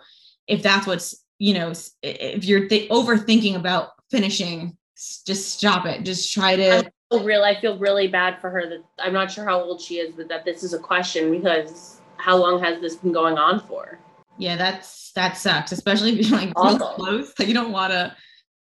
if 0.48 0.62
that's 0.62 0.86
what's, 0.86 1.24
you 1.40 1.54
know, 1.54 1.74
if 2.04 2.44
you're 2.44 2.68
th- 2.68 2.90
overthinking 2.90 3.56
about 3.56 3.90
finishing, 4.12 4.78
just 4.96 5.50
stop 5.58 5.86
it. 5.86 6.04
Just 6.04 6.34
try 6.34 6.56
to. 6.56 6.92
Real 7.12 7.44
I 7.44 7.60
feel 7.60 7.78
really 7.78 8.08
bad 8.08 8.40
for 8.42 8.50
her 8.50 8.68
that 8.70 8.84
I'm 9.00 9.14
not 9.14 9.32
sure 9.32 9.46
how 9.46 9.62
old 9.62 9.82
she 9.82 9.96
is, 9.96 10.14
but 10.16 10.28
that 10.30 10.46
this 10.46 10.64
is 10.64 10.74
a 10.74 10.80
question 10.80 11.32
because 11.32 12.02
how 12.18 12.36
long 12.36 12.62
has 12.64 12.82
this 12.82 12.96
been 12.96 13.12
going 13.12 13.38
on 13.38 13.60
for? 13.60 14.00
Yeah, 14.38 14.56
that's 14.56 15.12
that 15.14 15.38
sucks, 15.38 15.72
especially 15.72 16.20
if 16.20 16.28
you're 16.28 16.40
like 16.40 16.54
close. 16.54 17.34
Like 17.40 17.48
you 17.48 17.54
don't 17.54 17.72
want 17.72 17.92
to 17.94 18.16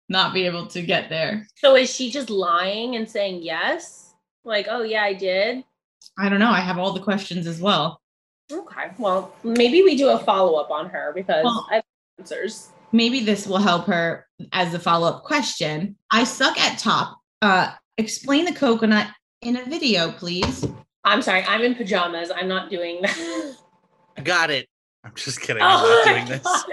not 0.08 0.34
be 0.34 0.44
able 0.44 0.66
to 0.66 0.82
get 0.82 1.08
there. 1.08 1.46
So 1.56 1.76
is 1.76 1.94
she 1.94 2.10
just 2.10 2.28
lying 2.30 2.96
and 2.96 3.08
saying 3.08 3.42
yes? 3.42 4.14
Like, 4.44 4.66
oh 4.68 4.82
yeah, 4.82 5.02
I 5.02 5.14
did. 5.14 5.64
I 6.18 6.28
don't 6.28 6.40
know. 6.40 6.50
I 6.50 6.60
have 6.60 6.78
all 6.78 6.92
the 6.92 7.00
questions 7.00 7.46
as 7.46 7.60
well. 7.60 8.00
Okay. 8.50 8.90
Well, 8.98 9.34
maybe 9.44 9.82
we 9.82 9.96
do 9.96 10.10
a 10.10 10.18
follow 10.18 10.54
up 10.58 10.70
on 10.70 10.90
her 10.90 11.12
because 11.14 11.44
Well- 11.44 11.66
I 11.70 11.76
have 11.76 11.84
answers. 12.18 12.68
Maybe 12.94 13.20
this 13.20 13.46
will 13.46 13.56
help 13.58 13.86
her 13.86 14.26
as 14.52 14.74
a 14.74 14.78
follow 14.78 15.08
up 15.08 15.22
question. 15.24 15.96
I 16.10 16.24
suck 16.24 16.60
at 16.60 16.78
top. 16.78 17.18
Uh, 17.40 17.72
explain 17.98 18.44
the 18.44 18.52
coconut 18.52 19.08
in 19.42 19.56
a 19.56 19.64
video, 19.64 20.12
please. 20.12 20.66
I'm 21.04 21.22
sorry, 21.22 21.42
I'm 21.44 21.62
in 21.62 21.74
pajamas. 21.74 22.30
I'm 22.30 22.48
not 22.48 22.70
doing 22.70 23.02
that. 23.02 23.56
I 24.16 24.20
got 24.22 24.50
it. 24.50 24.68
I'm 25.04 25.12
just 25.16 25.40
kidding. 25.40 25.62
I'm 25.62 25.78
oh 25.84 26.02
not 26.04 26.06
my 26.06 26.12
doing 26.12 26.26
this. 26.28 26.42
God, 26.42 26.64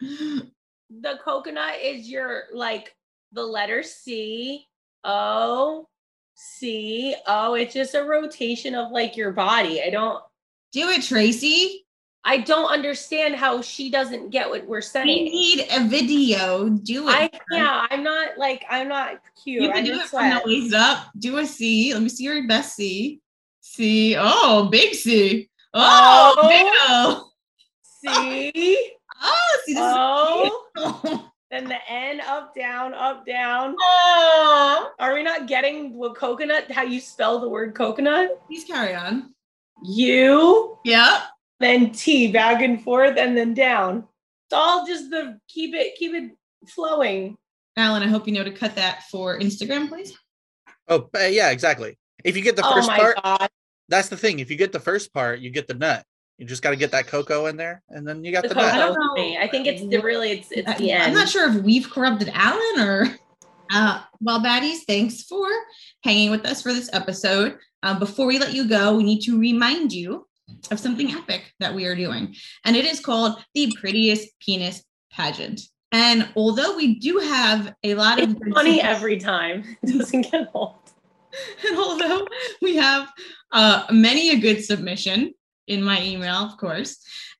Alan. 0.00 0.52
The 1.00 1.18
coconut 1.24 1.74
is 1.82 2.08
your 2.08 2.44
like 2.54 2.94
the 3.32 3.42
letter 3.42 3.82
C 3.82 4.66
O 5.02 5.88
C 6.36 7.16
O. 7.26 7.54
It's 7.54 7.74
just 7.74 7.94
a 7.94 8.04
rotation 8.04 8.74
of 8.74 8.92
like 8.92 9.16
your 9.16 9.32
body. 9.32 9.82
I 9.82 9.90
don't 9.90 10.22
Do 10.72 10.88
it, 10.90 11.02
Tracy. 11.02 11.85
I 12.28 12.38
don't 12.38 12.66
understand 12.66 13.36
how 13.36 13.62
she 13.62 13.88
doesn't 13.88 14.30
get 14.30 14.50
what 14.50 14.66
we're 14.66 14.80
saying. 14.80 15.06
We 15.06 15.22
need 15.30 15.66
a 15.70 15.86
video. 15.88 16.68
Do 16.68 17.08
it. 17.08 17.12
I 17.12 17.30
yeah, 17.52 17.86
I'm 17.88 18.02
not 18.02 18.36
like 18.36 18.64
I'm 18.68 18.88
not 18.88 19.20
cute. 19.42 19.62
You 19.62 19.70
can 19.70 19.84
do 19.84 19.92
it 20.00 20.06
from 20.08 20.28
the 20.30 20.42
waist 20.44 20.74
up. 20.74 21.06
Do 21.18 21.38
a 21.38 21.46
C. 21.46 21.94
Let 21.94 22.02
me 22.02 22.08
see 22.08 22.24
your 22.24 22.44
best 22.48 22.74
C. 22.74 23.20
C. 23.60 24.16
Oh, 24.18 24.68
big 24.70 24.94
C. 24.94 25.48
Oh, 25.72 26.34
Oh. 26.36 26.48
big 26.48 26.66
O. 26.88 27.30
See? 27.82 28.90
Oh, 29.22 29.58
see 29.64 29.74
this 29.74 29.82
Oh, 29.84 31.30
then 31.50 31.64
the 31.64 31.78
N 31.88 32.20
up, 32.22 32.54
down, 32.54 32.92
up, 32.94 33.24
down. 33.24 33.76
oh. 33.80 34.90
Are 34.98 35.14
we 35.14 35.22
not 35.22 35.46
getting 35.46 35.94
what 35.94 36.16
coconut? 36.16 36.70
How 36.72 36.82
you 36.82 37.00
spell 37.00 37.38
the 37.40 37.48
word 37.48 37.74
coconut? 37.74 38.42
Please 38.46 38.64
carry 38.64 38.94
on. 38.94 39.32
You. 39.84 40.78
Yep. 40.84 41.22
Then 41.60 41.90
T, 41.92 42.30
back 42.32 42.62
and 42.62 42.82
forth, 42.82 43.16
and 43.18 43.36
then 43.36 43.54
down. 43.54 44.04
It's 44.46 44.52
all 44.52 44.86
just 44.86 45.10
the 45.10 45.38
keep 45.48 45.74
it, 45.74 45.96
keep 45.96 46.14
it 46.14 46.32
flowing. 46.68 47.36
Alan, 47.76 48.02
I 48.02 48.06
hope 48.06 48.26
you 48.26 48.34
know 48.34 48.44
to 48.44 48.52
cut 48.52 48.76
that 48.76 49.04
for 49.10 49.38
Instagram, 49.38 49.88
please. 49.88 50.16
Oh, 50.88 51.08
uh, 51.14 51.26
yeah, 51.26 51.50
exactly. 51.50 51.98
If 52.24 52.36
you 52.36 52.42
get 52.42 52.56
the 52.56 52.66
oh 52.66 52.74
first 52.74 52.88
my 52.88 52.98
part, 52.98 53.22
god, 53.22 53.48
that's 53.88 54.08
the 54.08 54.16
thing. 54.16 54.38
If 54.38 54.50
you 54.50 54.56
get 54.56 54.72
the 54.72 54.80
first 54.80 55.12
part, 55.12 55.40
you 55.40 55.50
get 55.50 55.66
the 55.66 55.74
nut. 55.74 56.04
You 56.38 56.46
just 56.46 56.62
got 56.62 56.70
to 56.70 56.76
get 56.76 56.90
that 56.92 57.06
cocoa 57.06 57.46
in 57.46 57.56
there, 57.56 57.82
and 57.88 58.06
then 58.06 58.22
you 58.22 58.32
got 58.32 58.42
the 58.42 58.48
the, 58.48 58.54
cocoa. 58.54 58.66
nut. 58.66 58.94
don't 58.94 59.16
know. 59.16 59.40
I 59.40 59.48
think 59.48 59.66
it's 59.66 59.82
the 59.86 59.98
really 59.98 60.30
it's 60.32 60.52
it's 60.52 60.78
the 60.78 60.92
I- 60.92 60.96
end. 60.96 61.02
I'm 61.04 61.14
not 61.14 61.28
sure 61.28 61.48
if 61.48 61.62
we've 61.62 61.88
corrupted 61.88 62.30
Alan 62.32 62.80
or. 62.80 63.06
Uh, 63.68 64.00
well, 64.20 64.40
baddies, 64.40 64.84
thanks 64.86 65.24
for 65.24 65.48
hanging 66.04 66.30
with 66.30 66.46
us 66.46 66.62
for 66.62 66.72
this 66.72 66.88
episode. 66.92 67.58
Uh, 67.82 67.98
before 67.98 68.24
we 68.26 68.38
let 68.38 68.54
you 68.54 68.68
go, 68.68 68.96
we 68.96 69.02
need 69.02 69.20
to 69.22 69.36
remind 69.36 69.92
you 69.92 70.24
of 70.70 70.80
something 70.80 71.10
epic 71.12 71.52
that 71.60 71.74
we 71.74 71.86
are 71.86 71.96
doing, 71.96 72.34
and 72.64 72.76
it 72.76 72.84
is 72.84 73.00
called 73.00 73.42
the 73.54 73.72
Prettiest 73.80 74.28
Penis 74.40 74.84
Pageant. 75.12 75.62
And 75.92 76.28
although 76.36 76.76
we 76.76 76.98
do 76.98 77.18
have 77.18 77.74
a 77.84 77.94
lot 77.94 78.20
of 78.20 78.30
It's 78.30 78.40
good 78.40 78.54
funny 78.54 78.80
every 78.80 79.18
time. 79.18 79.64
It 79.82 79.98
doesn't 79.98 80.30
get 80.30 80.50
old. 80.52 80.74
and 81.68 81.78
although 81.78 82.26
we 82.60 82.76
have 82.76 83.08
uh, 83.52 83.84
many 83.90 84.30
a 84.30 84.38
good 84.38 84.64
submission 84.64 85.32
in 85.66 85.82
my 85.82 86.02
email, 86.02 86.34
of 86.34 86.56
course. 86.56 86.98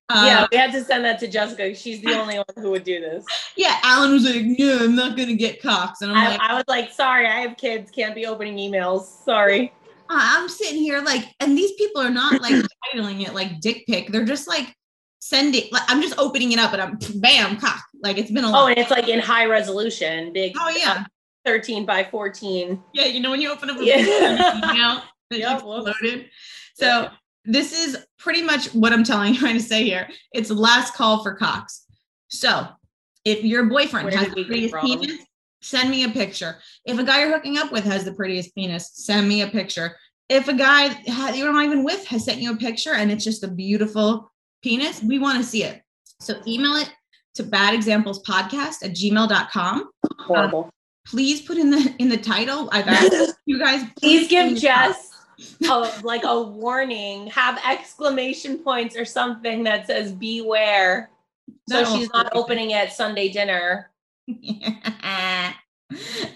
Uh, 0.09 0.23
yeah, 0.25 0.47
we 0.53 0.57
had 0.57 0.71
to 0.71 0.85
send 0.85 1.05
that 1.05 1.19
to 1.19 1.27
Jessica. 1.27 1.75
She's 1.75 2.01
the 2.01 2.15
only 2.15 2.37
one 2.37 2.45
who 2.57 2.71
would 2.71 2.85
do 2.85 3.01
this. 3.01 3.25
yeah. 3.57 3.79
Alan 3.83 4.13
was 4.13 4.25
like, 4.25 4.45
"No, 4.45 4.79
I'm 4.79 4.95
not 4.95 5.17
gonna 5.17 5.35
get 5.35 5.61
cocks," 5.61 6.01
and 6.01 6.13
I'm 6.13 6.17
I, 6.17 6.29
like, 6.29 6.41
I 6.41 6.55
was 6.55 6.65
like, 6.69 6.93
sorry, 6.93 7.27
I 7.27 7.41
have 7.41 7.57
kids, 7.57 7.91
can't 7.91 8.15
be 8.15 8.25
opening 8.25 8.57
emails. 8.57 9.03
Sorry. 9.25 9.73
I'm 10.09 10.49
sitting 10.49 10.81
here 10.81 11.01
like, 11.03 11.25
and 11.41 11.57
these 11.57 11.73
people 11.73 12.01
are 12.03 12.11
not 12.11 12.41
like 12.41 12.55
titling 12.95 13.27
it 13.27 13.35
like 13.35 13.61
dick 13.61 13.85
pic. 13.87 14.11
They're 14.13 14.25
just 14.25 14.47
like 14.49 14.75
sending. 15.19 15.65
Like 15.73 15.83
I'm 15.89 16.01
just 16.03 16.19
opening 16.19 16.53
it 16.53 16.59
up 16.59 16.73
and 16.73 16.83
I'm 16.83 16.99
bam 17.21 17.59
cock. 17.59 17.83
Like 18.03 18.19
it's 18.19 18.31
been 18.31 18.45
a 18.45 18.51
Oh, 18.53 18.67
and 18.67 18.79
it's 18.79 18.91
like 18.91 19.09
in 19.09 19.19
high 19.21 19.47
resolution, 19.47 20.33
big 20.33 20.53
Oh 20.61 20.69
yeah, 20.71 21.01
uh, 21.01 21.05
13 21.45 21.85
by 21.87 22.05
14. 22.05 22.83
yeah. 22.95 23.05
You 23.07 23.21
know 23.21 23.31
when 23.31 23.41
you 23.41 23.51
open 23.51 23.71
up 23.71 23.79
a 23.81 23.85
Yeah. 23.85 23.97
email 23.99 25.03
that 25.31 25.39
Yep, 25.39 25.65
loaded. 25.65 26.31
So 26.75 27.09
this 27.45 27.73
is 27.73 27.97
pretty 28.19 28.43
much 28.43 28.67
what 28.75 28.93
I'm 28.93 29.05
telling 29.05 29.35
you, 29.35 29.41
trying 29.41 29.57
to 29.57 29.63
say 29.63 29.85
here. 29.85 30.09
It's 30.33 30.51
last 30.51 30.95
call 30.95 31.23
for 31.23 31.35
cocks. 31.35 31.85
So 32.29 32.67
if 33.25 33.43
your 33.45 33.65
boyfriend 33.67 34.07
Where 34.09 34.17
has 34.17 34.29
did 34.29 34.33
the 34.33 34.37
we 34.37 34.43
go 34.45 34.49
prettiest 34.49 34.75
wrong? 34.75 34.85
penis, 35.01 35.26
send 35.63 35.91
me 35.91 36.05
a 36.05 36.09
picture. 36.09 36.57
If 36.85 36.99
a 36.99 37.05
guy 37.05 37.21
you're 37.21 37.33
hooking 37.33 37.59
up 37.59 37.73
with 37.73 37.85
has 37.85 38.05
the 38.05 38.13
prettiest 38.13 38.55
penis, 38.55 38.91
send 38.95 39.29
me 39.29 39.43
a 39.43 39.49
picture. 39.49 39.97
If 40.29 40.49
a 40.49 40.55
guy 40.55 40.89
ha- 40.89 41.33
you're 41.35 41.53
not 41.53 41.65
even 41.65 41.85
with 41.85 42.05
has 42.07 42.25
sent 42.25 42.41
you 42.41 42.53
a 42.53 42.57
picture 42.57 42.95
and 42.95 43.11
it's 43.11 43.25
just 43.25 43.45
a 43.45 43.49
beautiful 43.49 44.33
penis, 44.63 45.03
we 45.03 45.19
want 45.19 45.39
to 45.39 45.45
see 45.45 45.65
it. 45.65 45.83
So 46.21 46.41
email 46.47 46.75
it 46.77 46.93
to 47.35 47.45
badexamplespodcast 47.45 48.85
at 48.85 48.93
gmail.com. 48.93 49.91
Horrible. 50.19 50.65
Um, 50.65 50.71
please 51.07 51.43
put 51.43 51.59
in 51.59 51.71
the 51.71 51.95
in 51.99 52.09
the 52.09 52.17
title. 52.17 52.69
I've 52.73 52.89
asked 52.89 53.37
you 53.47 53.59
guys. 53.59 53.85
Please 54.01 54.29
give 54.29 54.57
Jess 54.57 55.17
a, 55.69 55.93
like 56.03 56.25
a 56.25 56.43
warning, 56.43 57.29
have 57.29 57.61
exclamation 57.69 58.59
points 58.59 58.97
or 58.97 59.05
something 59.05 59.65
that 59.65 59.87
says 59.87 60.13
beware. 60.13 61.11
So 61.69 61.79
That'll 61.79 61.97
she's 61.97 62.11
not 62.11 62.35
opening 62.35 62.73
at 62.73 62.93
Sunday 62.93 63.29
dinner. 63.29 63.91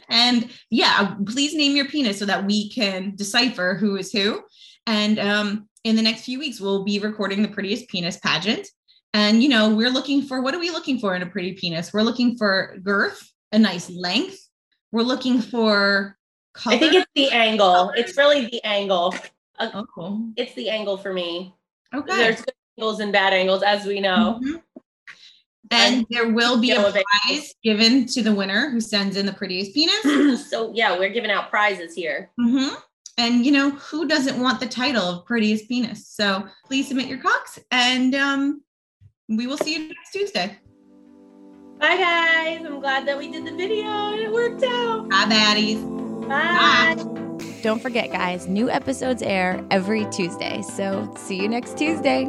and 0.08 0.48
yeah, 0.70 1.14
please 1.26 1.54
name 1.54 1.76
your 1.76 1.86
penis 1.86 2.18
so 2.18 2.24
that 2.26 2.44
we 2.46 2.70
can 2.70 3.14
decipher 3.16 3.74
who 3.74 3.96
is 3.96 4.12
who. 4.12 4.42
And 4.86 5.18
um, 5.18 5.68
in 5.84 5.96
the 5.96 6.02
next 6.02 6.22
few 6.24 6.38
weeks, 6.38 6.60
we'll 6.60 6.84
be 6.84 6.98
recording 6.98 7.42
the 7.42 7.48
prettiest 7.48 7.88
penis 7.88 8.18
pageant. 8.18 8.66
And 9.12 9.42
you 9.42 9.48
know, 9.48 9.74
we're 9.74 9.90
looking 9.90 10.22
for 10.22 10.40
what 10.40 10.54
are 10.54 10.60
we 10.60 10.70
looking 10.70 10.98
for 11.00 11.14
in 11.16 11.22
a 11.22 11.26
pretty 11.26 11.52
penis? 11.54 11.92
We're 11.92 12.02
looking 12.02 12.36
for 12.36 12.78
girth, 12.82 13.28
a 13.52 13.58
nice 13.58 13.90
length. 13.90 14.38
We're 14.92 15.02
looking 15.02 15.40
for 15.40 16.16
color. 16.54 16.76
I 16.76 16.78
think 16.78 16.94
it's 16.94 17.10
the 17.14 17.30
angle. 17.30 17.92
It's 17.96 18.16
really 18.16 18.46
the 18.46 18.64
angle. 18.64 19.14
oh, 19.58 19.86
cool. 19.94 20.30
It's 20.36 20.54
the 20.54 20.70
angle 20.70 20.96
for 20.96 21.12
me. 21.12 21.54
okay. 21.94 22.16
There's 22.16 22.42
good 22.42 22.54
angles 22.78 23.00
and 23.00 23.12
bad 23.12 23.32
angles, 23.32 23.62
as 23.62 23.84
we 23.84 24.00
know. 24.00 24.40
Mhm. 24.42 24.62
And 25.70 26.06
there 26.10 26.28
will 26.32 26.60
be 26.60 26.68
Deal 26.68 26.84
a 26.84 26.92
prize 26.92 27.54
given 27.62 28.06
to 28.06 28.22
the 28.22 28.34
winner 28.34 28.70
who 28.70 28.80
sends 28.80 29.16
in 29.16 29.24
the 29.24 29.32
prettiest 29.32 29.72
penis. 29.72 30.48
so 30.50 30.72
yeah, 30.74 30.98
we're 30.98 31.10
giving 31.10 31.30
out 31.30 31.50
prizes 31.50 31.94
here. 31.94 32.30
hmm 32.38 32.68
And 33.18 33.46
you 33.46 33.52
know, 33.52 33.70
who 33.70 34.08
doesn't 34.08 34.40
want 34.40 34.58
the 34.60 34.66
title 34.66 35.02
of 35.02 35.26
prettiest 35.26 35.68
penis? 35.68 36.08
So 36.08 36.46
please 36.66 36.88
submit 36.88 37.06
your 37.06 37.18
cocks 37.18 37.58
and 37.70 38.14
um, 38.14 38.62
we 39.28 39.46
will 39.46 39.58
see 39.58 39.74
you 39.74 39.88
next 39.88 40.10
Tuesday. 40.12 40.58
Bye, 41.78 41.96
guys. 41.96 42.60
I'm 42.66 42.80
glad 42.80 43.06
that 43.06 43.16
we 43.16 43.30
did 43.30 43.46
the 43.46 43.56
video 43.56 43.86
and 43.86 44.20
it 44.20 44.30
worked 44.30 44.62
out. 44.64 45.08
Bye, 45.08 45.24
baddies. 45.24 46.28
Bye. 46.28 46.96
Don't 47.62 47.80
forget, 47.80 48.10
guys, 48.10 48.46
new 48.46 48.70
episodes 48.70 49.22
air 49.22 49.64
every 49.70 50.04
Tuesday. 50.06 50.62
So 50.62 51.12
see 51.16 51.36
you 51.36 51.48
next 51.48 51.78
Tuesday. 51.78 52.28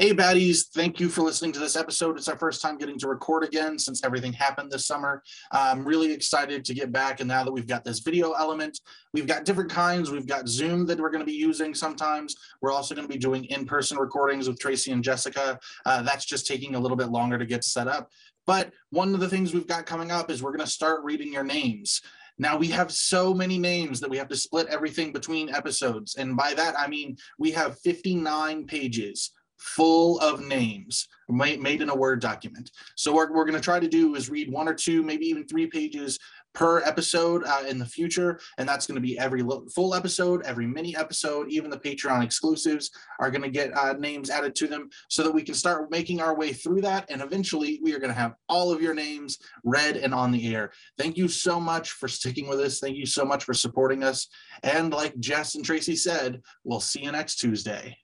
Hey, 0.00 0.14
baddies. 0.14 0.68
Thank 0.68 0.98
you 0.98 1.10
for 1.10 1.20
listening 1.20 1.52
to 1.52 1.58
this 1.58 1.76
episode. 1.76 2.16
It's 2.16 2.26
our 2.26 2.38
first 2.38 2.62
time 2.62 2.78
getting 2.78 2.98
to 3.00 3.06
record 3.06 3.44
again 3.44 3.78
since 3.78 4.02
everything 4.02 4.32
happened 4.32 4.72
this 4.72 4.86
summer. 4.86 5.22
I'm 5.52 5.86
really 5.86 6.10
excited 6.10 6.64
to 6.64 6.72
get 6.72 6.90
back. 6.90 7.20
And 7.20 7.28
now 7.28 7.44
that 7.44 7.52
we've 7.52 7.66
got 7.66 7.84
this 7.84 7.98
video 7.98 8.32
element, 8.32 8.80
we've 9.12 9.26
got 9.26 9.44
different 9.44 9.70
kinds. 9.70 10.10
We've 10.10 10.26
got 10.26 10.48
Zoom 10.48 10.86
that 10.86 10.98
we're 10.98 11.10
going 11.10 11.20
to 11.20 11.30
be 11.30 11.36
using 11.36 11.74
sometimes. 11.74 12.34
We're 12.62 12.72
also 12.72 12.94
going 12.94 13.06
to 13.06 13.12
be 13.12 13.18
doing 13.18 13.44
in 13.44 13.66
person 13.66 13.98
recordings 13.98 14.48
with 14.48 14.58
Tracy 14.58 14.90
and 14.90 15.04
Jessica. 15.04 15.60
Uh, 15.84 16.00
that's 16.00 16.24
just 16.24 16.46
taking 16.46 16.76
a 16.76 16.80
little 16.80 16.96
bit 16.96 17.10
longer 17.10 17.36
to 17.36 17.44
get 17.44 17.62
set 17.62 17.86
up. 17.86 18.10
But 18.46 18.72
one 18.88 19.12
of 19.12 19.20
the 19.20 19.28
things 19.28 19.52
we've 19.52 19.66
got 19.66 19.84
coming 19.84 20.10
up 20.10 20.30
is 20.30 20.42
we're 20.42 20.56
going 20.56 20.64
to 20.64 20.66
start 20.66 21.04
reading 21.04 21.30
your 21.30 21.44
names. 21.44 22.00
Now 22.38 22.56
we 22.56 22.68
have 22.68 22.90
so 22.90 23.34
many 23.34 23.58
names 23.58 24.00
that 24.00 24.08
we 24.08 24.16
have 24.16 24.28
to 24.28 24.36
split 24.36 24.66
everything 24.68 25.12
between 25.12 25.54
episodes. 25.54 26.14
And 26.14 26.38
by 26.38 26.54
that, 26.54 26.74
I 26.78 26.88
mean 26.88 27.18
we 27.38 27.50
have 27.50 27.78
59 27.80 28.64
pages 28.64 29.32
full 29.60 30.18
of 30.20 30.40
names 30.40 31.06
made, 31.28 31.82
in 31.82 31.90
a 31.90 31.94
Word 31.94 32.20
document. 32.20 32.70
So 32.96 33.12
what 33.12 33.30
we're 33.30 33.44
going 33.44 33.54
to 33.54 33.60
try 33.60 33.78
to 33.78 33.88
do 33.88 34.14
is 34.14 34.30
read 34.30 34.50
one 34.50 34.68
or 34.68 34.74
two, 34.74 35.02
maybe 35.02 35.26
even 35.26 35.46
three 35.46 35.66
pages 35.66 36.18
per 36.52 36.82
episode 36.82 37.44
uh, 37.46 37.62
in 37.68 37.78
the 37.78 37.86
future. 37.86 38.40
And 38.58 38.68
that's 38.68 38.86
going 38.86 38.96
to 38.96 39.00
be 39.00 39.18
every 39.18 39.44
full 39.72 39.94
episode, 39.94 40.42
every 40.44 40.66
mini 40.66 40.96
episode, 40.96 41.48
even 41.50 41.70
the 41.70 41.78
Patreon 41.78 42.24
exclusives 42.24 42.90
are 43.20 43.30
going 43.30 43.42
to 43.42 43.50
get 43.50 43.76
uh, 43.76 43.92
names 43.92 44.30
added 44.30 44.56
to 44.56 44.66
them 44.66 44.90
so 45.08 45.22
that 45.22 45.32
we 45.32 45.42
can 45.42 45.54
start 45.54 45.90
making 45.90 46.20
our 46.20 46.36
way 46.36 46.52
through 46.52 46.80
that. 46.80 47.08
And 47.08 47.22
eventually 47.22 47.78
we 47.82 47.94
are 47.94 48.00
going 48.00 48.12
to 48.12 48.18
have 48.20 48.34
all 48.48 48.72
of 48.72 48.82
your 48.82 48.94
names 48.94 49.38
read 49.62 49.96
and 49.96 50.12
on 50.12 50.32
the 50.32 50.54
air. 50.54 50.72
Thank 50.98 51.16
you 51.16 51.28
so 51.28 51.60
much 51.60 51.92
for 51.92 52.08
sticking 52.08 52.48
with 52.48 52.58
us. 52.60 52.80
Thank 52.80 52.96
you 52.96 53.06
so 53.06 53.24
much 53.24 53.44
for 53.44 53.54
supporting 53.54 54.02
us. 54.02 54.26
And 54.64 54.92
like 54.92 55.18
Jess 55.20 55.54
and 55.54 55.64
Tracy 55.64 55.94
said, 55.94 56.40
we'll 56.64 56.80
see 56.80 57.04
you 57.04 57.12
next 57.12 57.36
Tuesday. 57.36 57.96